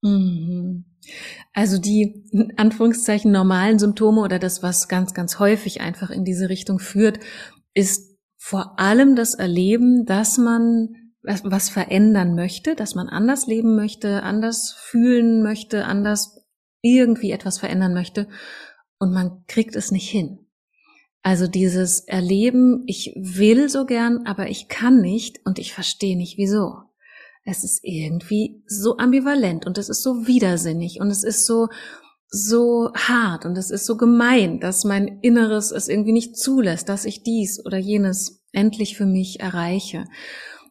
Mhm. 0.01 0.85
Also 1.53 1.77
die 1.77 2.25
in 2.31 2.53
Anführungszeichen 2.57 3.31
normalen 3.31 3.79
Symptome 3.79 4.21
oder 4.21 4.39
das, 4.39 4.63
was 4.63 4.87
ganz, 4.87 5.13
ganz 5.13 5.39
häufig 5.39 5.81
einfach 5.81 6.09
in 6.09 6.23
diese 6.23 6.47
Richtung 6.49 6.79
führt, 6.79 7.19
ist 7.73 8.12
vor 8.45 8.77
allem 8.77 9.15
das 9.15 9.35
Erleben, 9.35 10.05
dass 10.05 10.37
man 10.37 10.89
was 11.21 11.69
verändern 11.69 12.35
möchte, 12.35 12.75
dass 12.75 12.93
man 12.93 13.07
anders 13.07 13.47
leben 13.47 13.77
möchte, 13.77 14.21
anders 14.23 14.75
fühlen 14.77 15.41
möchte, 15.41 15.85
anders 15.85 16.45
irgendwie 16.81 17.31
etwas 17.31 17.57
verändern 17.59 17.93
möchte 17.93 18.27
und 18.99 19.13
man 19.13 19.45
kriegt 19.47 19.77
es 19.77 19.91
nicht 19.91 20.09
hin. 20.09 20.39
Also 21.21 21.47
dieses 21.47 22.01
Erleben, 22.01 22.83
ich 22.85 23.13
will 23.15 23.69
so 23.69 23.85
gern, 23.85 24.25
aber 24.25 24.49
ich 24.49 24.67
kann 24.67 24.99
nicht 24.99 25.39
und 25.45 25.57
ich 25.57 25.71
verstehe 25.71 26.17
nicht 26.17 26.37
wieso. 26.37 26.73
es 27.45 27.63
ist 27.63 27.79
irgendwie 27.83 28.61
so 28.67 28.97
ambivalent 28.97 29.65
und 29.65 29.77
es 29.77 29.87
ist 29.87 30.03
so 30.03 30.27
widersinnig 30.27 30.99
und 30.99 31.07
es 31.07 31.23
ist 31.23 31.45
so, 31.45 31.69
so 32.35 32.91
hart 32.95 33.45
und 33.45 33.59
es 33.59 33.69
ist 33.69 33.85
so 33.85 33.95
gemein, 33.95 34.59
dass 34.59 34.85
mein 34.85 35.19
Inneres 35.21 35.69
es 35.69 35.87
irgendwie 35.87 36.13
nicht 36.13 36.35
zulässt, 36.35 36.89
dass 36.89 37.05
ich 37.05 37.21
dies 37.21 37.63
oder 37.63 37.77
jenes 37.77 38.43
endlich 38.51 38.97
für 38.97 39.05
mich 39.05 39.39
erreiche. 39.39 40.05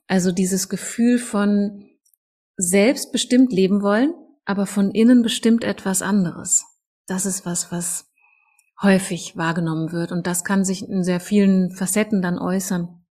Also 0.09 0.33
dieses 0.33 0.69
Gefühl 0.69 1.21
von 1.21 1.89
selbstbestimmt 2.57 3.53
leben 3.53 3.81
wollen, 3.81 4.13
aber 4.45 4.67
von 4.67 4.91
innen 4.91 5.23
bestimmt 5.23 5.63
etwas 5.63 6.03
anderes. 6.03 6.65
Das 7.07 7.27
ist 7.27 7.47
was, 7.47 7.71
was 7.71 8.11
häufig 8.83 9.37
wahrgenommen 9.37 9.93
wird 9.93 10.11
und 10.11 10.27
das 10.27 10.43
kann 10.43 10.65
sich 10.65 10.89
in 10.89 11.05
sehr 11.05 11.21
vielen 11.21 11.71
Facetten 11.71 12.23
dann 12.23 12.41
äußern. 12.41 13.05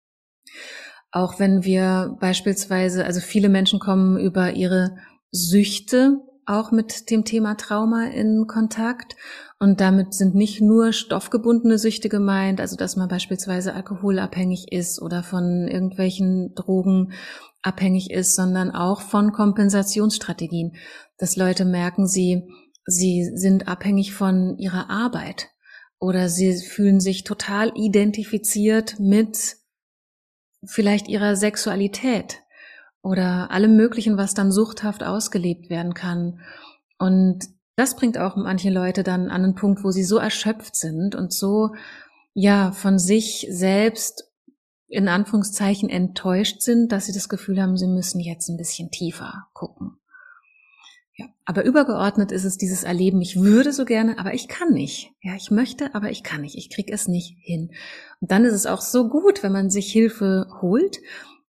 Auch 1.10 1.40
wenn 1.40 1.64
wir 1.64 2.18
beispielsweise, 2.20 3.06
also 3.06 3.22
viele 3.22 3.48
Menschen 3.48 3.80
kommen 3.80 4.20
über 4.20 4.52
ihre 4.52 4.98
Süchte 5.32 6.20
auch 6.45 6.71
mit 6.71 7.10
dem 7.10 7.25
Thema 7.25 7.56
Trauma 7.56 8.06
in 8.06 8.47
Kontakt. 8.47 9.15
Und 9.60 9.80
damit 9.80 10.13
sind 10.13 10.36
nicht 10.36 10.62
nur 10.62 10.91
stoffgebundene 10.93 11.77
Süchte 11.77 12.10
gemeint, 12.10 12.60
also 12.60 12.75
dass 12.75 12.95
man 12.95 13.08
beispielsweise 13.08 13.73
alkoholabhängig 13.73 14.71
ist 14.71 15.01
oder 15.01 15.23
von 15.23 15.67
irgendwelchen 15.67 16.54
Drogen 16.56 17.13
abhängig 17.62 18.12
ist, 18.12 18.36
sondern 18.36 18.71
auch 18.71 19.01
von 19.01 19.32
Kompensationsstrategien, 19.32 20.75
dass 21.17 21.36
Leute 21.36 21.65
merken, 21.65 22.08
sie, 22.08 22.47
sie 22.86 23.30
sind 23.36 23.67
abhängig 23.67 24.13
von 24.13 24.58
ihrer 24.58 24.89
Arbeit 24.89 25.49
oder 25.99 26.30
sie 26.30 26.56
fühlen 26.56 26.99
sich 26.99 27.23
total 27.23 27.71
identifiziert 27.75 28.99
mit 28.99 29.58
vielleicht 30.65 31.08
ihrer 31.08 31.36
Sexualität 31.36 32.40
oder 33.02 33.52
allem 33.52 33.76
Möglichen, 33.76 34.18
was 34.18 34.34
dann 34.34 34.52
suchthaft 34.52 35.04
ausgelebt 35.04 35.70
werden 35.70 35.94
kann. 35.94 36.40
Und 36.98 37.46
das 37.76 37.96
bringt 37.96 38.18
auch 38.18 38.36
manche 38.36 38.70
Leute 38.70 39.04
dann 39.04 39.30
an 39.30 39.44
einen 39.44 39.56
Punkt, 39.56 39.84
wo 39.84 39.92
sie 39.92 40.04
so 40.04 40.18
erschöpft 40.18 40.76
sind 40.76 41.16
und 41.16 41.34
so, 41.34 41.72
ja, 42.34 42.72
von 42.72 43.00
sich 43.00 43.48
selbst 43.50 44.32
in 44.88 45.08
Anführungszeichen 45.08 45.90
enttäuscht 45.90 46.62
sind, 46.62 46.92
dass 46.92 47.06
sie 47.06 47.14
das 47.14 47.30
Gefühl 47.30 47.62
haben, 47.62 47.78
sie 47.78 47.88
müssen 47.88 48.20
jetzt 48.20 48.50
ein 48.50 48.58
bisschen 48.58 48.92
tiefer 48.92 49.48
gucken. 49.54 49.98
Ja, 51.16 51.28
aber 51.46 51.64
übergeordnet 51.64 52.32
ist 52.32 52.46
es 52.46 52.58
dieses 52.58 52.84
Erleben, 52.84 53.22
ich 53.22 53.40
würde 53.40 53.74
so 53.74 53.86
gerne, 53.86 54.20
aber 54.20 54.34
ich 54.34 54.48
kann 54.48 54.72
nicht. 54.74 55.12
Ja, 55.22 55.36
ich 55.36 55.50
möchte, 55.50 55.96
aber 55.96 56.10
ich 56.10 56.24
kann 56.24 56.42
nicht. 56.42 56.58
Ich 56.58 56.70
krieg 56.70 56.92
es 56.92 57.08
nicht 57.08 57.38
hin. 57.40 57.72
Und 58.20 58.32
dann 58.32 58.44
ist 58.44 58.54
es 58.54 58.66
auch 58.66 58.82
so 58.82 59.10
gut, 59.10 59.44
wenn 59.44 59.52
man 59.52 59.70
sich 59.70 59.92
Hilfe 59.92 60.48
holt, 60.62 60.98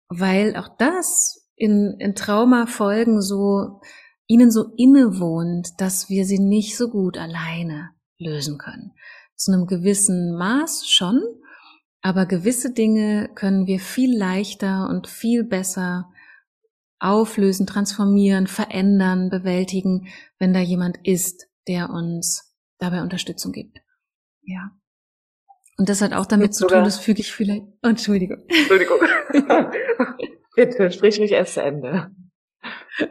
weil 0.09 0.57
auch 0.57 0.69
das 0.79 1.42
in, 1.57 1.97
in 1.99 2.15
Traumafolgen 2.15 3.21
so, 3.21 3.81
ihnen 4.27 4.51
so 4.51 4.73
innewohnt, 4.77 5.69
dass 5.79 6.09
wir 6.09 6.25
sie 6.25 6.39
nicht 6.39 6.77
so 6.77 6.89
gut 6.89 7.19
alleine 7.19 7.91
lösen 8.19 8.59
können. 8.59 8.93
Zu 9.37 9.53
einem 9.53 9.67
gewissen 9.67 10.37
Maß 10.37 10.89
schon, 10.89 11.21
aber 12.01 12.27
gewisse 12.27 12.73
Dinge 12.73 13.31
können 13.35 13.67
wir 13.67 13.81
viel 13.81 14.17
leichter 14.17 14.89
und 14.89 15.07
viel 15.07 15.45
besser 15.45 16.11
auflösen, 16.99 17.67
transformieren, 17.67 18.47
verändern, 18.47 19.29
bewältigen, 19.29 20.09
wenn 20.39 20.53
da 20.53 20.61
jemand 20.61 20.99
ist, 21.05 21.49
der 21.67 21.91
uns 21.91 22.55
dabei 22.79 23.03
Unterstützung 23.03 23.53
gibt. 23.53 23.79
Ja. 24.43 24.71
Und 25.79 25.89
das 25.89 26.01
hat 26.01 26.13
auch 26.13 26.27
damit 26.27 26.55
zu 26.55 26.67
tun, 26.67 26.85
das 26.85 26.99
füge 26.99 27.21
ich 27.21 27.33
vielleicht. 27.33 27.65
Entschuldigung. 27.83 28.39
Entschuldigung. 28.49 28.99
Bitte, 30.57 30.91
sprich 30.91 31.19
mich 31.19 31.33
erst 31.33 31.55
zu 31.55 31.63
Ende. 31.63 32.11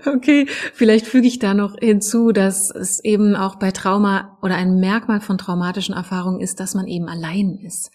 Okay, 0.06 0.45
vielleicht 0.47 1.08
füge 1.08 1.27
ich 1.27 1.39
da 1.39 1.54
noch 1.54 1.75
hinzu, 1.77 2.32
dass 2.32 2.69
es 2.69 3.04
eben 3.04 3.36
auch 3.36 3.56
bei 3.56 3.71
Trauma 3.71 4.38
oder 4.41 4.56
ein 4.56 4.80
Merkmal 4.80 5.21
von 5.21 5.38
traumatischen 5.38 5.95
Erfahrungen 5.95 6.39
ist, 6.39 6.60
dass 6.60 6.75
man 6.75 6.88
eben 6.88 7.10
allein 7.10 7.58
ist, 7.58 7.91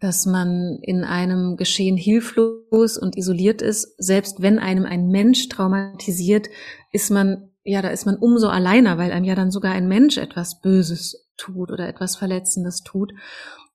dass 0.00 0.26
man 0.26 0.78
in 0.80 1.02
einem 1.02 1.56
Geschehen 1.56 1.96
hilflos 1.96 2.96
und 2.96 3.16
isoliert 3.16 3.62
ist. 3.62 3.94
Selbst 3.98 4.42
wenn 4.42 4.58
einem 4.58 4.86
ein 4.86 5.08
Mensch 5.08 5.48
traumatisiert, 5.48 6.48
ist 6.92 7.10
man, 7.10 7.50
ja, 7.64 7.82
da 7.82 7.88
ist 7.88 8.06
man 8.06 8.16
umso 8.16 8.48
alleiner, 8.48 8.96
weil 8.96 9.10
einem 9.10 9.24
ja 9.24 9.34
dann 9.34 9.50
sogar 9.50 9.72
ein 9.72 9.88
Mensch 9.88 10.16
etwas 10.18 10.60
Böses 10.60 11.28
tut 11.36 11.72
oder 11.72 11.88
etwas 11.88 12.14
Verletzendes 12.16 12.82
tut. 12.82 13.12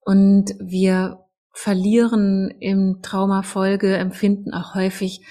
Und 0.02 0.56
wir 0.60 1.26
verlieren 1.52 2.50
im 2.60 3.00
Traumafolgeempfinden 3.02 4.54
auch 4.54 4.76
häufig 4.76 5.26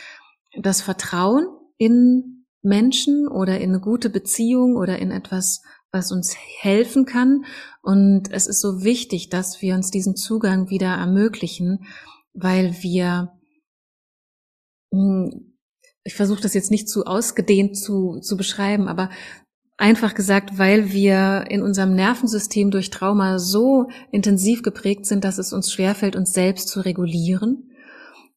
das 0.60 0.80
Vertrauen 0.80 1.46
in 1.76 2.46
Menschen 2.62 3.28
oder 3.28 3.60
in 3.60 3.70
eine 3.70 3.80
gute 3.80 4.10
Beziehung 4.10 4.76
oder 4.76 4.98
in 4.98 5.10
etwas, 5.10 5.62
was 5.90 6.12
uns 6.12 6.34
helfen 6.60 7.06
kann. 7.06 7.44
Und 7.82 8.30
es 8.30 8.46
ist 8.46 8.60
so 8.60 8.82
wichtig, 8.82 9.30
dass 9.30 9.62
wir 9.62 9.74
uns 9.74 9.90
diesen 9.90 10.16
Zugang 10.16 10.68
wieder 10.68 10.88
ermöglichen, 10.88 11.86
weil 12.34 12.82
wir, 12.82 13.32
hm, 14.92 15.56
ich 16.04 16.14
versuche 16.14 16.42
das 16.42 16.54
jetzt 16.54 16.70
nicht 16.70 16.88
zu 16.88 17.04
ausgedehnt 17.04 17.76
zu, 17.76 18.18
zu 18.20 18.36
beschreiben, 18.36 18.88
aber 18.88 19.10
Einfach 19.80 20.14
gesagt, 20.14 20.58
weil 20.58 20.90
wir 20.90 21.44
in 21.48 21.62
unserem 21.62 21.94
Nervensystem 21.94 22.72
durch 22.72 22.90
Trauma 22.90 23.38
so 23.38 23.86
intensiv 24.10 24.62
geprägt 24.64 25.06
sind, 25.06 25.22
dass 25.22 25.38
es 25.38 25.52
uns 25.52 25.72
schwerfällt, 25.72 26.16
uns 26.16 26.32
selbst 26.32 26.68
zu 26.68 26.80
regulieren. 26.80 27.70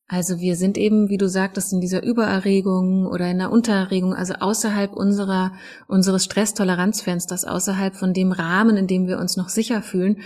Also 0.08 0.40
wir 0.40 0.56
sind 0.56 0.78
eben, 0.78 1.10
wie 1.10 1.18
du 1.18 1.28
sagtest, 1.28 1.74
in 1.74 1.82
dieser 1.82 2.04
Übererregung 2.04 3.08
oder 3.08 3.32
in 3.32 3.40
der 3.40 3.52
Untererregung, 3.52 4.14
also 4.14 4.36
außerhalb 4.36 4.94
unserer, 4.94 5.54
unseres 5.88 6.26
Stresstoleranzfensters, 6.26 7.46
außerhalb 7.46 7.96
von 7.96 8.14
dem 8.14 8.32
Rahmen, 8.32 8.78
in 8.78 8.86
dem 8.86 9.08
wir 9.08 9.18
uns 9.18 9.36
noch 9.36 9.50
sicher 9.50 9.82
fühlen. 9.82 10.18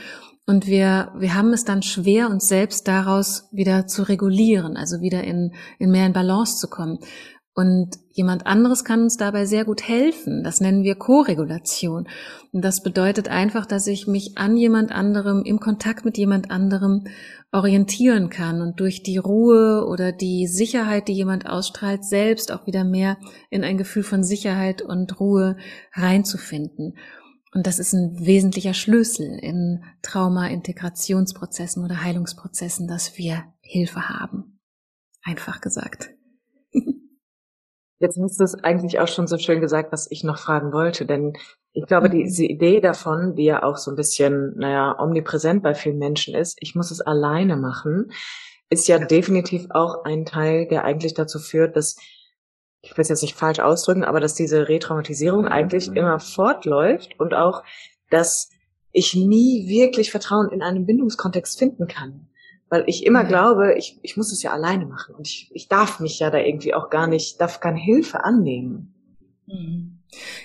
Und 0.48 0.68
wir, 0.68 1.12
wir 1.18 1.34
haben 1.34 1.54
es 1.54 1.64
dann 1.64 1.82
schwer, 1.82 2.30
uns 2.30 2.48
selbst 2.48 2.88
daraus 2.88 3.48
wieder 3.52 3.88
zu 3.88 4.04
regulieren, 4.04 4.76
also 4.76 5.00
wieder 5.00 5.24
in, 5.24 5.54
in 5.80 5.92
mehr 5.92 6.08
in 6.08 6.14
Balance 6.14 6.58
zu 6.58 6.68
kommen. 6.68 7.00
Und 7.58 7.96
jemand 8.12 8.46
anderes 8.46 8.84
kann 8.84 9.04
uns 9.04 9.16
dabei 9.16 9.46
sehr 9.46 9.64
gut 9.64 9.88
helfen. 9.88 10.44
Das 10.44 10.60
nennen 10.60 10.84
wir 10.84 10.96
Co-Regulation. 10.96 12.06
Und 12.52 12.62
das 12.66 12.84
bedeutet 12.84 13.30
einfach, 13.30 13.66
dass 13.66 13.88
ich 13.88 14.08
mich 14.08 14.38
an 14.38 14.58
jemand 14.58 14.92
anderem, 14.92 15.42
im 15.46 15.62
Kontakt 15.62 16.04
mit 16.04 16.18
jemand 16.18 16.52
anderem 16.52 17.06
orientieren 17.54 18.30
kann 18.30 18.62
und 18.62 18.82
durch 18.82 19.04
die 19.04 19.18
Ruhe 19.18 19.86
oder 19.88 20.12
die 20.12 20.48
Sicherheit, 20.48 21.08
die 21.08 21.14
jemand 21.14 21.48
ausstrahlt, 21.48 22.04
selbst 22.04 22.52
auch 22.52 22.68
wieder 22.68 22.84
mehr 22.84 23.18
in 23.50 23.64
ein 23.64 23.78
Gefühl 23.78 24.04
von 24.04 24.26
Sicherheit 24.26 24.82
und 24.82 25.18
Ruhe 25.22 25.56
reinzufinden. 25.94 26.98
Und 27.54 27.68
das 27.68 27.80
ist 27.80 27.94
ein 27.94 28.18
wesentlicher 28.20 28.74
Schlüssel 28.74 29.40
in 29.42 29.82
Trauma-Integrationsprozessen 30.02 31.86
oder 31.86 32.04
Heilungsprozessen, 32.04 32.86
dass 32.86 33.18
wir 33.18 33.46
Hilfe 33.62 34.10
haben. 34.10 34.60
Einfach 35.24 35.62
gesagt. 35.62 36.10
Jetzt 38.06 38.20
hast 38.22 38.40
du 38.40 38.44
es 38.44 38.64
eigentlich 38.64 39.00
auch 39.00 39.08
schon 39.08 39.26
so 39.26 39.40
schön 39.40 39.62
gesagt, 39.62 39.92
was 39.92 40.10
ich 40.12 40.24
noch 40.24 40.38
fragen 40.38 40.72
wollte, 40.72 41.08
denn 41.08 41.34
ich 41.74 41.88
glaube, 41.88 42.08
mhm. 42.08 42.12
diese 42.14 42.46
Idee 42.46 42.80
davon, 42.80 43.36
die 43.36 43.46
ja 43.46 43.64
auch 43.64 43.78
so 43.78 43.92
ein 43.92 43.98
bisschen, 43.98 44.54
naja, 44.58 44.96
omnipräsent 45.00 45.64
bei 45.64 45.74
vielen 45.74 45.98
Menschen 45.98 46.36
ist, 46.36 46.56
ich 46.62 46.76
muss 46.76 46.92
es 46.92 47.02
alleine 47.02 47.58
machen, 47.58 48.12
ist 48.70 48.88
ja 48.88 49.00
definitiv 49.00 49.66
auch 49.72 50.04
ein 50.06 50.26
Teil, 50.26 50.68
der 50.68 50.84
eigentlich 50.84 51.16
dazu 51.16 51.40
führt, 51.40 51.76
dass, 51.76 51.98
ich 52.82 52.96
will 52.96 53.02
es 53.02 53.10
jetzt 53.10 53.24
nicht 53.24 53.36
falsch 53.36 53.60
ausdrücken, 53.60 54.04
aber 54.04 54.20
dass 54.20 54.36
diese 54.36 54.70
Retraumatisierung 54.70 55.48
eigentlich 55.48 55.90
mhm. 55.90 55.98
immer 55.98 56.20
fortläuft 56.20 57.20
und 57.20 57.34
auch, 57.34 57.64
dass 58.12 58.52
ich 58.92 59.16
nie 59.16 59.68
wirklich 59.68 60.12
Vertrauen 60.12 60.50
in 60.52 60.62
einem 60.62 60.86
Bindungskontext 60.86 61.58
finden 61.58 61.88
kann 61.88 62.28
weil 62.76 62.84
ich 62.88 63.06
immer 63.06 63.24
mhm. 63.24 63.28
glaube, 63.30 63.76
ich, 63.78 64.00
ich 64.02 64.18
muss 64.18 64.34
es 64.34 64.44
ja 64.44 64.52
alleine 64.52 64.86
machen 64.86 65.16
und 65.16 65.26
ich, 65.28 65.50
ich 65.54 65.70
darf 65.70 66.02
mich 66.02 66.20
ja 66.20 66.30
da 66.30 66.40
irgendwie 66.40 66.74
auch 66.74 66.90
gar 66.90 67.08
nicht, 67.08 67.40
darf 67.40 67.62
keine 67.62 67.80
Hilfe 67.80 68.26
annehmen. 68.26 68.94
Mhm. 69.48 70.00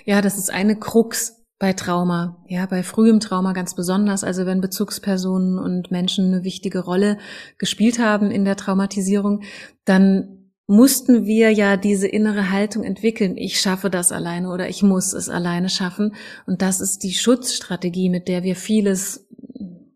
Ja, 0.05 0.21
das 0.21 0.37
ist 0.37 0.49
eine 0.49 0.79
Krux 0.79 1.43
bei 1.59 1.73
Trauma, 1.73 2.41
ja, 2.47 2.65
bei 2.65 2.83
frühem 2.83 3.19
Trauma 3.19 3.51
ganz 3.51 3.75
besonders, 3.75 4.23
also 4.23 4.45
wenn 4.45 4.61
Bezugspersonen 4.61 5.59
und 5.59 5.91
Menschen 5.91 6.33
eine 6.33 6.43
wichtige 6.45 6.79
Rolle 6.79 7.17
gespielt 7.57 7.99
haben 7.99 8.31
in 8.31 8.45
der 8.45 8.55
Traumatisierung, 8.55 9.43
dann 9.83 10.53
mussten 10.67 11.25
wir 11.25 11.51
ja 11.51 11.75
diese 11.75 12.07
innere 12.07 12.49
Haltung 12.49 12.85
entwickeln, 12.85 13.35
ich 13.35 13.59
schaffe 13.59 13.89
das 13.89 14.13
alleine 14.13 14.49
oder 14.49 14.69
ich 14.69 14.83
muss 14.83 15.11
es 15.11 15.27
alleine 15.27 15.67
schaffen. 15.67 16.15
Und 16.47 16.61
das 16.61 16.79
ist 16.79 17.03
die 17.03 17.11
Schutzstrategie, 17.11 18.09
mit 18.09 18.29
der 18.29 18.43
wir 18.43 18.55
vieles 18.55 19.27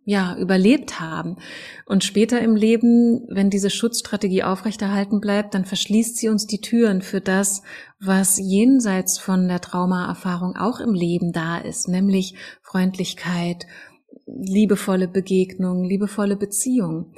ja, 0.05 0.37
überlebt 0.37 0.99
haben. 0.99 1.37
Und 1.87 2.03
später 2.03 2.39
im 2.39 2.55
Leben, 2.55 3.25
wenn 3.27 3.49
diese 3.49 3.71
Schutzstrategie 3.71 4.43
aufrechterhalten 4.43 5.19
bleibt, 5.19 5.55
dann 5.55 5.65
verschließt 5.65 6.17
sie 6.17 6.29
uns 6.29 6.45
die 6.45 6.61
Türen 6.61 7.01
für 7.01 7.21
das, 7.21 7.63
was 7.99 8.37
jenseits 8.37 9.17
von 9.17 9.47
der 9.47 9.61
Traumaerfahrung 9.61 10.55
auch 10.55 10.79
im 10.79 10.93
Leben 10.93 11.33
da 11.33 11.57
ist, 11.57 11.87
nämlich 11.87 12.35
Freundlichkeit, 12.61 13.65
liebevolle 14.27 15.07
Begegnung, 15.07 15.83
liebevolle 15.83 16.35
Beziehung. 16.35 17.13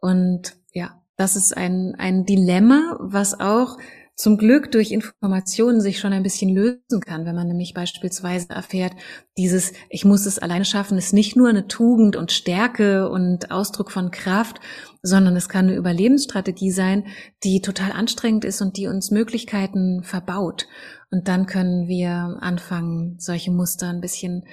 Und 0.00 0.56
ja, 0.72 0.98
das 1.16 1.36
ist 1.36 1.54
ein, 1.54 1.94
ein 1.98 2.24
Dilemma, 2.24 2.96
was 3.00 3.38
auch 3.38 3.76
zum 4.20 4.36
Glück 4.36 4.70
durch 4.70 4.92
Informationen 4.92 5.80
sich 5.80 5.98
schon 5.98 6.12
ein 6.12 6.22
bisschen 6.22 6.54
lösen 6.54 7.00
kann, 7.00 7.24
wenn 7.24 7.34
man 7.34 7.46
nämlich 7.46 7.72
beispielsweise 7.72 8.50
erfährt, 8.50 8.92
dieses 9.38 9.72
Ich 9.88 10.04
muss 10.04 10.26
es 10.26 10.38
alleine 10.38 10.66
schaffen, 10.66 10.98
ist 10.98 11.14
nicht 11.14 11.36
nur 11.36 11.48
eine 11.48 11.68
Tugend 11.68 12.16
und 12.16 12.30
Stärke 12.30 13.08
und 13.08 13.50
Ausdruck 13.50 13.90
von 13.90 14.10
Kraft, 14.10 14.60
sondern 15.00 15.36
es 15.36 15.48
kann 15.48 15.68
eine 15.68 15.76
Überlebensstrategie 15.76 16.70
sein, 16.70 17.06
die 17.44 17.62
total 17.62 17.92
anstrengend 17.92 18.44
ist 18.44 18.60
und 18.60 18.76
die 18.76 18.88
uns 18.88 19.10
Möglichkeiten 19.10 20.02
verbaut. 20.02 20.66
Und 21.10 21.26
dann 21.26 21.46
können 21.46 21.88
wir 21.88 22.36
anfangen, 22.42 23.16
solche 23.18 23.50
Muster 23.50 23.88
ein 23.88 24.02
bisschen 24.02 24.44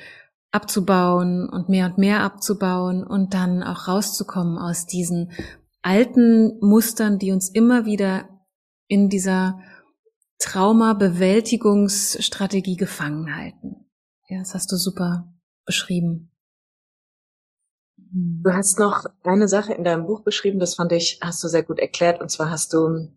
abzubauen 0.49 1.49
und 1.49 1.67
mehr 1.67 1.87
und 1.87 1.97
mehr 1.97 2.21
abzubauen 2.21 3.03
und 3.03 3.33
dann 3.33 3.63
auch 3.63 3.89
rauszukommen 3.89 4.57
aus 4.57 4.85
diesen 4.85 5.33
alten 5.81 6.57
Mustern, 6.61 7.19
die 7.19 7.33
uns 7.33 7.49
immer 7.49 7.85
wieder 7.85 8.29
in 8.87 9.09
dieser 9.09 9.59
Trauma-Bewältigungsstrategie 10.39 12.77
gefangen 12.77 13.35
halten. 13.35 13.87
Ja, 14.29 14.39
das 14.39 14.53
hast 14.53 14.71
du 14.71 14.75
super 14.75 15.33
beschrieben. 15.65 16.31
Du 17.97 18.53
hast 18.53 18.79
noch 18.79 19.05
eine 19.23 19.47
Sache 19.47 19.73
in 19.73 19.83
deinem 19.83 20.05
Buch 20.05 20.21
beschrieben, 20.21 20.59
das 20.59 20.75
fand 20.75 20.91
ich, 20.91 21.19
hast 21.21 21.43
du 21.43 21.47
sehr 21.47 21.63
gut 21.63 21.79
erklärt, 21.79 22.21
und 22.21 22.29
zwar 22.29 22.49
hast 22.49 22.73
du 22.73 23.09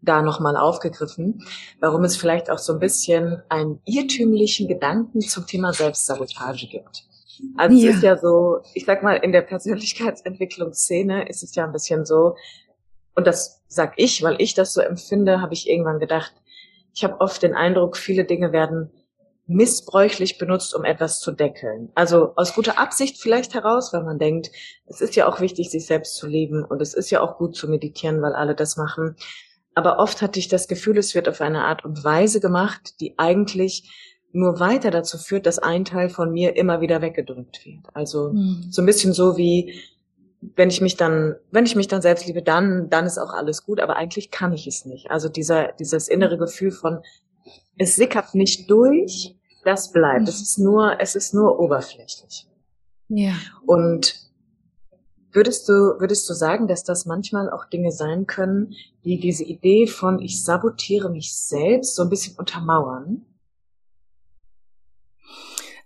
da 0.00 0.22
nochmal 0.22 0.56
aufgegriffen, 0.56 1.44
warum 1.80 2.04
es 2.04 2.16
vielleicht 2.16 2.50
auch 2.50 2.58
so 2.58 2.74
ein 2.74 2.78
bisschen 2.78 3.42
einen 3.48 3.80
irrtümlichen 3.84 4.68
Gedanken 4.68 5.20
zum 5.20 5.46
Thema 5.46 5.72
Selbstsabotage 5.72 6.68
gibt. 6.68 7.04
Also 7.56 7.76
ja. 7.76 7.90
es 7.90 7.96
ist 7.96 8.02
ja 8.02 8.16
so, 8.16 8.60
ich 8.74 8.84
sag 8.84 9.02
mal, 9.02 9.14
in 9.14 9.32
der 9.32 9.42
Persönlichkeitsentwicklungsszene 9.42 11.28
ist 11.28 11.42
es 11.42 11.54
ja 11.54 11.64
ein 11.64 11.72
bisschen 11.72 12.04
so, 12.04 12.36
und 13.14 13.26
das 13.26 13.57
sag 13.68 13.94
ich, 13.96 14.22
weil 14.22 14.36
ich 14.38 14.54
das 14.54 14.72
so 14.72 14.80
empfinde, 14.80 15.40
habe 15.40 15.54
ich 15.54 15.68
irgendwann 15.68 16.00
gedacht, 16.00 16.32
ich 16.94 17.04
habe 17.04 17.20
oft 17.20 17.42
den 17.42 17.54
Eindruck, 17.54 17.96
viele 17.96 18.24
Dinge 18.24 18.52
werden 18.52 18.90
missbräuchlich 19.46 20.36
benutzt, 20.36 20.74
um 20.74 20.84
etwas 20.84 21.20
zu 21.20 21.32
deckeln. 21.32 21.90
Also 21.94 22.32
aus 22.36 22.54
guter 22.54 22.78
Absicht 22.78 23.20
vielleicht 23.20 23.54
heraus, 23.54 23.92
weil 23.92 24.02
man 24.02 24.18
denkt, 24.18 24.50
es 24.86 25.00
ist 25.00 25.16
ja 25.16 25.26
auch 25.26 25.40
wichtig, 25.40 25.70
sich 25.70 25.86
selbst 25.86 26.16
zu 26.16 26.26
lieben 26.26 26.64
und 26.64 26.82
es 26.82 26.92
ist 26.92 27.10
ja 27.10 27.22
auch 27.22 27.38
gut 27.38 27.56
zu 27.56 27.66
meditieren, 27.68 28.20
weil 28.20 28.34
alle 28.34 28.54
das 28.54 28.76
machen. 28.76 29.16
Aber 29.74 30.00
oft 30.00 30.20
hatte 30.20 30.38
ich 30.38 30.48
das 30.48 30.68
Gefühl, 30.68 30.98
es 30.98 31.14
wird 31.14 31.28
auf 31.28 31.40
eine 31.40 31.64
Art 31.64 31.84
und 31.84 32.04
Weise 32.04 32.40
gemacht, 32.40 33.00
die 33.00 33.18
eigentlich 33.18 33.90
nur 34.32 34.60
weiter 34.60 34.90
dazu 34.90 35.16
führt, 35.16 35.46
dass 35.46 35.58
ein 35.58 35.86
Teil 35.86 36.10
von 36.10 36.30
mir 36.30 36.56
immer 36.56 36.82
wieder 36.82 37.00
weggedrückt 37.00 37.64
wird. 37.64 37.86
Also 37.94 38.32
mhm. 38.32 38.66
so 38.70 38.82
ein 38.82 38.86
bisschen 38.86 39.14
so 39.14 39.38
wie 39.38 39.80
wenn 40.40 40.70
ich 40.70 40.80
mich 40.80 40.96
dann, 40.96 41.36
wenn 41.50 41.66
ich 41.66 41.74
mich 41.74 41.88
dann 41.88 42.02
selbst 42.02 42.26
liebe, 42.26 42.42
dann, 42.42 42.88
dann 42.90 43.06
ist 43.06 43.18
auch 43.18 43.32
alles 43.32 43.64
gut, 43.64 43.80
aber 43.80 43.96
eigentlich 43.96 44.30
kann 44.30 44.52
ich 44.52 44.66
es 44.66 44.84
nicht. 44.84 45.10
Also 45.10 45.28
dieser, 45.28 45.72
dieses 45.72 46.08
innere 46.08 46.38
Gefühl 46.38 46.70
von, 46.70 47.00
es 47.76 47.96
sickert 47.96 48.34
nicht 48.34 48.70
durch, 48.70 49.36
das 49.64 49.92
bleibt. 49.92 50.28
Es 50.28 50.40
ist 50.40 50.58
nur, 50.58 51.00
es 51.00 51.14
ist 51.14 51.34
nur 51.34 51.58
oberflächlich. 51.58 52.46
Ja. 53.08 53.34
Und 53.66 54.14
würdest 55.32 55.68
du, 55.68 55.72
würdest 55.98 56.28
du 56.28 56.34
sagen, 56.34 56.68
dass 56.68 56.84
das 56.84 57.04
manchmal 57.04 57.50
auch 57.50 57.64
Dinge 57.64 57.90
sein 57.90 58.26
können, 58.26 58.74
die 59.04 59.18
diese 59.18 59.44
Idee 59.44 59.86
von 59.86 60.20
ich 60.20 60.44
sabotiere 60.44 61.10
mich 61.10 61.34
selbst 61.34 61.96
so 61.96 62.02
ein 62.02 62.10
bisschen 62.10 62.36
untermauern? 62.36 63.24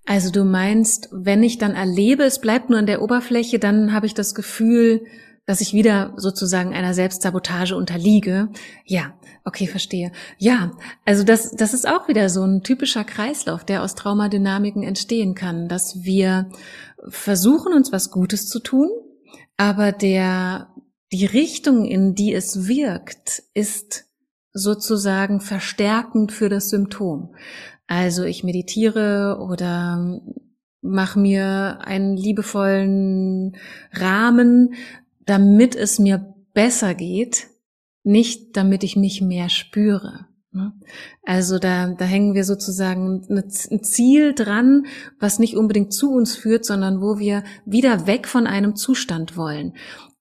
Also 0.04 0.30
du 0.30 0.44
meinst, 0.44 1.08
wenn 1.12 1.42
ich 1.42 1.58
dann 1.58 1.74
erlebe, 1.74 2.24
es 2.24 2.40
bleibt 2.40 2.70
nur 2.70 2.78
an 2.78 2.86
der 2.86 3.02
Oberfläche, 3.02 3.58
dann 3.58 3.92
habe 3.92 4.06
ich 4.06 4.14
das 4.14 4.34
Gefühl, 4.34 5.04
dass 5.46 5.60
ich 5.60 5.72
wieder 5.72 6.14
sozusagen 6.16 6.72
einer 6.72 6.94
Selbstsabotage 6.94 7.76
unterliege. 7.76 8.48
Ja, 8.84 9.14
okay, 9.44 9.66
verstehe. 9.66 10.12
Ja, 10.38 10.72
also 11.04 11.24
das, 11.24 11.52
das 11.52 11.74
ist 11.74 11.86
auch 11.86 12.08
wieder 12.08 12.28
so 12.28 12.44
ein 12.44 12.62
typischer 12.62 13.04
Kreislauf, 13.04 13.64
der 13.64 13.82
aus 13.82 13.94
Traumadynamiken 13.94 14.82
entstehen 14.82 15.34
kann, 15.34 15.68
dass 15.68 16.02
wir 16.02 16.50
versuchen, 17.08 17.72
uns 17.72 17.92
was 17.92 18.10
Gutes 18.10 18.48
zu 18.48 18.60
tun, 18.60 18.88
aber 19.56 19.92
der, 19.92 20.68
die 21.12 21.26
Richtung, 21.26 21.84
in 21.84 22.14
die 22.14 22.32
es 22.32 22.68
wirkt, 22.68 23.42
ist 23.54 24.04
sozusagen 24.52 25.40
verstärkend 25.40 26.30
für 26.30 26.48
das 26.48 26.68
Symptom. 26.68 27.34
Also 27.86 28.24
ich 28.24 28.44
meditiere 28.44 29.38
oder 29.40 30.20
mache 30.80 31.18
mir 31.18 31.78
einen 31.82 32.16
liebevollen 32.16 33.56
Rahmen, 33.92 34.74
damit 35.24 35.76
es 35.76 35.98
mir 35.98 36.34
besser 36.54 36.94
geht, 36.94 37.48
nicht 38.02 38.56
damit 38.56 38.82
ich 38.82 38.96
mich 38.96 39.22
mehr 39.22 39.48
spüre. 39.48 40.26
Ne? 40.50 40.72
Also 41.24 41.58
da, 41.58 41.88
da 41.88 42.04
hängen 42.04 42.34
wir 42.34 42.44
sozusagen 42.44 43.24
ein 43.30 43.84
Ziel 43.84 44.34
dran, 44.34 44.86
was 45.18 45.38
nicht 45.38 45.56
unbedingt 45.56 45.92
zu 45.92 46.12
uns 46.12 46.36
führt, 46.36 46.64
sondern 46.64 47.00
wo 47.00 47.18
wir 47.18 47.44
wieder 47.64 48.06
weg 48.06 48.26
von 48.26 48.46
einem 48.46 48.76
Zustand 48.76 49.36
wollen. 49.36 49.74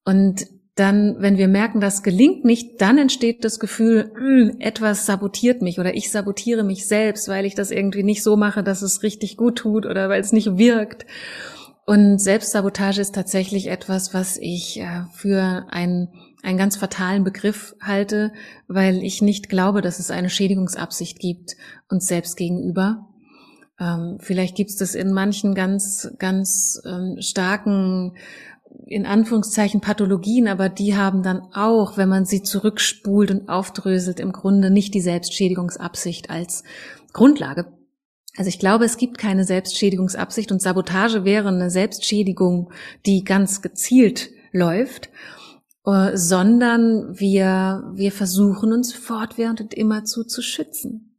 Und 0.05 0.47
dann, 0.81 1.17
wenn 1.19 1.37
wir 1.37 1.47
merken, 1.47 1.79
das 1.79 2.01
gelingt 2.01 2.43
nicht, 2.43 2.81
dann 2.81 2.97
entsteht 2.97 3.45
das 3.45 3.59
Gefühl, 3.59 4.11
hm, 4.15 4.55
etwas 4.59 5.05
sabotiert 5.05 5.61
mich 5.61 5.79
oder 5.79 5.93
ich 5.93 6.09
sabotiere 6.09 6.63
mich 6.63 6.87
selbst, 6.87 7.27
weil 7.27 7.45
ich 7.45 7.53
das 7.53 7.69
irgendwie 7.69 8.01
nicht 8.01 8.23
so 8.23 8.35
mache, 8.35 8.63
dass 8.63 8.81
es 8.81 9.03
richtig 9.03 9.37
gut 9.37 9.57
tut 9.57 9.85
oder 9.85 10.09
weil 10.09 10.19
es 10.19 10.33
nicht 10.33 10.57
wirkt. 10.57 11.05
Und 11.85 12.17
Selbstsabotage 12.19 12.99
ist 12.99 13.13
tatsächlich 13.13 13.67
etwas, 13.67 14.15
was 14.15 14.37
ich 14.37 14.79
äh, 14.79 15.03
für 15.13 15.67
einen, 15.69 16.09
einen 16.41 16.57
ganz 16.57 16.77
fatalen 16.77 17.23
Begriff 17.23 17.75
halte, 17.79 18.33
weil 18.67 19.03
ich 19.03 19.21
nicht 19.21 19.49
glaube, 19.49 19.81
dass 19.81 19.99
es 19.99 20.09
eine 20.09 20.31
Schädigungsabsicht 20.31 21.19
gibt 21.19 21.57
uns 21.89 22.07
selbst 22.07 22.37
gegenüber. 22.37 23.07
Ähm, 23.79 24.17
vielleicht 24.19 24.55
gibt 24.55 24.71
es 24.71 24.77
das 24.77 24.95
in 24.95 25.11
manchen 25.11 25.53
ganz, 25.53 26.11
ganz 26.17 26.81
ähm, 26.85 27.17
starken 27.19 28.13
in 28.85 29.05
Anführungszeichen 29.05 29.81
Pathologien, 29.81 30.47
aber 30.47 30.69
die 30.69 30.95
haben 30.95 31.23
dann 31.23 31.41
auch, 31.53 31.97
wenn 31.97 32.09
man 32.09 32.25
sie 32.25 32.43
zurückspult 32.43 33.31
und 33.31 33.49
aufdröselt, 33.49 34.19
im 34.19 34.31
Grunde 34.31 34.69
nicht 34.69 34.93
die 34.93 35.01
Selbstschädigungsabsicht 35.01 36.29
als 36.29 36.63
Grundlage. 37.13 37.65
Also 38.37 38.49
ich 38.49 38.59
glaube, 38.59 38.85
es 38.85 38.97
gibt 38.97 39.17
keine 39.17 39.43
Selbstschädigungsabsicht 39.43 40.51
und 40.51 40.61
Sabotage 40.61 41.25
wäre 41.25 41.49
eine 41.49 41.69
Selbstschädigung, 41.69 42.71
die 43.05 43.23
ganz 43.23 43.61
gezielt 43.61 44.29
läuft, 44.51 45.09
äh, 45.85 46.15
sondern 46.15 47.19
wir, 47.19 47.91
wir 47.93 48.11
versuchen 48.11 48.71
uns 48.71 48.93
fortwährend 48.93 49.61
und 49.61 49.73
immerzu 49.73 50.23
zu 50.23 50.41
schützen. 50.41 51.10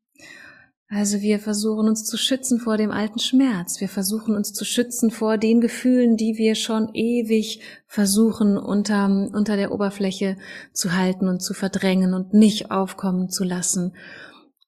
Also 0.94 1.22
wir 1.22 1.38
versuchen 1.38 1.88
uns 1.88 2.04
zu 2.04 2.18
schützen 2.18 2.58
vor 2.58 2.76
dem 2.76 2.90
alten 2.90 3.18
Schmerz. 3.18 3.80
Wir 3.80 3.88
versuchen 3.88 4.36
uns 4.36 4.52
zu 4.52 4.66
schützen 4.66 5.10
vor 5.10 5.38
den 5.38 5.62
Gefühlen, 5.62 6.18
die 6.18 6.36
wir 6.36 6.54
schon 6.54 6.90
ewig 6.92 7.62
versuchen 7.86 8.58
unter, 8.58 9.06
unter 9.06 9.56
der 9.56 9.72
Oberfläche 9.72 10.36
zu 10.74 10.94
halten 10.94 11.28
und 11.28 11.40
zu 11.40 11.54
verdrängen 11.54 12.12
und 12.12 12.34
nicht 12.34 12.70
aufkommen 12.70 13.30
zu 13.30 13.42
lassen. 13.42 13.96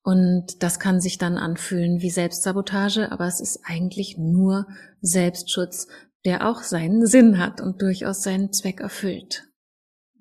Und 0.02 0.62
das 0.62 0.80
kann 0.80 0.98
sich 0.98 1.18
dann 1.18 1.37
anfühlen 1.37 2.00
wie 2.00 2.08
Selbstsabotage, 2.08 3.12
aber 3.12 3.26
es 3.26 3.42
ist 3.42 3.60
eigentlich 3.64 4.16
nur 4.16 4.66
Selbstschutz, 5.02 5.88
der 6.24 6.48
auch 6.48 6.62
seinen 6.62 7.04
Sinn 7.04 7.38
hat 7.38 7.60
und 7.60 7.82
durchaus 7.82 8.22
seinen 8.22 8.50
Zweck 8.50 8.80
erfüllt. 8.80 9.44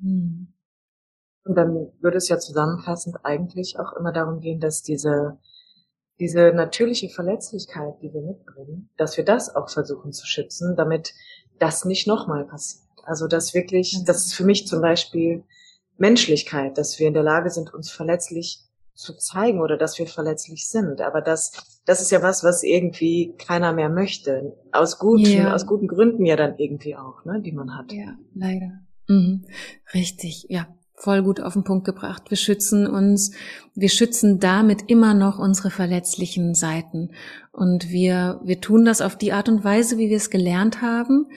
Hm. 0.01 0.53
Und 1.45 1.55
dann 1.55 1.93
würde 2.01 2.17
es 2.17 2.27
ja 2.27 2.39
zusammenfassend 2.39 3.23
eigentlich 3.23 3.79
auch 3.79 3.93
immer 3.97 4.11
darum 4.11 4.41
gehen, 4.41 4.59
dass 4.59 4.81
diese 4.81 5.37
diese 6.23 6.53
natürliche 6.53 7.09
Verletzlichkeit, 7.09 7.95
die 8.01 8.13
wir 8.13 8.21
mitbringen, 8.21 8.89
dass 8.95 9.17
wir 9.17 9.25
das 9.25 9.53
auch 9.53 9.69
versuchen 9.69 10.13
zu 10.13 10.25
schützen, 10.25 10.77
damit 10.77 11.13
das 11.59 11.83
nicht 11.83 12.07
nochmal 12.07 12.45
passiert. 12.45 12.87
Also 13.03 13.27
das 13.27 13.53
wirklich, 13.53 13.99
mhm. 13.99 14.05
das 14.05 14.27
ist 14.27 14.33
für 14.33 14.45
mich 14.45 14.65
zum 14.65 14.79
Beispiel 14.79 15.43
Menschlichkeit, 15.97 16.77
dass 16.77 16.97
wir 16.97 17.09
in 17.09 17.13
der 17.13 17.23
Lage 17.23 17.49
sind, 17.49 17.73
uns 17.73 17.91
verletzlich 17.91 18.63
zu 18.93 19.17
zeigen 19.17 19.59
oder 19.59 19.75
dass 19.75 19.99
wir 19.99 20.07
verletzlich 20.07 20.69
sind. 20.69 21.01
Aber 21.01 21.19
das, 21.19 21.81
das 21.85 21.99
ist 21.99 22.11
ja 22.11 22.21
was, 22.21 22.41
was 22.45 22.63
irgendwie 22.63 23.35
keiner 23.37 23.73
mehr 23.73 23.89
möchte. 23.89 24.55
Aus 24.71 24.99
guten, 24.99 25.25
ja. 25.25 25.53
aus 25.53 25.65
guten 25.65 25.89
Gründen 25.89 26.25
ja 26.25 26.37
dann 26.37 26.57
irgendwie 26.57 26.95
auch, 26.95 27.25
ne, 27.25 27.41
die 27.41 27.51
man 27.51 27.77
hat. 27.77 27.91
Ja, 27.91 28.15
leider. 28.33 28.79
Mhm. 29.09 29.45
Richtig, 29.93 30.45
ja 30.47 30.67
voll 31.03 31.21
gut 31.21 31.41
auf 31.41 31.53
den 31.53 31.65
Punkt 31.65 31.83
gebracht. 31.83 32.23
Wir 32.29 32.37
schützen 32.37 32.87
uns, 32.87 33.31
wir 33.75 33.89
schützen 33.89 34.39
damit 34.39 34.83
immer 34.87 35.13
noch 35.13 35.37
unsere 35.37 35.69
verletzlichen 35.69 36.55
Seiten. 36.55 37.09
Und 37.51 37.89
wir, 37.89 38.39
wir 38.43 38.61
tun 38.61 38.85
das 38.85 39.01
auf 39.01 39.17
die 39.17 39.33
Art 39.33 39.49
und 39.49 39.65
Weise, 39.65 39.97
wie 39.97 40.09
wir 40.09 40.17
es 40.17 40.29
gelernt 40.29 40.81
haben. 40.81 41.27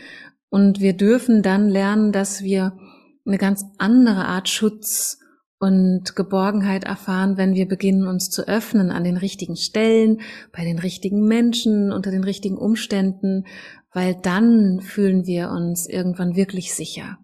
Und 0.51 0.81
wir 0.81 0.93
dürfen 0.93 1.43
dann 1.43 1.69
lernen, 1.69 2.13
dass 2.13 2.45
wir 2.45 2.79
eine 3.27 3.39
ganz 3.39 3.65
andere 3.79 4.27
Art 4.27 4.49
Schutz 4.49 5.19
und 5.59 6.15
Geborgenheit 6.15 6.85
erfahren, 6.85 7.37
wenn 7.37 7.55
wir 7.55 7.67
beginnen, 7.67 8.07
uns 8.07 8.31
zu 8.31 8.47
öffnen 8.47 8.93
an 8.93 9.03
den 9.03 9.17
richtigen 9.17 9.57
Stellen, 9.57 10.21
bei 10.53 10.65
den 10.65 10.79
richtigen 10.79 11.25
Menschen, 11.25 11.91
unter 11.93 12.13
den 12.13 12.23
richtigen 12.23 12.57
Umständen, 12.57 13.47
weil 13.93 14.15
dann 14.15 14.81
fühlen 14.81 15.27
wir 15.27 15.51
uns 15.51 15.89
irgendwann 15.89 16.37
wirklich 16.37 16.73
sicher 16.73 17.19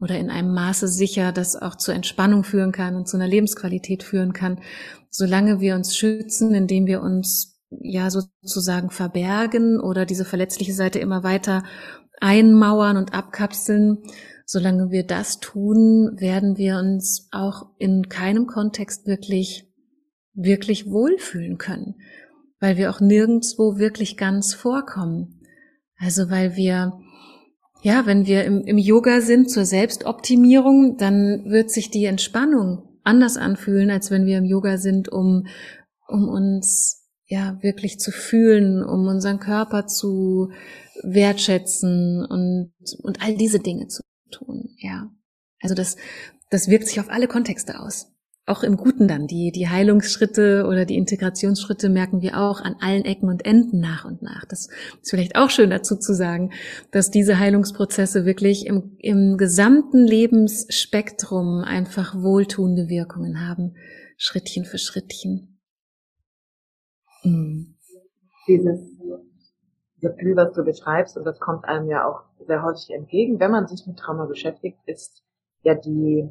oder 0.00 0.18
in 0.18 0.30
einem 0.30 0.52
Maße 0.54 0.88
sicher, 0.88 1.32
das 1.32 1.56
auch 1.56 1.76
zur 1.76 1.94
Entspannung 1.94 2.42
führen 2.42 2.72
kann 2.72 2.96
und 2.96 3.06
zu 3.06 3.16
einer 3.16 3.28
Lebensqualität 3.28 4.02
führen 4.02 4.32
kann. 4.32 4.60
Solange 5.10 5.60
wir 5.60 5.74
uns 5.74 5.96
schützen, 5.96 6.54
indem 6.54 6.86
wir 6.86 7.02
uns 7.02 7.60
ja 7.70 8.10
sozusagen 8.10 8.90
verbergen 8.90 9.78
oder 9.80 10.06
diese 10.06 10.24
verletzliche 10.24 10.72
Seite 10.72 10.98
immer 10.98 11.22
weiter 11.22 11.64
einmauern 12.20 12.96
und 12.96 13.14
abkapseln, 13.14 13.98
solange 14.44 14.90
wir 14.90 15.04
das 15.04 15.38
tun, 15.38 16.16
werden 16.18 16.56
wir 16.56 16.78
uns 16.78 17.28
auch 17.30 17.70
in 17.78 18.08
keinem 18.08 18.46
Kontext 18.46 19.06
wirklich, 19.06 19.68
wirklich 20.34 20.90
wohlfühlen 20.90 21.58
können, 21.58 21.96
weil 22.58 22.76
wir 22.76 22.90
auch 22.90 23.00
nirgendswo 23.00 23.78
wirklich 23.78 24.16
ganz 24.16 24.54
vorkommen. 24.54 25.40
Also 25.98 26.30
weil 26.30 26.56
wir 26.56 26.98
ja, 27.82 28.06
wenn 28.06 28.26
wir 28.26 28.44
im, 28.44 28.62
im 28.62 28.78
Yoga 28.78 29.20
sind 29.20 29.50
zur 29.50 29.64
Selbstoptimierung, 29.64 30.96
dann 30.96 31.44
wird 31.46 31.70
sich 31.70 31.90
die 31.90 32.04
Entspannung 32.04 32.82
anders 33.02 33.36
anfühlen, 33.36 33.90
als 33.90 34.10
wenn 34.10 34.26
wir 34.26 34.38
im 34.38 34.44
Yoga 34.44 34.76
sind, 34.76 35.08
um, 35.08 35.46
um 36.06 36.28
uns 36.28 37.08
ja 37.26 37.58
wirklich 37.62 37.98
zu 37.98 38.10
fühlen, 38.10 38.84
um 38.84 39.06
unseren 39.06 39.38
Körper 39.38 39.86
zu 39.86 40.50
wertschätzen 41.02 42.26
und, 42.26 42.72
und 43.02 43.22
all 43.22 43.36
diese 43.36 43.60
Dinge 43.60 43.86
zu 43.88 44.02
tun. 44.30 44.74
Ja. 44.78 45.10
Also 45.60 45.74
das, 45.74 45.96
das 46.50 46.68
wirkt 46.68 46.88
sich 46.88 47.00
auf 47.00 47.08
alle 47.08 47.28
Kontexte 47.28 47.80
aus 47.80 48.09
auch 48.50 48.62
im 48.62 48.76
Guten 48.76 49.08
dann. 49.08 49.26
Die, 49.26 49.52
die 49.52 49.68
Heilungsschritte 49.68 50.66
oder 50.68 50.84
die 50.84 50.96
Integrationsschritte 50.96 51.88
merken 51.88 52.20
wir 52.20 52.38
auch 52.38 52.60
an 52.60 52.76
allen 52.80 53.04
Ecken 53.04 53.28
und 53.28 53.44
Enden 53.44 53.80
nach 53.80 54.04
und 54.04 54.22
nach. 54.22 54.44
Das 54.46 54.68
ist 55.02 55.10
vielleicht 55.10 55.36
auch 55.36 55.50
schön 55.50 55.70
dazu 55.70 55.96
zu 55.96 56.14
sagen, 56.14 56.52
dass 56.90 57.10
diese 57.10 57.38
Heilungsprozesse 57.38 58.26
wirklich 58.26 58.66
im, 58.66 58.96
im 58.98 59.36
gesamten 59.36 60.06
Lebensspektrum 60.06 61.62
einfach 61.64 62.14
wohltuende 62.14 62.88
Wirkungen 62.88 63.48
haben, 63.48 63.74
Schrittchen 64.16 64.64
für 64.64 64.78
Schrittchen. 64.78 65.60
Mhm. 67.22 67.76
Dieses 68.48 68.80
Gefühl, 70.00 70.34
was 70.36 70.52
du 70.54 70.64
beschreibst, 70.64 71.16
und 71.16 71.24
das 71.24 71.38
kommt 71.38 71.64
einem 71.66 71.88
ja 71.88 72.06
auch 72.06 72.22
sehr 72.46 72.62
häufig 72.62 72.90
entgegen, 72.90 73.38
wenn 73.38 73.50
man 73.50 73.68
sich 73.68 73.86
mit 73.86 73.98
Trauma 73.98 74.26
beschäftigt, 74.26 74.78
ist 74.86 75.22
ja 75.62 75.74
die 75.74 76.28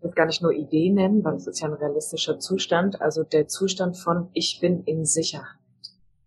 will 0.00 0.10
gar 0.12 0.26
nicht 0.26 0.42
nur 0.42 0.52
Idee 0.52 0.90
nennen, 0.90 1.24
weil 1.24 1.34
es 1.34 1.46
ist 1.46 1.60
ja 1.60 1.68
ein 1.68 1.74
realistischer 1.74 2.38
Zustand, 2.38 3.00
also 3.00 3.22
der 3.22 3.48
Zustand 3.48 3.96
von 3.96 4.28
ich 4.32 4.60
bin 4.60 4.84
in 4.84 5.04
Sicherheit. 5.04 5.46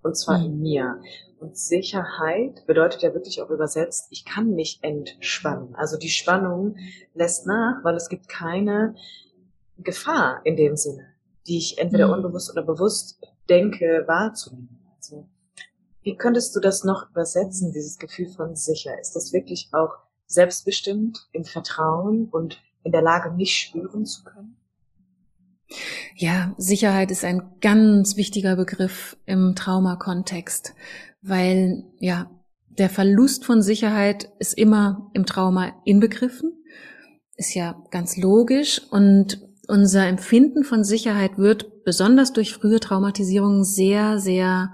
Und 0.01 0.17
zwar 0.17 0.39
mhm. 0.39 0.45
in 0.45 0.59
mir. 0.59 1.01
Und 1.39 1.57
Sicherheit 1.57 2.65
bedeutet 2.67 3.01
ja 3.01 3.13
wirklich 3.13 3.41
auch 3.41 3.49
übersetzt, 3.49 4.07
ich 4.11 4.26
kann 4.26 4.51
mich 4.51 4.80
entspannen. 4.82 5.76
Also 5.76 5.97
die 5.97 6.09
Spannung 6.09 6.78
lässt 7.13 7.47
nach, 7.47 7.84
weil 7.84 7.95
es 7.95 8.09
gibt 8.09 8.30
keine 8.30 8.95
Gefahr 9.78 10.41
in 10.45 10.55
dem 10.55 10.76
Sinne, 10.76 11.07
die 11.47 11.57
ich 11.57 11.78
entweder 11.80 12.07
mhm. 12.07 12.13
unbewusst 12.13 12.51
oder 12.51 12.63
bewusst 12.63 13.19
denke 13.49 14.03
wahrzunehmen. 14.07 14.80
Also, 14.95 15.28
wie 16.01 16.15
könntest 16.15 16.55
du 16.55 16.59
das 16.59 16.84
noch 16.84 17.09
übersetzen, 17.09 17.71
dieses 17.71 17.97
Gefühl 17.97 18.30
von 18.30 18.55
sicher? 18.55 18.97
Ist 18.99 19.15
das 19.15 19.34
wirklich 19.34 19.69
auch 19.71 19.95
selbstbestimmt, 20.28 21.28
im 21.32 21.43
Vertrauen 21.43 22.30
und 22.30 22.61
in 22.84 22.91
der 22.91 23.01
Lage, 23.01 23.31
mich 23.31 23.55
spüren 23.55 24.05
zu 24.05 24.23
können? 24.23 24.57
Ja, 26.15 26.53
Sicherheit 26.57 27.09
ist 27.11 27.23
ein 27.23 27.41
ganz 27.61 28.15
wichtiger 28.15 28.55
Begriff 28.55 29.17
im 29.25 29.55
Traumakontext, 29.55 30.75
weil 31.21 31.86
ja, 31.99 32.29
der 32.77 32.89
Verlust 32.89 33.45
von 33.45 33.61
Sicherheit 33.61 34.29
ist 34.39 34.57
immer 34.57 35.09
im 35.13 35.25
Trauma 35.25 35.73
inbegriffen, 35.86 36.63
ist 37.36 37.55
ja 37.55 37.81
ganz 37.91 38.17
logisch 38.17 38.81
und 38.91 39.41
unser 39.67 40.07
Empfinden 40.07 40.63
von 40.63 40.84
Sicherheit 40.84 41.38
wird 41.38 41.84
besonders 41.84 42.34
durch 42.34 42.53
frühe 42.53 42.79
Traumatisierungen 42.79 43.63
sehr, 43.63 44.19
sehr 44.19 44.73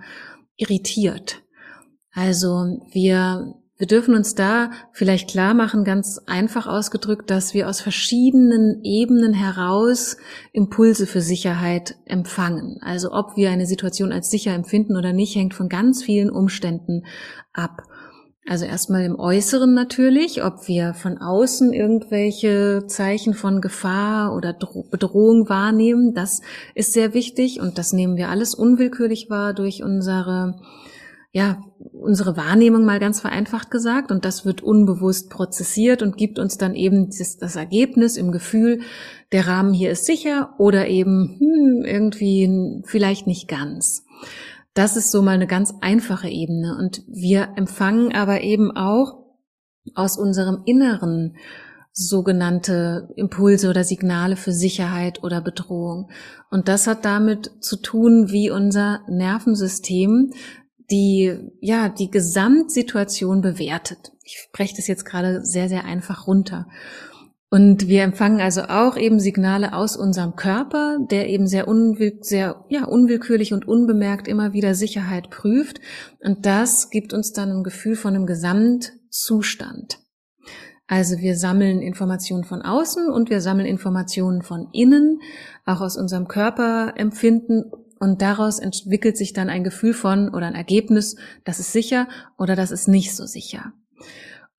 irritiert. 0.58 1.44
Also 2.12 2.82
wir 2.92 3.54
wir 3.80 3.88
dürfen 3.88 4.14
uns 4.14 4.36
da 4.36 4.72
vielleicht 4.92 5.30
klar 5.30 5.54
machen, 5.54 5.86
ganz 5.86 6.20
einfach 6.28 6.68
ausgedrückt, 6.68 7.32
dass 7.32 7.54
wir 7.54 7.70
aus 7.70 7.80
verschiedenen 7.80 8.84
Ebenen 8.84 9.34
heraus 9.34 10.18
Impulse 10.52 11.08
für 11.08 11.22
Sicherheit 11.22 11.96
empfangen. 12.06 12.80
Also 12.82 13.14
ob 13.14 13.38
wir 13.38 13.50
eine 13.52 13.66
Situation 13.66 14.12
als 14.12 14.30
sicher 14.30 14.54
empfinden 14.54 14.98
oder 14.98 15.14
nicht, 15.14 15.34
hängt 15.36 15.54
von 15.54 15.70
ganz 15.70 16.04
vielen 16.04 16.30
Umständen 16.30 17.06
ab. 17.54 17.84
Also 18.46 18.66
erstmal 18.66 19.06
im 19.06 19.18
Äußeren 19.18 19.74
natürlich, 19.74 20.44
ob 20.44 20.68
wir 20.68 20.94
von 20.94 21.18
außen 21.18 21.72
irgendwelche 21.72 22.84
Zeichen 22.88 23.34
von 23.34 23.62
Gefahr 23.62 24.36
oder 24.36 24.54
Bedrohung 24.92 25.48
wahrnehmen, 25.48 26.14
das 26.14 26.42
ist 26.76 26.92
sehr 26.92 27.14
wichtig 27.14 27.62
und 27.62 27.78
das 27.78 27.94
nehmen 27.94 28.18
wir 28.18 28.28
alles 28.28 28.56
unwillkürlich 28.56 29.30
wahr 29.30 29.54
durch 29.54 29.84
unsere 29.84 30.60
ja, 31.32 31.62
unsere 31.94 32.38
Wahrnehmung 32.38 32.86
mal 32.86 33.00
ganz 33.00 33.20
vereinfacht 33.20 33.70
gesagt 33.70 34.12
und 34.12 34.26
das 34.26 34.46
wird 34.46 34.62
unbewusst 34.62 35.30
prozessiert 35.30 36.02
und 36.02 36.18
gibt 36.18 36.40
uns 36.40 36.58
dann 36.58 36.74
eben 36.74 37.08
das, 37.16 37.38
das 37.38 37.56
Ergebnis 37.56 38.18
im 38.18 38.32
Gefühl, 38.32 38.82
der 39.32 39.48
Rahmen 39.48 39.74
hier 39.74 39.92
ist 39.92 40.06
sicher 40.06 40.56
oder 40.58 40.88
eben 40.88 41.38
hm, 41.40 41.84
irgendwie 41.86 42.82
vielleicht 42.86 43.28
nicht 43.28 43.48
ganz. 43.48 44.06
Das 44.74 44.96
ist 44.98 45.12
so 45.12 45.22
mal 45.22 45.34
eine 45.34 45.48
ganz 45.48 45.74
einfache 45.82 46.30
Ebene 46.30 46.78
und 46.80 47.04
wir 47.08 47.50
empfangen 47.56 48.14
aber 48.14 48.42
eben 48.42 48.76
auch 48.76 49.20
aus 49.94 50.18
unserem 50.18 50.64
Inneren 50.66 51.36
sogenannte 51.92 53.10
Impulse 53.16 53.70
oder 53.70 53.84
Signale 53.84 54.36
für 54.36 54.52
Sicherheit 54.54 55.24
oder 55.24 55.42
Bedrohung. 55.42 56.10
Und 56.50 56.68
das 56.68 56.88
hat 56.88 57.04
damit 57.04 57.52
zu 57.62 57.78
tun, 57.78 58.30
wie 58.30 58.52
unser 58.52 59.02
Nervensystem 59.10 60.32
die, 60.92 61.38
ja, 61.62 61.90
die 61.90 62.10
Gesamtsituation 62.10 63.42
bewertet. 63.42 64.12
Ich 64.24 64.38
spreche 64.40 64.76
das 64.76 64.88
jetzt 64.88 65.06
gerade 65.06 65.46
sehr, 65.46 65.70
sehr 65.70 65.86
einfach 65.86 66.28
runter. 66.28 66.68
Und 67.52 67.88
wir 67.88 68.04
empfangen 68.04 68.42
also 68.42 68.62
auch 68.64 68.96
eben 68.96 69.20
Signale 69.20 69.74
aus 69.74 69.98
unserem 69.98 70.36
Körper, 70.36 71.00
der 71.10 71.30
eben 71.30 71.48
sehr, 71.48 71.68
unwill 71.68 72.20
sehr 72.22 72.64
ja, 72.70 72.86
unwillkürlich 72.86 73.54
und 73.54 73.68
unbemerkt 73.68 74.28
immer 74.28 74.54
wieder 74.54 74.76
Sicherheit 74.76 75.32
prüft. 75.32 75.82
Und 76.24 76.46
das 76.46 76.92
gibt 76.92 77.12
uns 77.12 77.34
dann 77.34 77.52
ein 77.52 77.64
Gefühl 77.64 77.96
von 77.96 78.16
einem 78.16 78.28
Gesamtzustand. 78.28 80.00
Also 80.86 81.20
wir 81.20 81.36
sammeln 81.36 81.82
Informationen 81.82 82.44
von 82.44 82.62
außen 82.62 83.10
und 83.10 83.30
wir 83.32 83.42
sammeln 83.42 83.68
Informationen 83.68 84.44
von 84.44 84.70
innen, 84.72 85.20
auch 85.66 85.82
aus 85.82 85.98
unserem 85.98 86.28
Körperempfinden 86.28 87.72
und 88.00 88.22
daraus 88.22 88.60
entwickelt 88.60 89.18
sich 89.18 89.34
dann 89.34 89.50
ein 89.50 89.64
Gefühl 89.64 89.94
von 89.94 90.30
oder 90.30 90.48
ein 90.48 90.56
Ergebnis, 90.56 91.16
das 91.44 91.60
ist 91.60 91.74
sicher 91.74 92.08
oder 92.38 92.56
das 92.56 92.72
ist 92.72 92.88
nicht 92.88 93.16
so 93.16 93.26
sicher. 93.26 93.74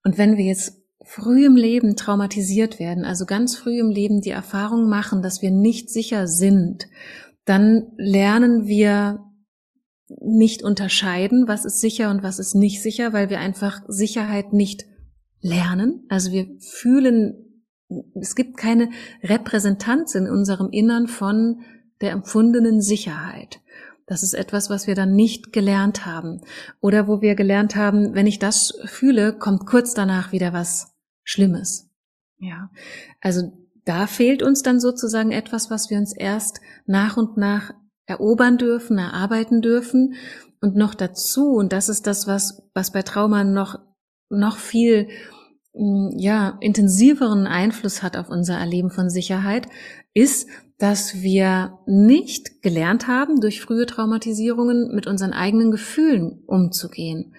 Und 0.04 0.18
wenn 0.18 0.36
wir 0.36 0.44
jetzt 0.44 0.80
früh 1.02 1.46
im 1.46 1.56
Leben 1.56 1.96
traumatisiert 1.96 2.78
werden, 2.78 3.04
also 3.04 3.26
ganz 3.26 3.56
früh 3.56 3.80
im 3.80 3.90
Leben 3.90 4.20
die 4.20 4.30
Erfahrung 4.30 4.88
machen, 4.88 5.22
dass 5.22 5.42
wir 5.42 5.50
nicht 5.50 5.90
sicher 5.90 6.26
sind, 6.26 6.86
dann 7.44 7.92
lernen 7.96 8.66
wir 8.66 9.24
nicht 10.20 10.62
unterscheiden, 10.62 11.48
was 11.48 11.64
ist 11.64 11.80
sicher 11.80 12.10
und 12.10 12.22
was 12.22 12.38
ist 12.38 12.54
nicht 12.54 12.82
sicher, 12.82 13.12
weil 13.12 13.30
wir 13.30 13.40
einfach 13.40 13.82
Sicherheit 13.88 14.52
nicht 14.52 14.84
lernen. 15.40 16.04
Also 16.08 16.32
wir 16.32 16.48
fühlen, 16.60 17.64
es 18.14 18.34
gibt 18.34 18.56
keine 18.56 18.90
Repräsentanz 19.22 20.14
in 20.14 20.28
unserem 20.28 20.70
Innern 20.70 21.06
von 21.06 21.60
der 22.00 22.12
empfundenen 22.12 22.80
Sicherheit. 22.80 23.60
Das 24.06 24.24
ist 24.24 24.34
etwas, 24.34 24.70
was 24.70 24.86
wir 24.88 24.96
dann 24.96 25.14
nicht 25.14 25.52
gelernt 25.52 26.04
haben. 26.04 26.40
Oder 26.80 27.06
wo 27.06 27.20
wir 27.20 27.36
gelernt 27.36 27.76
haben, 27.76 28.14
wenn 28.14 28.26
ich 28.26 28.40
das 28.40 28.74
fühle, 28.86 29.38
kommt 29.38 29.66
kurz 29.66 29.94
danach 29.94 30.32
wieder 30.32 30.52
was 30.52 30.92
Schlimmes. 31.22 31.88
Ja. 32.38 32.70
Also 33.20 33.52
da 33.84 34.06
fehlt 34.06 34.42
uns 34.42 34.62
dann 34.62 34.80
sozusagen 34.80 35.30
etwas, 35.30 35.70
was 35.70 35.90
wir 35.90 35.98
uns 35.98 36.12
erst 36.16 36.60
nach 36.86 37.16
und 37.16 37.36
nach 37.36 37.72
erobern 38.06 38.58
dürfen, 38.58 38.98
erarbeiten 38.98 39.62
dürfen. 39.62 40.14
Und 40.60 40.74
noch 40.74 40.94
dazu, 40.94 41.54
und 41.54 41.72
das 41.72 41.88
ist 41.88 42.06
das, 42.06 42.26
was, 42.26 42.68
was 42.74 42.90
bei 42.90 43.02
Trauma 43.02 43.44
noch, 43.44 43.78
noch 44.28 44.58
viel, 44.58 45.08
ja, 45.72 46.58
intensiveren 46.60 47.46
Einfluss 47.46 48.02
hat 48.02 48.16
auf 48.16 48.28
unser 48.28 48.58
Erleben 48.58 48.90
von 48.90 49.08
Sicherheit, 49.08 49.66
ist, 50.14 50.48
dass 50.78 51.22
wir 51.22 51.78
nicht 51.86 52.62
gelernt 52.62 53.06
haben, 53.06 53.40
durch 53.40 53.60
frühe 53.60 53.86
Traumatisierungen 53.86 54.94
mit 54.94 55.06
unseren 55.06 55.32
eigenen 55.32 55.70
Gefühlen 55.70 56.42
umzugehen. 56.46 57.34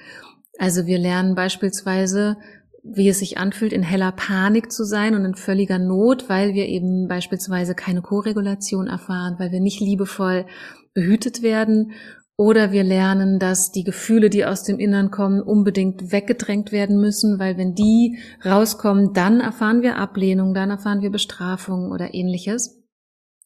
Also 0.58 0.86
wir 0.86 1.00
lernen 1.00 1.36
beispielsweise, 1.36 2.38
wie 2.84 3.10
es 3.10 3.20
sich 3.20 3.38
anfühlt, 3.38 3.74
in 3.74 3.84
heller 3.84 4.12
Panik 4.12 4.72
zu 4.72 4.84
sein 4.84 5.16
und 5.16 5.26
in 5.26 5.36
völliger 5.36 5.80
Not, 5.80 6.30
weil 6.30 6.54
wir 6.54 6.68
eben 6.68 7.08
beispielsweise 7.08 7.76
keine 7.76 8.02
Koregulation 8.02 8.88
erfahren, 8.88 9.36
weil 9.40 9.52
wir 9.52 9.60
nicht 9.60 9.82
liebevoll 9.82 10.46
behütet 10.94 11.42
werden 11.42 11.94
Oder 12.42 12.72
wir 12.72 12.84
lernen, 12.84 13.38
dass 13.38 13.72
die 13.72 13.84
Gefühle, 13.84 14.32
die 14.32 14.46
aus 14.46 14.64
dem 14.64 14.80
Innern 14.80 15.12
kommen, 15.12 15.44
unbedingt 15.44 16.12
weggedrängt 16.12 16.72
werden 16.72 17.00
müssen, 17.00 17.38
weil 17.38 17.56
wenn 17.56 17.76
die 17.76 18.18
rauskommen, 18.44 19.14
dann 19.14 19.42
erfahren 19.42 19.84
wir 19.84 19.98
Ablehnung, 19.98 20.56
dann 20.56 20.72
erfahren 20.72 21.02
wir 21.02 21.12
Bestrafung 21.12 21.92
oder 21.92 22.16
ähnliches. 22.16 22.82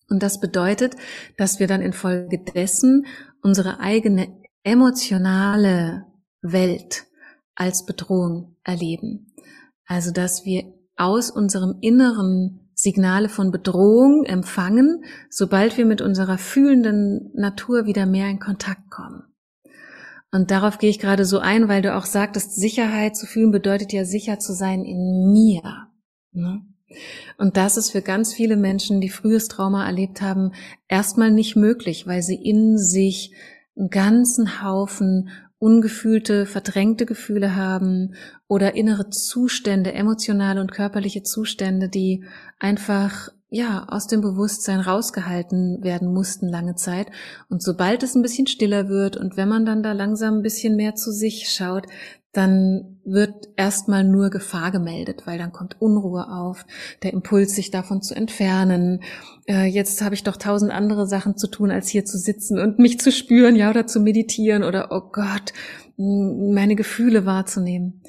Und 0.08 0.24
das 0.24 0.39
bedeutet, 0.39 0.96
dass 1.36 1.60
wir 1.60 1.68
dann 1.68 1.82
infolgedessen 1.82 3.06
unsere 3.41 3.82
eigene 3.82 4.30
emotionale 4.64 6.06
Welt 6.41 7.04
als 7.54 7.86
Bedrohung 7.86 8.56
erleben. 8.64 9.34
Also, 9.86 10.12
dass 10.12 10.46
wir 10.46 10.74
aus 10.96 11.30
unserem 11.32 11.80
Inneren 11.82 12.64
Signale 12.76 13.30
von 13.30 13.51
Bedrohung 13.51 14.26
empfangen, 14.26 15.03
sobald 15.30 15.78
wir 15.78 15.86
mit 15.86 16.01
unserer 16.01 16.38
fühlenden 16.38 17.32
Natur 17.34 17.86
wieder 17.86 18.05
mehr 18.05 18.30
in 18.30 18.39
Kontakt 18.39 18.91
kommen. 18.91 19.23
Und 20.32 20.51
darauf 20.51 20.78
gehe 20.78 20.89
ich 20.89 20.99
gerade 20.99 21.23
so 21.23 21.39
ein, 21.39 21.69
weil 21.69 21.82
du 21.82 21.95
auch 21.95 22.05
sagtest, 22.05 22.55
Sicherheit 22.55 23.15
zu 23.15 23.26
fühlen 23.26 23.51
bedeutet 23.51 23.93
ja 23.93 24.03
sicher 24.03 24.38
zu 24.38 24.53
sein 24.53 24.84
in 24.84 25.32
mir. 25.32 25.88
Ne? 26.34 26.61
Und 27.38 27.55
das 27.55 27.78
ist 27.78 27.91
für 27.91 28.01
ganz 28.01 28.34
viele 28.34 28.57
Menschen, 28.57 28.99
die 28.99 29.09
frühes 29.09 29.47
Trauma 29.47 29.86
erlebt 29.86 30.21
haben, 30.21 30.51
erstmal 30.89 31.32
nicht 31.32 31.55
möglich, 31.55 32.05
weil 32.05 32.21
sie 32.21 32.36
in 32.36 32.78
sich 32.78 33.34
einen 33.78 33.89
ganzen 33.89 34.61
Haufen 34.61 35.30
ungefühlte, 35.66 36.45
verdrängte 36.45 37.07
Gefühle 37.07 37.55
haben 37.55 38.13
oder 38.47 38.76
innere 38.76 39.09
Zustände, 39.09 39.93
emotionale 39.93 40.61
und 40.61 40.72
körperliche 40.72 41.24
Zustände, 41.24 41.89
die 41.89 42.24
einfach 42.59 43.30
ja, 43.49 43.88
aus 43.89 44.05
dem 44.05 44.22
Bewusstsein 44.22 44.80
rausgehalten 44.80 45.84
werden 45.84 46.13
mussten 46.13 46.49
lange 46.49 46.76
Zeit. 46.76 47.07
Und 47.49 47.63
sobald 47.63 48.03
es 48.03 48.13
ein 48.13 48.22
bisschen 48.22 48.45
stiller 48.45 48.89
wird 48.89 49.18
und 49.18 49.38
wenn 49.38 49.49
man 49.49 49.66
dann 49.66 49.82
da 49.82 49.93
langsam 49.93 50.36
ein 50.36 50.41
bisschen 50.43 50.76
mehr 50.76 50.93
zu 50.93 51.11
sich 51.11 51.49
schaut, 51.49 51.88
dann 52.36 53.00
wird 53.06 53.50
erstmal 53.56 54.04
nur 54.04 54.30
Gefahr 54.30 54.72
gemeldet, 54.72 55.24
weil 55.26 55.38
dann 55.38 55.52
kommt 55.52 55.82
Unruhe 55.82 56.28
auf, 56.30 56.66
der 57.04 57.14
Impuls, 57.14 57.56
sich 57.56 57.72
davon 57.72 58.02
zu 58.02 58.16
entfernen. 58.16 59.04
Äh, 59.48 59.66
jetzt 59.66 60.02
habe 60.02 60.16
ich 60.16 60.24
doch 60.24 60.38
tausend 60.38 60.72
andere 60.72 61.08
Sachen 61.08 61.38
zu 61.38 61.48
tun, 61.48 61.72
als 61.72 61.88
hier 61.88 62.04
zu 62.04 62.18
sitzen 62.18 62.60
und 62.60 62.80
mich 62.80 63.00
zu 63.00 63.12
spüren, 63.12 63.56
ja, 63.56 63.70
oder 63.70 63.88
zu 63.88 64.00
meditieren 64.00 64.64
oder, 64.64 64.90
oh 64.92 65.10
Gott, 65.12 65.54
meine 65.98 66.76
Gefühle 66.76 67.26
wahrzunehmen. 67.26 68.02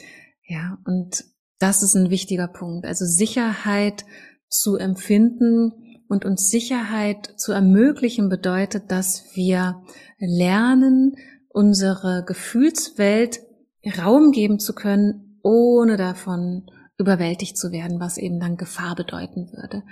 Ja, 0.49 0.79
und 0.85 1.25
das 1.59 1.83
ist 1.83 1.95
ein 1.95 2.11
wichtiger 2.11 2.49
Punkt. 2.49 2.85
Also 2.87 3.05
Sicherheit 3.05 4.05
zu 4.49 4.77
empfinden 4.77 5.73
und 6.09 6.25
uns 6.25 6.51
Sicherheit 6.51 7.35
zu 7.37 7.53
ermöglichen 7.53 8.29
bedeutet, 8.29 8.91
dass 8.91 9.25
wir 9.35 9.83
lernen, 10.19 11.17
unsere 11.49 12.23
Gefühlswelt 12.27 13.41
Raum 13.89 14.33
geben 14.33 14.59
zu 14.59 14.75
können, 14.75 15.39
ohne 15.43 15.97
davon 15.97 16.71
überwältigt 16.99 17.57
zu 17.57 17.73
werden, 17.73 18.01
was 18.01 18.19
eben 18.19 18.41
dann 18.41 18.57
Gefahr 18.57 18.95
bedeuten 18.95 19.53
würde. 19.53 19.83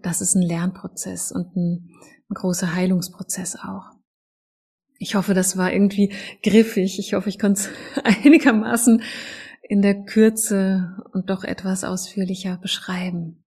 Das 0.00 0.20
ist 0.20 0.34
ein 0.34 0.42
Lernprozess 0.42 1.32
und 1.32 1.56
ein, 1.56 1.90
ein 2.30 2.34
großer 2.34 2.74
Heilungsprozess 2.74 3.56
auch. 3.56 3.90
Ich 4.98 5.16
hoffe, 5.16 5.34
das 5.34 5.56
war 5.56 5.72
irgendwie 5.72 6.14
griffig. 6.44 6.98
Ich 6.98 7.14
hoffe, 7.14 7.28
ich 7.28 7.38
konnte 7.38 7.62
es 7.62 8.04
einigermaßen 8.24 9.02
in 9.62 9.82
der 9.82 10.04
Kürze 10.04 10.96
und 11.12 11.30
doch 11.30 11.44
etwas 11.44 11.82
ausführlicher 11.82 12.58
beschreiben. 12.58 13.44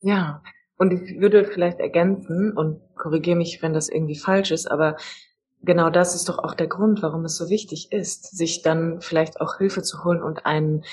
Ja, 0.00 0.42
und 0.76 0.92
ich 0.92 1.20
würde 1.20 1.44
vielleicht 1.44 1.80
ergänzen 1.80 2.56
und 2.56 2.80
korrigiere 2.94 3.36
mich, 3.36 3.62
wenn 3.62 3.72
das 3.72 3.88
irgendwie 3.88 4.16
falsch 4.16 4.52
ist, 4.52 4.70
aber 4.70 4.96
genau 5.62 5.90
das 5.90 6.14
ist 6.14 6.28
doch 6.28 6.38
auch 6.38 6.54
der 6.54 6.66
Grund, 6.66 7.02
warum 7.02 7.24
es 7.24 7.36
so 7.36 7.48
wichtig 7.48 7.92
ist, 7.92 8.36
sich 8.36 8.62
dann 8.62 9.00
vielleicht 9.00 9.40
auch 9.40 9.58
Hilfe 9.58 9.82
zu 9.82 10.04
holen 10.04 10.22
und 10.22 10.46
einen 10.46 10.84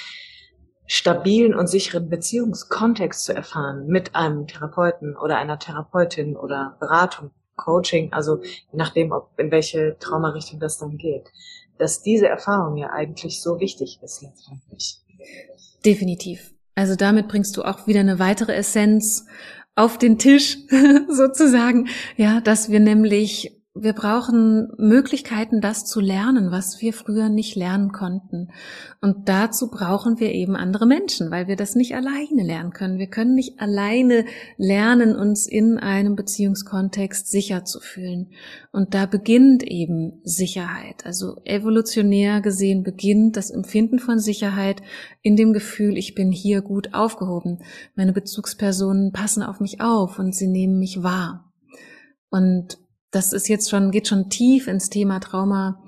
stabilen 0.88 1.56
und 1.56 1.68
sicheren 1.68 2.10
Beziehungskontext 2.10 3.26
zu 3.26 3.36
erfahren 3.36 3.88
mit 3.88 4.16
einem 4.16 4.48
Therapeuten 4.48 5.18
oder 5.18 5.38
einer 5.38 5.58
Therapeutin 5.58 6.36
oder 6.36 6.78
Beratung, 6.80 7.32
Coaching, 7.56 8.12
also 8.12 8.42
je 8.44 8.78
nachdem, 8.78 9.12
ob 9.12 9.32
in 9.38 9.50
welche 9.50 9.98
Traumarichtung 10.00 10.60
das 10.60 10.78
dann 10.78 10.98
geht, 10.98 11.32
dass 11.78 12.02
diese 12.02 12.28
Erfahrung 12.28 12.78
ja 12.78 12.90
eigentlich 12.92 13.42
so 13.42 13.60
wichtig 13.60 14.00
ist 14.04 14.22
letztendlich. 14.22 15.02
Definitiv. 15.86 16.54
Also 16.76 16.96
damit 16.96 17.28
bringst 17.30 17.56
du 17.58 17.64
auch 17.64 17.88
wieder 17.88 18.02
eine 18.02 18.20
weitere 18.20 18.54
Essenz 18.54 19.26
auf 19.76 19.98
den 19.98 20.18
Tisch 20.18 20.58
sozusagen, 21.10 21.88
ja, 22.18 22.42
dass 22.42 22.70
wir 22.70 22.80
nämlich 22.80 23.55
wir 23.78 23.92
brauchen 23.92 24.72
Möglichkeiten, 24.78 25.60
das 25.60 25.84
zu 25.86 26.00
lernen, 26.00 26.50
was 26.50 26.80
wir 26.80 26.94
früher 26.94 27.28
nicht 27.28 27.58
lernen 27.58 27.92
konnten. 27.92 28.48
Und 29.02 29.28
dazu 29.28 29.70
brauchen 29.70 30.18
wir 30.18 30.32
eben 30.32 30.56
andere 30.56 30.86
Menschen, 30.86 31.30
weil 31.30 31.48
wir 31.48 31.58
das 31.58 31.76
nicht 31.76 31.94
alleine 31.94 32.44
lernen 32.44 32.72
können. 32.72 33.00
Wir 33.00 33.10
können 33.10 33.36
nicht 33.36 33.60
alleine 33.60 34.24
lernen, 34.56 35.14
uns 35.14 35.46
in 35.46 35.78
einem 35.78 36.16
Beziehungskontext 36.16 37.30
sicher 37.30 37.66
zu 37.66 37.82
fühlen. 37.82 38.32
Und 38.72 38.94
da 38.94 39.08
beginnt 39.08 39.62
eben 39.64 40.22
Sicherheit. 40.24 41.06
Also 41.06 41.42
evolutionär 41.44 42.40
gesehen 42.40 42.82
beginnt 42.82 43.36
das 43.36 43.50
Empfinden 43.50 44.00
von 44.00 44.20
Sicherheit 44.20 44.82
in 45.22 45.36
dem 45.36 45.52
Gefühl, 45.52 45.98
ich 45.98 46.16
bin 46.16 46.32
hier 46.32 46.62
gut 46.62 46.94
aufgehoben. 46.94 47.60
Meine 47.96 48.14
Bezugspersonen 48.14 49.12
passen 49.12 49.44
auf 49.44 49.60
mich 49.60 49.82
auf 49.82 50.18
und 50.18 50.34
sie 50.34 50.48
nehmen 50.48 50.80
mich 50.80 51.04
wahr. 51.04 51.52
Und 52.30 52.78
das 53.16 53.32
ist 53.32 53.48
jetzt 53.48 53.70
schon, 53.70 53.92
geht 53.92 54.08
schon 54.08 54.30
tief 54.30 54.68
ins 54.68 54.90
Thema 54.90 55.20
Trauma 55.20 55.82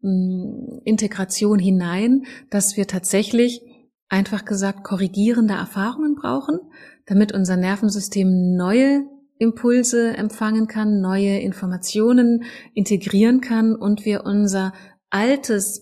hm, 0.00 0.80
Integration 0.84 1.58
hinein, 1.58 2.24
dass 2.50 2.76
wir 2.76 2.86
tatsächlich 2.86 3.62
einfach 4.08 4.44
gesagt 4.44 4.82
korrigierende 4.84 5.54
Erfahrungen 5.54 6.16
brauchen, 6.16 6.58
damit 7.06 7.32
unser 7.32 7.56
Nervensystem 7.56 8.56
neue 8.56 9.04
Impulse 9.38 10.16
empfangen 10.16 10.66
kann, 10.66 11.00
neue 11.00 11.38
Informationen 11.38 12.44
integrieren 12.74 13.40
kann 13.40 13.74
und 13.74 14.04
wir 14.04 14.24
unser 14.24 14.72
altes 15.10 15.80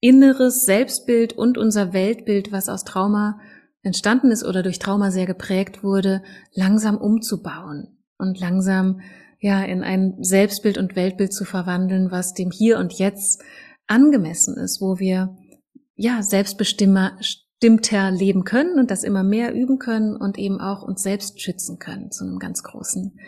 inneres 0.00 0.64
Selbstbild 0.64 1.32
und 1.34 1.58
unser 1.58 1.92
Weltbild, 1.92 2.52
was 2.52 2.68
aus 2.68 2.84
Trauma 2.84 3.38
entstanden 3.82 4.30
ist 4.30 4.44
oder 4.44 4.62
durch 4.62 4.78
Trauma 4.78 5.10
sehr 5.10 5.26
geprägt 5.26 5.82
wurde, 5.82 6.22
langsam 6.54 6.96
umzubauen 6.96 7.98
und 8.18 8.40
langsam 8.40 9.00
ja, 9.38 9.62
in 9.62 9.82
ein 9.82 10.16
Selbstbild 10.22 10.78
und 10.78 10.96
Weltbild 10.96 11.32
zu 11.32 11.44
verwandeln, 11.44 12.10
was 12.10 12.34
dem 12.34 12.50
Hier 12.50 12.78
und 12.78 12.94
Jetzt 12.94 13.42
angemessen 13.86 14.56
ist, 14.56 14.80
wo 14.80 14.98
wir 14.98 15.36
ja 15.94 16.22
selbstbestimmter 16.22 18.10
leben 18.10 18.44
können 18.44 18.78
und 18.78 18.90
das 18.90 19.04
immer 19.04 19.22
mehr 19.22 19.54
üben 19.54 19.78
können 19.78 20.16
und 20.16 20.38
eben 20.38 20.60
auch 20.60 20.82
uns 20.82 21.02
selbst 21.02 21.40
schützen 21.40 21.78
können 21.78 22.10
zu 22.10 22.24
einem 22.24 22.38
ganz 22.38 22.62
großen 22.62 23.18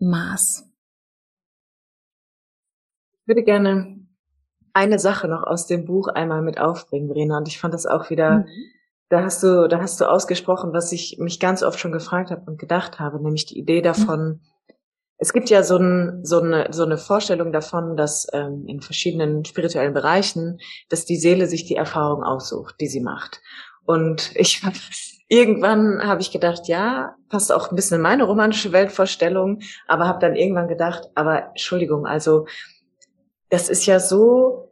Maß. 0.00 0.70
Ich 3.20 3.28
würde 3.28 3.42
gerne 3.42 4.06
eine 4.72 4.98
Sache 4.98 5.28
noch 5.28 5.44
aus 5.44 5.66
dem 5.66 5.84
Buch 5.84 6.08
einmal 6.08 6.42
mit 6.42 6.58
aufbringen, 6.58 7.06
Verena, 7.08 7.38
und 7.38 7.48
ich 7.48 7.60
fand 7.60 7.74
das 7.74 7.86
auch 7.86 8.10
wieder, 8.10 8.40
mhm. 8.40 8.46
da 9.08 9.22
hast 9.22 9.42
du, 9.42 9.68
da 9.68 9.80
hast 9.80 10.00
du 10.00 10.10
ausgesprochen, 10.10 10.72
was 10.72 10.90
ich 10.92 11.18
mich 11.18 11.38
ganz 11.38 11.62
oft 11.62 11.78
schon 11.78 11.92
gefragt 11.92 12.30
habe 12.30 12.50
und 12.50 12.58
gedacht 12.58 12.98
habe, 12.98 13.22
nämlich 13.22 13.46
die 13.46 13.58
Idee 13.58 13.82
davon, 13.82 14.26
mhm 14.26 14.40
es 15.18 15.32
gibt 15.32 15.48
ja 15.50 15.62
so, 15.62 15.76
ein, 15.76 16.24
so, 16.24 16.40
eine, 16.40 16.68
so 16.70 16.84
eine 16.84 16.98
Vorstellung 16.98 17.52
davon, 17.52 17.96
dass 17.96 18.26
ähm, 18.32 18.64
in 18.66 18.80
verschiedenen 18.80 19.44
spirituellen 19.44 19.94
Bereichen, 19.94 20.58
dass 20.88 21.04
die 21.04 21.16
Seele 21.16 21.46
sich 21.46 21.64
die 21.64 21.76
Erfahrung 21.76 22.22
aussucht, 22.22 22.76
die 22.80 22.88
sie 22.88 23.00
macht. 23.00 23.40
Und 23.84 24.32
ich 24.34 24.62
irgendwann 25.28 26.06
habe 26.06 26.20
ich 26.20 26.32
gedacht, 26.32 26.66
ja, 26.66 27.14
passt 27.28 27.52
auch 27.52 27.70
ein 27.70 27.76
bisschen 27.76 27.96
in 27.96 28.02
meine 28.02 28.24
romantische 28.24 28.72
Weltvorstellung, 28.72 29.60
aber 29.86 30.06
habe 30.06 30.18
dann 30.18 30.36
irgendwann 30.36 30.68
gedacht, 30.68 31.08
aber 31.14 31.48
Entschuldigung, 31.48 32.06
also 32.06 32.46
das 33.50 33.68
ist 33.68 33.86
ja 33.86 34.00
so 34.00 34.63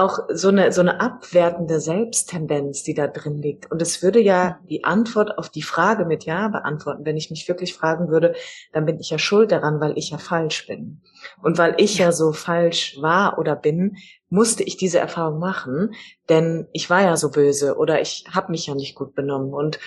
auch 0.00 0.20
so 0.32 0.48
eine, 0.48 0.72
so 0.72 0.80
eine 0.80 1.00
abwertende 1.00 1.80
Selbsttendenz, 1.80 2.82
die 2.82 2.94
da 2.94 3.06
drin 3.06 3.38
liegt. 3.38 3.70
Und 3.70 3.82
es 3.82 4.02
würde 4.02 4.20
ja 4.20 4.58
die 4.68 4.84
Antwort 4.84 5.38
auf 5.38 5.50
die 5.50 5.62
Frage 5.62 6.04
mit 6.04 6.24
Ja 6.24 6.48
beantworten. 6.48 7.04
Wenn 7.04 7.16
ich 7.16 7.30
mich 7.30 7.46
wirklich 7.48 7.74
fragen 7.74 8.08
würde, 8.08 8.34
dann 8.72 8.86
bin 8.86 8.98
ich 8.98 9.10
ja 9.10 9.18
schuld 9.18 9.52
daran, 9.52 9.80
weil 9.80 9.96
ich 9.96 10.10
ja 10.10 10.18
falsch 10.18 10.66
bin. 10.66 11.02
Und 11.42 11.58
weil 11.58 11.74
ich 11.78 11.98
ja 11.98 12.12
so 12.12 12.32
falsch 12.32 12.96
war 13.00 13.38
oder 13.38 13.54
bin, 13.54 13.96
musste 14.30 14.62
ich 14.62 14.76
diese 14.76 14.98
Erfahrung 14.98 15.38
machen, 15.38 15.94
denn 16.28 16.68
ich 16.72 16.88
war 16.88 17.02
ja 17.02 17.16
so 17.16 17.30
böse 17.30 17.76
oder 17.76 18.00
ich 18.00 18.24
habe 18.32 18.50
mich 18.50 18.66
ja 18.66 18.74
nicht 18.74 18.94
gut 18.94 19.14
benommen. 19.14 19.52
Und 19.52 19.78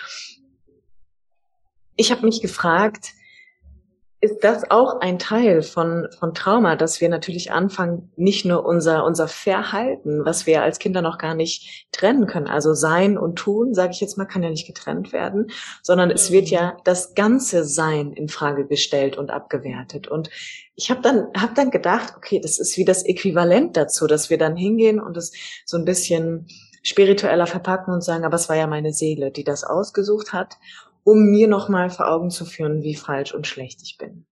ich 1.95 2.11
habe 2.11 2.25
mich 2.25 2.41
gefragt, 2.41 3.13
ist 4.23 4.41
das 4.41 4.71
auch 4.71 5.01
ein 5.01 5.19
Teil 5.19 5.61
von, 5.63 6.07
von 6.17 6.33
Trauma, 6.33 6.77
dass 6.77 7.01
wir 7.01 7.09
natürlich 7.09 7.51
anfangen, 7.51 8.09
nicht 8.15 8.45
nur 8.45 8.65
unser, 8.65 9.03
unser 9.03 9.27
Verhalten, 9.27 10.23
was 10.23 10.45
wir 10.45 10.63
als 10.63 10.79
Kinder 10.79 11.01
noch 11.01 11.17
gar 11.17 11.35
nicht 11.35 11.87
trennen 11.91 12.25
können, 12.25 12.47
also 12.47 12.73
Sein 12.73 13.17
und 13.17 13.35
Tun, 13.35 13.73
sage 13.73 13.91
ich 13.91 13.99
jetzt 13.99 14.17
mal, 14.17 14.23
kann 14.23 14.41
ja 14.41 14.49
nicht 14.49 14.65
getrennt 14.65 15.11
werden, 15.11 15.51
sondern 15.81 16.09
es 16.09 16.31
wird 16.31 16.47
ja 16.47 16.77
das 16.85 17.15
ganze 17.15 17.65
Sein 17.65 18.13
in 18.13 18.29
Frage 18.29 18.65
gestellt 18.65 19.17
und 19.17 19.29
abgewertet. 19.29 20.07
Und 20.07 20.29
ich 20.75 20.89
habe 20.89 21.01
dann, 21.01 21.27
hab 21.37 21.53
dann 21.55 21.69
gedacht, 21.69 22.13
okay, 22.15 22.39
das 22.39 22.59
ist 22.59 22.77
wie 22.77 22.85
das 22.85 23.03
Äquivalent 23.03 23.75
dazu, 23.75 24.07
dass 24.07 24.29
wir 24.29 24.37
dann 24.37 24.55
hingehen 24.55 25.01
und 25.01 25.17
es 25.17 25.33
so 25.65 25.75
ein 25.75 25.83
bisschen 25.83 26.47
spiritueller 26.81 27.47
verpacken 27.47 27.93
und 27.93 28.05
sagen, 28.05 28.23
aber 28.23 28.35
es 28.35 28.47
war 28.47 28.55
ja 28.55 28.67
meine 28.67 28.93
Seele, 28.93 29.31
die 29.31 29.43
das 29.43 29.65
ausgesucht 29.65 30.31
hat 30.31 30.55
um 31.03 31.31
mir 31.31 31.47
nochmal 31.47 31.89
vor 31.89 32.09
Augen 32.09 32.29
zu 32.29 32.45
führen, 32.45 32.81
wie 32.83 32.95
falsch 32.95 33.33
und 33.33 33.47
schlecht 33.47 33.81
ich 33.83 33.97
bin. 33.97 34.25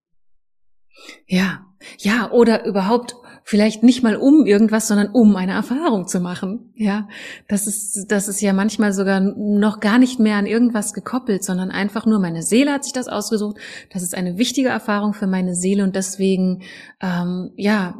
Ja, 1.26 1.66
ja, 1.98 2.30
oder 2.30 2.64
überhaupt 2.64 3.16
vielleicht 3.44 3.82
nicht 3.82 4.02
mal 4.02 4.16
um 4.16 4.46
irgendwas, 4.46 4.88
sondern 4.88 5.08
um 5.08 5.34
eine 5.36 5.52
Erfahrung 5.52 6.06
zu 6.06 6.20
machen. 6.20 6.72
Ja, 6.74 7.08
das 7.48 7.66
ist, 7.66 8.06
das 8.12 8.28
ist 8.28 8.40
ja 8.40 8.52
manchmal 8.52 8.92
sogar 8.92 9.20
noch 9.20 9.80
gar 9.80 9.98
nicht 9.98 10.20
mehr 10.20 10.36
an 10.36 10.46
irgendwas 10.46 10.92
gekoppelt, 10.92 11.42
sondern 11.42 11.70
einfach 11.70 12.06
nur 12.06 12.20
meine 12.20 12.42
Seele 12.42 12.72
hat 12.72 12.84
sich 12.84 12.92
das 12.92 13.08
ausgesucht. 13.08 13.56
Das 13.92 14.02
ist 14.02 14.14
eine 14.14 14.38
wichtige 14.38 14.68
Erfahrung 14.68 15.12
für 15.12 15.26
meine 15.26 15.54
Seele 15.54 15.82
und 15.82 15.96
deswegen, 15.96 16.62
ähm, 17.00 17.52
ja, 17.56 17.94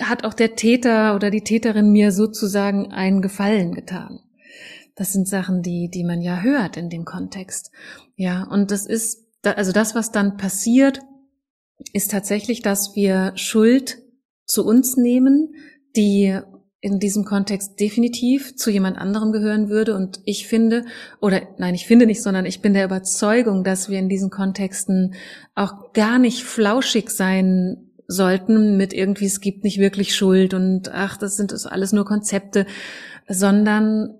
hat 0.00 0.24
auch 0.24 0.34
der 0.34 0.54
Täter 0.54 1.16
oder 1.16 1.30
die 1.30 1.42
Täterin 1.42 1.90
mir 1.90 2.12
sozusagen 2.12 2.92
einen 2.92 3.20
Gefallen 3.20 3.74
getan. 3.74 4.20
Das 4.94 5.12
sind 5.12 5.26
Sachen, 5.26 5.62
die, 5.62 5.88
die 5.88 6.04
man 6.04 6.20
ja 6.20 6.40
hört 6.40 6.76
in 6.76 6.90
dem 6.90 7.04
Kontext. 7.04 7.70
Ja, 8.16 8.44
und 8.44 8.70
das 8.70 8.86
ist, 8.86 9.26
also 9.42 9.72
das, 9.72 9.94
was 9.94 10.12
dann 10.12 10.36
passiert, 10.36 11.00
ist 11.92 12.10
tatsächlich, 12.10 12.62
dass 12.62 12.94
wir 12.94 13.32
Schuld 13.36 13.98
zu 14.44 14.64
uns 14.64 14.96
nehmen, 14.96 15.54
die 15.96 16.38
in 16.80 16.98
diesem 16.98 17.24
Kontext 17.24 17.78
definitiv 17.78 18.56
zu 18.56 18.68
jemand 18.70 18.98
anderem 18.98 19.30
gehören 19.30 19.68
würde. 19.68 19.94
Und 19.94 20.20
ich 20.24 20.48
finde, 20.48 20.84
oder 21.20 21.42
nein, 21.56 21.76
ich 21.76 21.86
finde 21.86 22.06
nicht, 22.06 22.22
sondern 22.22 22.44
ich 22.44 22.60
bin 22.60 22.74
der 22.74 22.84
Überzeugung, 22.84 23.62
dass 23.62 23.88
wir 23.88 24.00
in 24.00 24.08
diesen 24.08 24.30
Kontexten 24.30 25.14
auch 25.54 25.92
gar 25.92 26.18
nicht 26.18 26.42
flauschig 26.42 27.10
sein 27.10 27.92
sollten 28.08 28.76
mit 28.76 28.92
irgendwie, 28.92 29.26
es 29.26 29.40
gibt 29.40 29.62
nicht 29.62 29.78
wirklich 29.78 30.14
Schuld 30.14 30.54
und 30.54 30.92
ach, 30.92 31.16
das 31.16 31.36
sind 31.36 31.54
alles 31.66 31.92
nur 31.92 32.04
Konzepte, 32.04 32.66
sondern 33.28 34.18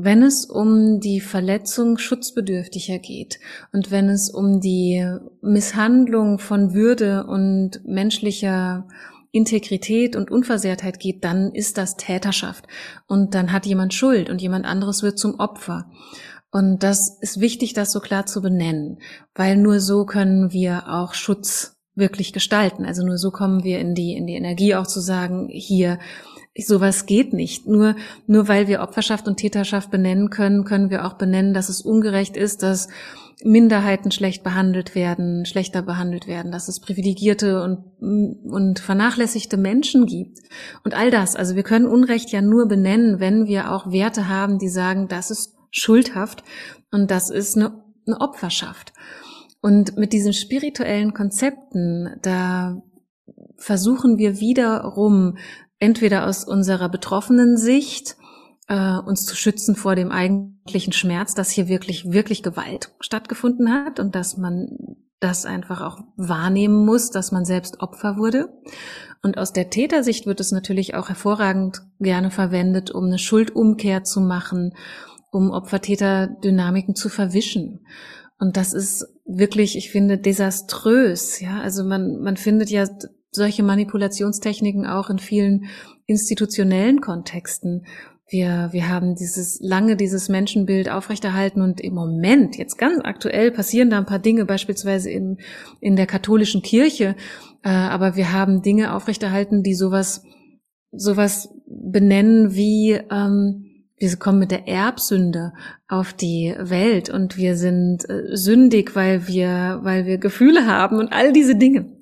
wenn 0.00 0.22
es 0.22 0.44
um 0.44 1.00
die 1.00 1.20
Verletzung 1.20 1.98
schutzbedürftiger 1.98 3.00
geht 3.00 3.40
und 3.72 3.90
wenn 3.90 4.08
es 4.08 4.30
um 4.30 4.60
die 4.60 5.04
Misshandlung 5.42 6.38
von 6.38 6.72
Würde 6.72 7.26
und 7.26 7.80
menschlicher 7.84 8.86
Integrität 9.32 10.14
und 10.14 10.30
Unversehrtheit 10.30 11.00
geht, 11.00 11.24
dann 11.24 11.52
ist 11.52 11.78
das 11.78 11.96
Täterschaft. 11.96 12.68
Und 13.08 13.34
dann 13.34 13.50
hat 13.50 13.66
jemand 13.66 13.92
Schuld 13.92 14.30
und 14.30 14.40
jemand 14.40 14.66
anderes 14.66 15.02
wird 15.02 15.18
zum 15.18 15.40
Opfer. 15.40 15.90
Und 16.52 16.84
das 16.84 17.18
ist 17.20 17.40
wichtig, 17.40 17.72
das 17.72 17.90
so 17.90 17.98
klar 17.98 18.24
zu 18.24 18.40
benennen, 18.40 19.00
weil 19.34 19.56
nur 19.56 19.80
so 19.80 20.06
können 20.06 20.52
wir 20.52 20.88
auch 20.88 21.12
Schutz 21.14 21.76
wirklich 21.96 22.32
gestalten. 22.32 22.84
Also 22.86 23.04
nur 23.04 23.18
so 23.18 23.32
kommen 23.32 23.64
wir 23.64 23.80
in 23.80 23.96
die, 23.96 24.12
in 24.12 24.28
die 24.28 24.36
Energie 24.36 24.76
auch 24.76 24.86
zu 24.86 25.00
sagen, 25.00 25.48
hier, 25.50 25.98
sowas 26.62 27.06
geht 27.06 27.32
nicht. 27.32 27.66
Nur, 27.66 27.96
nur 28.26 28.48
weil 28.48 28.68
wir 28.68 28.80
Opferschaft 28.80 29.26
und 29.28 29.36
Täterschaft 29.36 29.90
benennen 29.90 30.30
können, 30.30 30.64
können 30.64 30.90
wir 30.90 31.06
auch 31.06 31.14
benennen, 31.14 31.54
dass 31.54 31.68
es 31.68 31.80
ungerecht 31.80 32.36
ist, 32.36 32.62
dass 32.62 32.88
Minderheiten 33.44 34.10
schlecht 34.10 34.42
behandelt 34.42 34.94
werden, 34.94 35.46
schlechter 35.46 35.82
behandelt 35.82 36.26
werden, 36.26 36.50
dass 36.50 36.68
es 36.68 36.80
privilegierte 36.80 37.62
und, 37.62 38.42
und 38.44 38.80
vernachlässigte 38.80 39.56
Menschen 39.56 40.06
gibt. 40.06 40.38
Und 40.82 40.94
all 40.94 41.10
das. 41.10 41.36
Also 41.36 41.54
wir 41.54 41.62
können 41.62 41.86
Unrecht 41.86 42.30
ja 42.30 42.42
nur 42.42 42.66
benennen, 42.66 43.20
wenn 43.20 43.46
wir 43.46 43.70
auch 43.70 43.92
Werte 43.92 44.28
haben, 44.28 44.58
die 44.58 44.68
sagen, 44.68 45.06
das 45.06 45.30
ist 45.30 45.54
schuldhaft 45.70 46.42
und 46.90 47.10
das 47.10 47.30
ist 47.30 47.56
eine, 47.56 47.84
eine 48.06 48.20
Opferschaft. 48.20 48.92
Und 49.60 49.96
mit 49.96 50.12
diesen 50.12 50.32
spirituellen 50.32 51.14
Konzepten, 51.14 52.16
da 52.22 52.82
versuchen 53.56 54.18
wir 54.18 54.40
wiederum 54.40 55.36
entweder 55.78 56.26
aus 56.26 56.44
unserer 56.44 56.88
betroffenen 56.88 57.56
Sicht 57.56 58.16
äh, 58.68 58.98
uns 58.98 59.24
zu 59.24 59.36
schützen 59.36 59.74
vor 59.76 59.96
dem 59.96 60.10
eigentlichen 60.10 60.92
Schmerz, 60.92 61.34
dass 61.34 61.50
hier 61.50 61.68
wirklich, 61.68 62.10
wirklich 62.12 62.42
Gewalt 62.42 62.94
stattgefunden 63.00 63.72
hat 63.72 64.00
und 64.00 64.14
dass 64.14 64.36
man 64.36 64.96
das 65.20 65.46
einfach 65.46 65.80
auch 65.80 65.98
wahrnehmen 66.16 66.84
muss, 66.84 67.10
dass 67.10 67.32
man 67.32 67.44
selbst 67.44 67.80
Opfer 67.80 68.18
wurde. 68.18 68.48
Und 69.22 69.36
aus 69.36 69.52
der 69.52 69.68
Tätersicht 69.70 70.26
wird 70.26 70.38
es 70.38 70.52
natürlich 70.52 70.94
auch 70.94 71.08
hervorragend 71.08 71.82
gerne 71.98 72.30
verwendet, 72.30 72.92
um 72.92 73.06
eine 73.06 73.18
Schuldumkehr 73.18 74.04
zu 74.04 74.20
machen, 74.20 74.74
um 75.32 75.50
Opfer-Täter-Dynamiken 75.50 76.94
zu 76.94 77.08
verwischen. 77.08 77.80
Und 78.38 78.56
das 78.56 78.72
ist 78.72 79.06
wirklich, 79.26 79.76
ich 79.76 79.90
finde, 79.90 80.18
desaströs. 80.18 81.40
Ja, 81.40 81.60
also 81.60 81.82
man, 81.82 82.20
man 82.20 82.36
findet 82.36 82.70
ja 82.70 82.86
solche 83.30 83.62
Manipulationstechniken 83.62 84.86
auch 84.86 85.10
in 85.10 85.18
vielen 85.18 85.66
institutionellen 86.06 87.00
Kontexten. 87.00 87.86
Wir, 88.30 88.68
wir 88.72 88.88
haben 88.88 89.14
dieses 89.14 89.58
lange 89.62 89.96
dieses 89.96 90.28
Menschenbild 90.28 90.90
aufrechterhalten 90.90 91.62
und 91.62 91.80
im 91.80 91.94
Moment, 91.94 92.58
jetzt 92.58 92.76
ganz 92.76 93.00
aktuell, 93.02 93.50
passieren 93.50 93.88
da 93.88 93.98
ein 93.98 94.06
paar 94.06 94.18
Dinge, 94.18 94.44
beispielsweise 94.44 95.10
in, 95.10 95.38
in 95.80 95.96
der 95.96 96.06
katholischen 96.06 96.60
Kirche, 96.60 97.16
äh, 97.62 97.70
aber 97.70 98.16
wir 98.16 98.32
haben 98.32 98.60
Dinge 98.60 98.94
aufrechterhalten, 98.94 99.62
die 99.62 99.74
sowas, 99.74 100.24
sowas 100.92 101.48
benennen 101.66 102.54
wie, 102.54 103.00
ähm, 103.10 103.64
wir 103.96 104.16
kommen 104.16 104.38
mit 104.38 104.50
der 104.50 104.68
Erbsünde 104.68 105.54
auf 105.88 106.12
die 106.12 106.54
Welt 106.58 107.08
und 107.08 107.38
wir 107.38 107.56
sind 107.56 108.08
äh, 108.10 108.36
sündig, 108.36 108.94
weil 108.94 109.26
wir, 109.26 109.80
weil 109.82 110.04
wir 110.04 110.18
Gefühle 110.18 110.66
haben 110.66 110.98
und 110.98 111.14
all 111.14 111.32
diese 111.32 111.56
Dinge. 111.56 111.97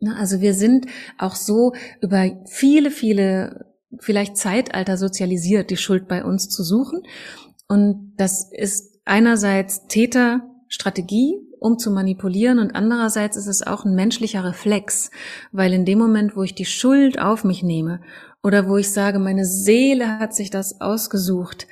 Ne, 0.00 0.16
also 0.16 0.40
wir 0.40 0.54
sind 0.54 0.86
auch 1.18 1.34
so 1.34 1.74
über 2.00 2.30
viele, 2.46 2.90
viele, 2.90 3.66
vielleicht 3.98 4.38
Zeitalter 4.38 4.96
sozialisiert, 4.96 5.70
die 5.70 5.76
Schuld 5.76 6.08
bei 6.08 6.24
uns 6.24 6.48
zu 6.48 6.62
suchen. 6.64 7.02
Und 7.68 8.14
das 8.16 8.50
ist 8.50 8.98
einerseits 9.04 9.86
Täterstrategie, 9.88 11.36
um 11.58 11.78
zu 11.78 11.90
manipulieren 11.90 12.58
und 12.58 12.74
andererseits 12.74 13.36
ist 13.36 13.46
es 13.46 13.66
auch 13.66 13.84
ein 13.84 13.94
menschlicher 13.94 14.42
Reflex, 14.42 15.10
weil 15.52 15.74
in 15.74 15.84
dem 15.84 15.98
Moment, 15.98 16.34
wo 16.34 16.42
ich 16.42 16.54
die 16.54 16.64
Schuld 16.64 17.20
auf 17.20 17.44
mich 17.44 17.62
nehme 17.62 18.00
oder 18.42 18.66
wo 18.66 18.78
ich 18.78 18.90
sage, 18.90 19.18
meine 19.18 19.44
Seele 19.44 20.18
hat 20.18 20.34
sich 20.34 20.48
das 20.48 20.80
ausgesucht, 20.80 21.66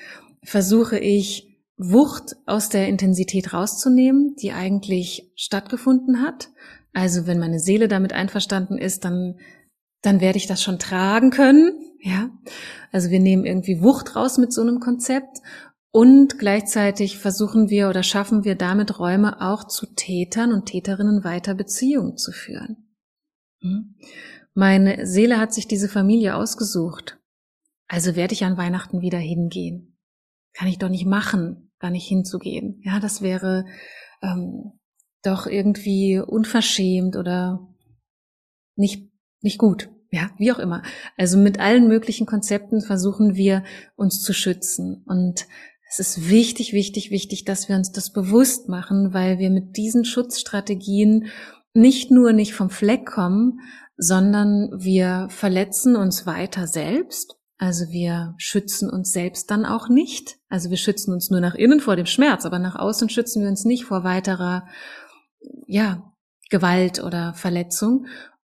versuche 0.44 0.98
ich 0.98 1.46
Wucht 1.78 2.36
aus 2.44 2.68
der 2.68 2.88
Intensität 2.88 3.54
rauszunehmen, 3.54 4.34
die 4.36 4.52
eigentlich 4.52 5.30
stattgefunden 5.36 6.22
hat 6.22 6.50
also 6.98 7.28
wenn 7.28 7.38
meine 7.38 7.60
Seele 7.60 7.86
damit 7.86 8.12
einverstanden 8.12 8.76
ist, 8.76 9.04
dann, 9.04 9.38
dann 10.02 10.20
werde 10.20 10.36
ich 10.36 10.48
das 10.48 10.62
schon 10.62 10.80
tragen 10.80 11.30
können. 11.30 11.72
Ja. 12.00 12.30
Also 12.90 13.10
wir 13.10 13.20
nehmen 13.20 13.44
irgendwie 13.44 13.80
Wucht 13.82 14.16
raus 14.16 14.36
mit 14.36 14.52
so 14.52 14.62
einem 14.62 14.80
Konzept 14.80 15.38
und 15.92 16.40
gleichzeitig 16.40 17.18
versuchen 17.18 17.70
wir 17.70 17.88
oder 17.88 18.02
schaffen 18.02 18.42
wir 18.42 18.56
damit 18.56 18.98
Räume 18.98 19.40
auch 19.40 19.68
zu 19.68 19.86
Tätern 19.94 20.52
und 20.52 20.66
Täterinnen 20.66 21.22
weiter 21.22 21.54
Beziehungen 21.54 22.16
zu 22.16 22.32
führen. 22.32 22.88
Hm? 23.60 23.94
Meine 24.54 25.06
Seele 25.06 25.38
hat 25.38 25.54
sich 25.54 25.68
diese 25.68 25.88
Familie 25.88 26.34
ausgesucht. 26.34 27.20
Also 27.86 28.16
werde 28.16 28.34
ich 28.34 28.44
an 28.44 28.56
Weihnachten 28.56 29.02
wieder 29.02 29.18
hingehen. 29.18 29.96
Kann 30.52 30.66
ich 30.66 30.78
doch 30.78 30.88
nicht 30.88 31.06
machen, 31.06 31.70
da 31.78 31.90
nicht 31.90 32.08
hinzugehen. 32.08 32.80
Ja, 32.82 32.98
das 32.98 33.22
wäre 33.22 33.66
ähm, 34.20 34.72
doch 35.22 35.46
irgendwie 35.46 36.18
unverschämt 36.18 37.16
oder 37.16 37.66
nicht, 38.76 39.10
nicht 39.40 39.58
gut. 39.58 39.90
Ja, 40.10 40.30
wie 40.38 40.52
auch 40.52 40.58
immer. 40.58 40.82
Also 41.18 41.36
mit 41.36 41.60
allen 41.60 41.86
möglichen 41.86 42.26
Konzepten 42.26 42.80
versuchen 42.80 43.34
wir 43.34 43.62
uns 43.94 44.22
zu 44.22 44.32
schützen. 44.32 45.04
Und 45.06 45.46
es 45.90 45.98
ist 45.98 46.30
wichtig, 46.30 46.72
wichtig, 46.72 47.10
wichtig, 47.10 47.44
dass 47.44 47.68
wir 47.68 47.76
uns 47.76 47.92
das 47.92 48.12
bewusst 48.12 48.68
machen, 48.68 49.12
weil 49.12 49.38
wir 49.38 49.50
mit 49.50 49.76
diesen 49.76 50.04
Schutzstrategien 50.04 51.26
nicht 51.74 52.10
nur 52.10 52.32
nicht 52.32 52.54
vom 52.54 52.70
Fleck 52.70 53.06
kommen, 53.06 53.60
sondern 53.98 54.70
wir 54.76 55.28
verletzen 55.30 55.96
uns 55.96 56.24
weiter 56.24 56.66
selbst. 56.66 57.36
Also 57.58 57.90
wir 57.90 58.34
schützen 58.38 58.88
uns 58.88 59.12
selbst 59.12 59.50
dann 59.50 59.66
auch 59.66 59.88
nicht. 59.88 60.38
Also 60.48 60.70
wir 60.70 60.76
schützen 60.76 61.12
uns 61.12 61.30
nur 61.30 61.40
nach 61.40 61.54
innen 61.54 61.80
vor 61.80 61.96
dem 61.96 62.06
Schmerz, 62.06 62.46
aber 62.46 62.58
nach 62.58 62.76
außen 62.76 63.10
schützen 63.10 63.42
wir 63.42 63.50
uns 63.50 63.64
nicht 63.64 63.84
vor 63.84 64.04
weiterer 64.04 64.66
ja, 65.66 66.12
Gewalt 66.50 67.02
oder 67.02 67.34
Verletzung 67.34 68.06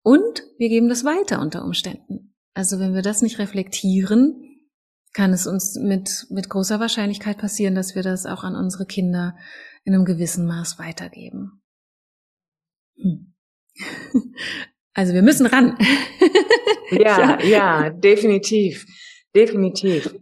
und 0.03 0.43
wir 0.57 0.69
geben 0.69 0.89
das 0.89 1.03
weiter 1.03 1.41
unter 1.41 1.63
Umständen. 1.63 2.35
Also 2.53 2.79
wenn 2.79 2.93
wir 2.93 3.01
das 3.01 3.21
nicht 3.21 3.39
reflektieren, 3.39 4.41
kann 5.13 5.31
es 5.31 5.47
uns 5.47 5.77
mit, 5.79 6.27
mit 6.29 6.49
großer 6.49 6.79
Wahrscheinlichkeit 6.79 7.37
passieren, 7.37 7.73
dass 7.73 7.95
wir 7.95 8.03
das 8.03 8.25
auch 8.25 8.43
an 8.43 8.55
unsere 8.55 8.85
Kinder 8.85 9.37
in 9.83 9.93
einem 9.93 10.05
gewissen 10.05 10.45
Maß 10.45 10.77
weitergeben. 10.77 11.61
Hm. 12.97 13.33
Also 14.97 15.13
wir 15.13 15.23
müssen 15.23 15.45
ran. 15.45 15.77
ja, 16.91 17.37
ja, 17.43 17.89
definitiv. 17.89 18.85
Definitiv. 19.35 20.15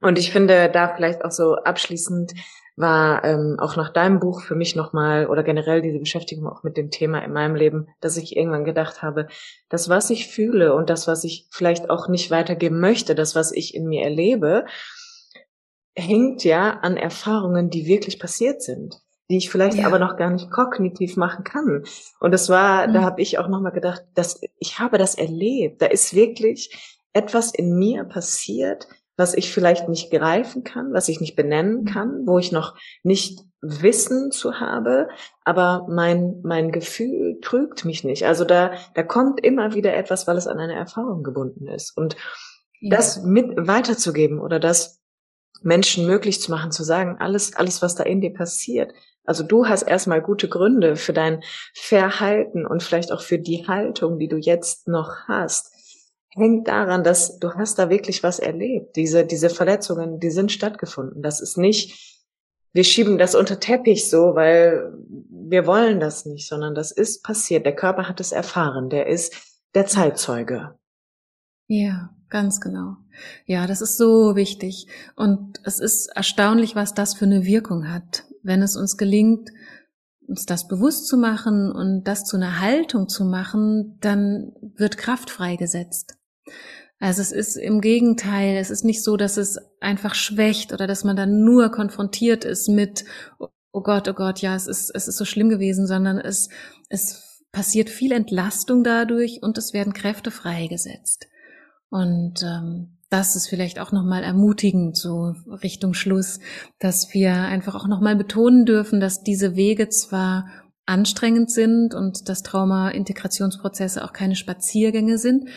Und 0.00 0.18
ich 0.18 0.32
finde 0.32 0.68
da 0.68 0.92
vielleicht 0.96 1.24
auch 1.24 1.30
so 1.30 1.54
abschließend 1.54 2.32
war 2.78 3.24
ähm, 3.24 3.56
auch 3.58 3.76
nach 3.76 3.92
deinem 3.92 4.20
Buch 4.20 4.42
für 4.42 4.54
mich 4.54 4.76
nochmal 4.76 5.26
oder 5.26 5.42
generell 5.42 5.82
diese 5.82 5.98
Beschäftigung 5.98 6.46
auch 6.46 6.62
mit 6.62 6.76
dem 6.76 6.90
Thema 6.90 7.18
in 7.18 7.32
meinem 7.32 7.56
Leben, 7.56 7.88
dass 8.00 8.16
ich 8.16 8.36
irgendwann 8.36 8.64
gedacht 8.64 9.02
habe, 9.02 9.26
das, 9.68 9.88
was 9.88 10.10
ich 10.10 10.28
fühle 10.28 10.74
und 10.74 10.88
das, 10.88 11.08
was 11.08 11.24
ich 11.24 11.48
vielleicht 11.50 11.90
auch 11.90 12.08
nicht 12.08 12.30
weitergeben 12.30 12.80
möchte, 12.80 13.14
das, 13.14 13.34
was 13.34 13.52
ich 13.52 13.74
in 13.74 13.88
mir 13.88 14.04
erlebe, 14.04 14.64
hängt 15.96 16.44
ja 16.44 16.70
an 16.70 16.96
Erfahrungen, 16.96 17.70
die 17.70 17.86
wirklich 17.86 18.20
passiert 18.20 18.62
sind, 18.62 19.00
die 19.28 19.38
ich 19.38 19.50
vielleicht 19.50 19.78
ja. 19.78 19.86
aber 19.86 19.98
noch 19.98 20.16
gar 20.16 20.30
nicht 20.30 20.50
kognitiv 20.50 21.16
machen 21.16 21.42
kann. 21.44 21.84
Und 22.20 22.30
das 22.30 22.48
war, 22.48 22.86
mhm. 22.86 22.94
da 22.94 23.02
habe 23.02 23.20
ich 23.20 23.38
auch 23.38 23.48
nochmal 23.48 23.72
gedacht, 23.72 24.04
dass 24.14 24.40
ich 24.58 24.78
habe 24.78 24.98
das 24.98 25.16
erlebt. 25.16 25.82
Da 25.82 25.86
ist 25.86 26.14
wirklich 26.14 26.96
etwas 27.12 27.52
in 27.52 27.76
mir 27.76 28.04
passiert, 28.04 28.86
was 29.18 29.34
ich 29.34 29.52
vielleicht 29.52 29.88
nicht 29.88 30.10
greifen 30.10 30.62
kann, 30.62 30.94
was 30.94 31.08
ich 31.08 31.20
nicht 31.20 31.34
benennen 31.34 31.80
mhm. 31.80 31.84
kann, 31.84 32.26
wo 32.26 32.38
ich 32.38 32.52
noch 32.52 32.76
nicht 33.02 33.40
Wissen 33.60 34.30
zu 34.30 34.60
habe, 34.60 35.08
aber 35.44 35.86
mein, 35.90 36.40
mein 36.44 36.70
Gefühl 36.70 37.40
trügt 37.42 37.84
mich 37.84 38.04
nicht. 38.04 38.24
Also 38.24 38.44
da, 38.44 38.70
da 38.94 39.02
kommt 39.02 39.44
immer 39.44 39.74
wieder 39.74 39.94
etwas, 39.94 40.28
weil 40.28 40.36
es 40.36 40.46
an 40.46 40.60
eine 40.60 40.76
Erfahrung 40.76 41.24
gebunden 41.24 41.66
ist. 41.66 41.96
Und 41.96 42.16
ja. 42.80 42.96
das 42.96 43.24
mit 43.24 43.48
weiterzugeben 43.56 44.38
oder 44.38 44.60
das 44.60 45.02
Menschen 45.62 46.06
möglich 46.06 46.40
zu 46.40 46.52
machen, 46.52 46.70
zu 46.70 46.84
sagen, 46.84 47.16
alles, 47.18 47.56
alles, 47.56 47.82
was 47.82 47.96
da 47.96 48.04
in 48.04 48.20
dir 48.20 48.32
passiert. 48.32 48.92
Also 49.24 49.42
du 49.42 49.66
hast 49.66 49.82
erstmal 49.82 50.22
gute 50.22 50.48
Gründe 50.48 50.94
für 50.94 51.12
dein 51.12 51.42
Verhalten 51.74 52.64
und 52.64 52.84
vielleicht 52.84 53.10
auch 53.10 53.20
für 53.20 53.40
die 53.40 53.66
Haltung, 53.66 54.20
die 54.20 54.28
du 54.28 54.36
jetzt 54.36 54.86
noch 54.86 55.26
hast 55.26 55.74
hängt 56.30 56.68
daran, 56.68 57.04
dass 57.04 57.38
du 57.38 57.54
hast 57.54 57.78
da 57.78 57.90
wirklich 57.90 58.22
was 58.22 58.38
erlebt. 58.38 58.96
Diese, 58.96 59.24
diese 59.24 59.50
Verletzungen, 59.50 60.20
die 60.20 60.30
sind 60.30 60.52
stattgefunden. 60.52 61.22
Das 61.22 61.40
ist 61.40 61.56
nicht, 61.56 62.18
wir 62.72 62.84
schieben 62.84 63.18
das 63.18 63.34
unter 63.34 63.60
Teppich 63.60 64.10
so, 64.10 64.34
weil 64.34 64.92
wir 65.30 65.66
wollen 65.66 66.00
das 66.00 66.26
nicht, 66.26 66.46
sondern 66.46 66.74
das 66.74 66.90
ist 66.90 67.22
passiert. 67.22 67.64
Der 67.64 67.74
Körper 67.74 68.08
hat 68.08 68.20
es 68.20 68.32
erfahren. 68.32 68.90
Der 68.90 69.06
ist 69.06 69.34
der 69.74 69.86
Zeitzeuge. 69.86 70.78
Ja, 71.66 72.10
ganz 72.28 72.60
genau. 72.60 72.96
Ja, 73.46 73.66
das 73.66 73.80
ist 73.80 73.96
so 73.96 74.36
wichtig. 74.36 74.86
Und 75.16 75.60
es 75.64 75.80
ist 75.80 76.08
erstaunlich, 76.08 76.76
was 76.76 76.94
das 76.94 77.14
für 77.14 77.24
eine 77.24 77.44
Wirkung 77.44 77.90
hat. 77.90 78.24
Wenn 78.42 78.62
es 78.62 78.76
uns 78.76 78.96
gelingt, 78.96 79.50
uns 80.26 80.44
das 80.44 80.68
bewusst 80.68 81.06
zu 81.08 81.16
machen 81.16 81.72
und 81.72 82.04
das 82.04 82.24
zu 82.24 82.36
einer 82.36 82.60
Haltung 82.60 83.08
zu 83.08 83.24
machen, 83.24 83.96
dann 84.00 84.52
wird 84.76 84.98
Kraft 84.98 85.30
freigesetzt. 85.30 86.17
Also 87.00 87.22
es 87.22 87.30
ist 87.32 87.56
im 87.56 87.80
Gegenteil, 87.80 88.56
es 88.56 88.70
ist 88.70 88.84
nicht 88.84 89.04
so, 89.04 89.16
dass 89.16 89.36
es 89.36 89.58
einfach 89.80 90.14
schwächt 90.14 90.72
oder 90.72 90.86
dass 90.86 91.04
man 91.04 91.16
dann 91.16 91.44
nur 91.44 91.70
konfrontiert 91.70 92.44
ist 92.44 92.68
mit, 92.68 93.04
oh 93.38 93.82
Gott, 93.82 94.08
oh 94.08 94.14
Gott, 94.14 94.40
ja, 94.40 94.56
es 94.56 94.66
ist, 94.66 94.90
es 94.94 95.06
ist 95.06 95.16
so 95.16 95.24
schlimm 95.24 95.48
gewesen, 95.48 95.86
sondern 95.86 96.18
es, 96.18 96.48
es 96.88 97.44
passiert 97.52 97.88
viel 97.88 98.12
Entlastung 98.12 98.82
dadurch 98.82 99.40
und 99.42 99.58
es 99.58 99.72
werden 99.72 99.92
Kräfte 99.92 100.30
freigesetzt. 100.30 101.28
Und 101.88 102.42
ähm, 102.42 102.98
das 103.10 103.36
ist 103.36 103.48
vielleicht 103.48 103.78
auch 103.78 103.92
nochmal 103.92 104.22
ermutigend 104.22 104.96
so 104.96 105.34
Richtung 105.62 105.94
Schluss, 105.94 106.40
dass 106.78 107.14
wir 107.14 107.32
einfach 107.32 107.74
auch 107.74 107.86
nochmal 107.86 108.16
betonen 108.16 108.66
dürfen, 108.66 109.00
dass 109.00 109.22
diese 109.22 109.56
Wege 109.56 109.88
zwar 109.88 110.46
anstrengend 110.84 111.50
sind 111.50 111.94
und 111.94 112.28
dass 112.28 112.42
Trauma-Integrationsprozesse 112.42 114.04
auch 114.04 114.12
keine 114.12 114.36
Spaziergänge 114.36 115.18
sind, 115.18 115.48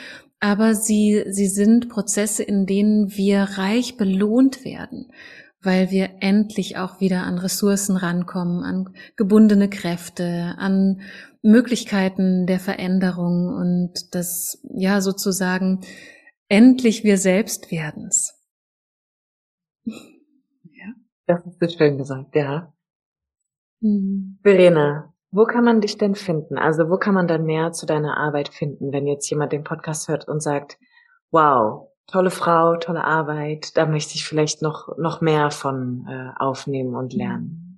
aber 0.42 0.74
sie, 0.74 1.24
sie 1.28 1.48
sind 1.48 1.88
Prozesse, 1.88 2.44
in 2.44 2.66
denen 2.66 3.16
wir 3.16 3.44
reich 3.44 3.96
belohnt 3.96 4.66
werden, 4.66 5.12
weil 5.62 5.92
wir 5.92 6.10
endlich 6.20 6.78
auch 6.78 7.00
wieder 7.00 7.22
an 7.22 7.38
Ressourcen 7.38 7.96
rankommen, 7.96 8.64
an 8.64 8.94
gebundene 9.16 9.70
Kräfte, 9.70 10.56
an 10.58 11.02
Möglichkeiten 11.44 12.48
der 12.48 12.60
Veränderung 12.60 13.50
und 13.50 14.16
das, 14.16 14.60
ja, 14.64 15.00
sozusagen 15.02 15.82
endlich 16.48 17.04
wir 17.04 17.18
selbst 17.18 17.72
werdens. 17.72 18.34
Ja. 19.86 20.94
Das 21.28 21.46
ist 21.46 21.60
so 21.60 21.78
schön 21.78 22.00
gesagt, 22.00 22.36
ja. 22.36 22.74
Mhm. 23.80 24.40
Verena, 24.42 25.11
wo 25.32 25.46
kann 25.46 25.64
man 25.64 25.82
dich 25.82 25.98
denn 25.98 26.16
finden? 26.16 26.58
Also 26.58 26.90
wo 26.90 26.98
kann 26.98 27.14
man 27.14 27.28
dann 27.28 27.46
mehr 27.46 27.72
zu 27.72 27.86
deiner 27.86 28.18
Arbeit 28.18 28.50
finden, 28.50 28.92
wenn 28.92 29.08
jetzt 29.08 29.30
jemand 29.30 29.54
den 29.54 29.64
Podcast 29.64 30.08
hört 30.10 30.28
und 30.28 30.42
sagt, 30.42 30.78
wow, 31.32 31.88
tolle 32.08 32.32
Frau, 32.32 32.76
tolle 32.76 33.04
Arbeit, 33.04 33.78
da 33.78 33.86
möchte 33.86 34.16
ich 34.16 34.26
vielleicht 34.26 34.62
noch, 34.62 34.98
noch 34.98 35.22
mehr 35.22 35.50
von 35.50 36.06
äh, 36.10 36.32
aufnehmen 36.38 36.96
und 36.96 37.14
lernen? 37.14 37.71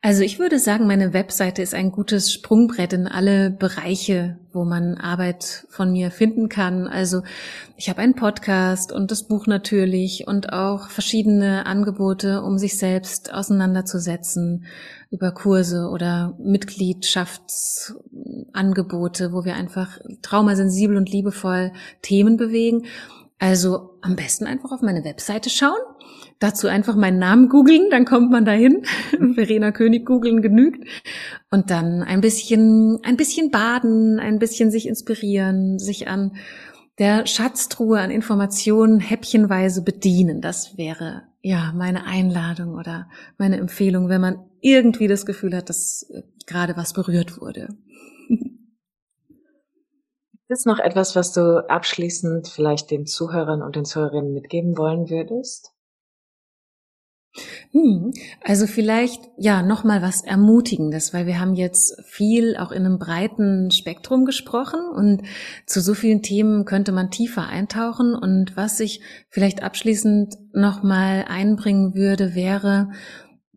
Also 0.00 0.22
ich 0.22 0.38
würde 0.38 0.60
sagen, 0.60 0.86
meine 0.86 1.12
Webseite 1.12 1.62
ist 1.62 1.74
ein 1.74 1.90
gutes 1.90 2.32
Sprungbrett 2.32 2.92
in 2.92 3.08
alle 3.08 3.50
Bereiche, 3.50 4.38
wo 4.52 4.64
man 4.64 4.96
Arbeit 4.96 5.66
von 5.68 5.90
mir 5.92 6.12
finden 6.12 6.48
kann. 6.48 6.86
Also 6.86 7.22
ich 7.76 7.88
habe 7.88 8.00
einen 8.00 8.14
Podcast 8.14 8.92
und 8.92 9.10
das 9.10 9.26
Buch 9.26 9.48
natürlich 9.48 10.28
und 10.28 10.52
auch 10.52 10.90
verschiedene 10.90 11.66
Angebote, 11.66 12.42
um 12.42 12.56
sich 12.56 12.78
selbst 12.78 13.34
auseinanderzusetzen 13.34 14.64
über 15.10 15.32
Kurse 15.32 15.88
oder 15.88 16.36
Mitgliedschaftsangebote, 16.38 19.32
wo 19.32 19.44
wir 19.44 19.54
einfach 19.54 19.98
traumasensibel 20.22 20.96
und 20.96 21.10
liebevoll 21.10 21.72
Themen 22.02 22.36
bewegen. 22.36 22.86
Also 23.38 23.98
am 24.02 24.16
besten 24.16 24.46
einfach 24.46 24.72
auf 24.72 24.82
meine 24.82 25.04
Webseite 25.04 25.48
schauen 25.50 25.78
Dazu 26.40 26.68
einfach 26.68 26.94
meinen 26.94 27.18
Namen 27.18 27.48
googeln, 27.48 27.90
dann 27.90 28.04
kommt 28.04 28.30
man 28.30 28.44
dahin. 28.44 28.84
Verena 29.34 29.72
König 29.72 30.06
googeln 30.06 30.40
genügt. 30.40 30.86
Und 31.50 31.70
dann 31.70 32.02
ein 32.04 32.20
bisschen, 32.20 33.00
ein 33.02 33.16
bisschen 33.16 33.50
baden, 33.50 34.20
ein 34.20 34.38
bisschen 34.38 34.70
sich 34.70 34.86
inspirieren, 34.86 35.80
sich 35.80 36.06
an 36.06 36.36
der 36.98 37.26
Schatztruhe 37.26 37.98
an 38.00 38.12
Informationen 38.12 39.00
häppchenweise 39.00 39.82
bedienen. 39.82 40.40
Das 40.40 40.78
wäre 40.78 41.22
ja 41.42 41.72
meine 41.76 42.06
Einladung 42.06 42.74
oder 42.74 43.08
meine 43.36 43.56
Empfehlung, 43.56 44.08
wenn 44.08 44.20
man 44.20 44.38
irgendwie 44.60 45.08
das 45.08 45.26
Gefühl 45.26 45.56
hat, 45.56 45.68
dass 45.68 46.08
äh, 46.10 46.22
gerade 46.46 46.76
was 46.76 46.92
berührt 46.92 47.40
wurde. 47.40 47.68
Ist 50.48 50.64
noch 50.64 50.78
etwas, 50.78 51.14
was 51.14 51.32
du 51.32 51.68
abschließend 51.68 52.48
vielleicht 52.48 52.90
den 52.90 53.04
Zuhörern 53.04 53.62
und 53.62 53.76
den 53.76 53.84
Zuhörerinnen 53.84 54.32
mitgeben 54.32 54.78
wollen 54.78 55.10
würdest? 55.10 55.72
Hm, 57.72 58.12
also 58.42 58.66
vielleicht 58.66 59.20
ja 59.36 59.62
noch 59.62 59.84
mal 59.84 60.00
was 60.00 60.24
Ermutigendes, 60.24 61.12
weil 61.12 61.26
wir 61.26 61.38
haben 61.38 61.54
jetzt 61.54 62.02
viel 62.06 62.56
auch 62.56 62.72
in 62.72 62.86
einem 62.86 62.98
breiten 62.98 63.70
Spektrum 63.70 64.24
gesprochen 64.24 64.80
und 64.94 65.22
zu 65.66 65.82
so 65.82 65.92
vielen 65.92 66.22
Themen 66.22 66.64
könnte 66.64 66.92
man 66.92 67.10
tiefer 67.10 67.46
eintauchen 67.46 68.14
und 68.14 68.56
was 68.56 68.80
ich 68.80 69.02
vielleicht 69.28 69.62
abschließend 69.62 70.34
noch 70.54 70.82
mal 70.82 71.26
einbringen 71.28 71.94
würde, 71.94 72.34
wäre, 72.34 72.90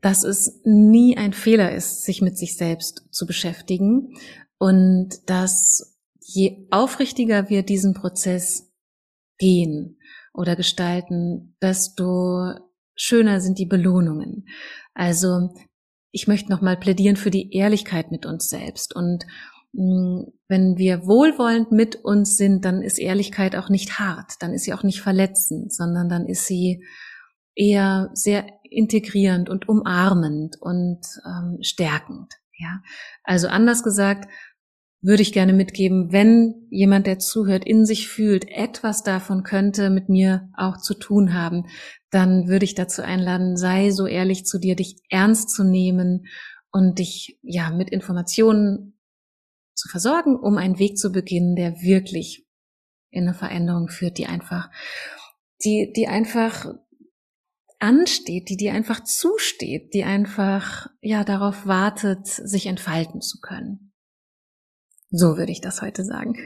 dass 0.01 0.23
es 0.23 0.59
nie 0.65 1.17
ein 1.17 1.31
Fehler 1.31 1.73
ist, 1.73 2.03
sich 2.03 2.21
mit 2.21 2.37
sich 2.37 2.57
selbst 2.57 3.05
zu 3.11 3.25
beschäftigen 3.25 4.13
und 4.57 5.29
dass 5.29 5.90
je 6.33 6.67
aufrichtiger 6.71 7.49
wir 7.49 7.63
diesen 7.63 7.93
Prozess 7.93 8.71
gehen 9.37 9.99
oder 10.33 10.55
gestalten, 10.55 11.55
desto 11.61 12.53
schöner 12.95 13.41
sind 13.41 13.57
die 13.57 13.65
Belohnungen. 13.65 14.47
Also 14.93 15.53
ich 16.11 16.27
möchte 16.27 16.51
nochmal 16.51 16.77
plädieren 16.77 17.15
für 17.15 17.31
die 17.31 17.53
Ehrlichkeit 17.53 18.11
mit 18.11 18.25
uns 18.25 18.49
selbst. 18.49 18.95
Und 18.95 19.25
mm, 19.73 20.23
wenn 20.47 20.77
wir 20.77 21.05
wohlwollend 21.05 21.71
mit 21.71 21.95
uns 21.95 22.37
sind, 22.37 22.65
dann 22.65 22.81
ist 22.81 22.99
Ehrlichkeit 22.99 23.55
auch 23.55 23.69
nicht 23.69 23.99
hart, 23.99 24.33
dann 24.39 24.53
ist 24.53 24.63
sie 24.63 24.73
auch 24.73 24.83
nicht 24.83 25.01
verletzend, 25.01 25.73
sondern 25.73 26.09
dann 26.09 26.27
ist 26.27 26.45
sie 26.45 26.83
eher 27.55 28.09
sehr 28.13 28.45
integrierend 28.63 29.49
und 29.49 29.67
umarmend 29.67 30.57
und 30.61 31.01
ähm, 31.25 31.57
stärkend. 31.61 32.33
Ja, 32.57 32.81
also 33.23 33.47
anders 33.47 33.81
gesagt, 33.81 34.29
würde 35.01 35.23
ich 35.23 35.33
gerne 35.33 35.53
mitgeben, 35.53 36.11
wenn 36.11 36.67
jemand, 36.69 37.07
der 37.07 37.17
zuhört, 37.17 37.65
in 37.65 37.85
sich 37.85 38.07
fühlt, 38.07 38.47
etwas 38.49 39.03
davon 39.03 39.43
könnte 39.43 39.89
mit 39.89 40.09
mir 40.09 40.49
auch 40.55 40.77
zu 40.77 40.93
tun 40.93 41.33
haben, 41.33 41.65
dann 42.11 42.47
würde 42.47 42.65
ich 42.65 42.75
dazu 42.75 43.01
einladen, 43.01 43.57
sei 43.57 43.89
so 43.89 44.05
ehrlich 44.05 44.45
zu 44.45 44.59
dir, 44.59 44.75
dich 44.75 44.97
ernst 45.09 45.49
zu 45.49 45.63
nehmen 45.63 46.27
und 46.71 46.99
dich 46.99 47.39
ja 47.41 47.71
mit 47.71 47.89
Informationen 47.89 48.99
zu 49.73 49.89
versorgen, 49.89 50.35
um 50.35 50.57
einen 50.57 50.77
Weg 50.77 50.97
zu 50.97 51.11
beginnen, 51.11 51.55
der 51.55 51.81
wirklich 51.81 52.45
in 53.09 53.23
eine 53.23 53.33
Veränderung 53.33 53.87
führt, 53.87 54.19
die 54.19 54.27
einfach, 54.27 54.69
die, 55.63 55.91
die 55.95 56.07
einfach 56.07 56.73
ansteht, 57.79 58.49
die 58.49 58.57
dir 58.57 58.73
einfach 58.73 59.03
zusteht, 59.03 59.93
die 59.95 60.03
einfach, 60.03 60.87
ja, 61.01 61.23
darauf 61.23 61.65
wartet, 61.65 62.27
sich 62.27 62.67
entfalten 62.67 63.21
zu 63.21 63.39
können. 63.39 63.90
So 65.11 65.37
würde 65.37 65.51
ich 65.51 65.59
das 65.59 65.81
heute 65.81 66.05
sagen. 66.05 66.37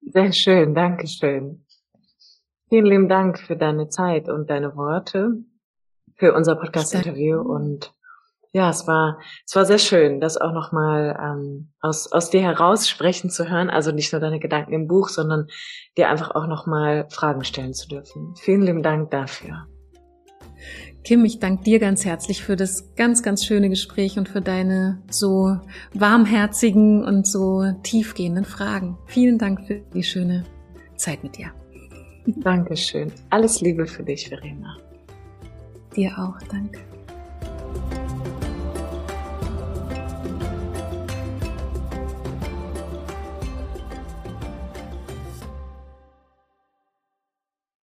Sehr 0.00 0.32
schön, 0.32 0.74
danke 0.74 1.06
schön. 1.06 1.64
Vielen 2.68 2.86
lieben 2.86 3.08
Dank 3.08 3.38
für 3.38 3.56
deine 3.56 3.88
Zeit 3.88 4.28
und 4.28 4.50
deine 4.50 4.76
Worte, 4.76 5.44
für 6.16 6.34
unser 6.34 6.56
Podcast-Interview 6.56 7.40
und 7.40 7.94
ja, 8.52 8.70
es 8.70 8.86
war, 8.86 9.18
es 9.44 9.56
war 9.56 9.64
sehr 9.64 9.78
schön, 9.78 10.20
das 10.20 10.36
auch 10.36 10.52
nochmal 10.52 11.18
ähm, 11.20 11.72
aus, 11.80 12.12
aus 12.12 12.30
dir 12.30 12.40
heraus 12.40 12.88
sprechen 12.88 13.28
zu 13.28 13.50
hören. 13.50 13.68
Also 13.68 13.90
nicht 13.90 14.12
nur 14.12 14.20
deine 14.20 14.38
Gedanken 14.38 14.72
im 14.72 14.86
Buch, 14.86 15.08
sondern 15.08 15.48
dir 15.96 16.08
einfach 16.08 16.36
auch 16.36 16.46
nochmal 16.46 17.08
Fragen 17.10 17.42
stellen 17.42 17.74
zu 17.74 17.88
dürfen. 17.88 18.36
Vielen 18.36 18.62
lieben 18.62 18.82
Dank 18.84 19.10
dafür. 19.10 19.66
Kim, 21.04 21.22
ich 21.26 21.38
danke 21.38 21.64
dir 21.64 21.78
ganz 21.80 22.06
herzlich 22.06 22.42
für 22.42 22.56
das 22.56 22.94
ganz, 22.96 23.22
ganz 23.22 23.44
schöne 23.44 23.68
Gespräch 23.68 24.16
und 24.16 24.26
für 24.26 24.40
deine 24.40 25.02
so 25.10 25.58
warmherzigen 25.92 27.04
und 27.04 27.26
so 27.26 27.62
tiefgehenden 27.82 28.46
Fragen. 28.46 28.96
Vielen 29.06 29.36
Dank 29.36 29.66
für 29.66 29.82
die 29.92 30.02
schöne 30.02 30.44
Zeit 30.96 31.22
mit 31.22 31.36
dir. 31.36 31.52
Dankeschön. 32.26 33.12
Alles 33.28 33.60
Liebe 33.60 33.86
für 33.86 34.02
dich, 34.02 34.30
Verena. 34.30 34.78
Dir 35.94 36.18
auch, 36.18 36.38
danke. 36.48 36.80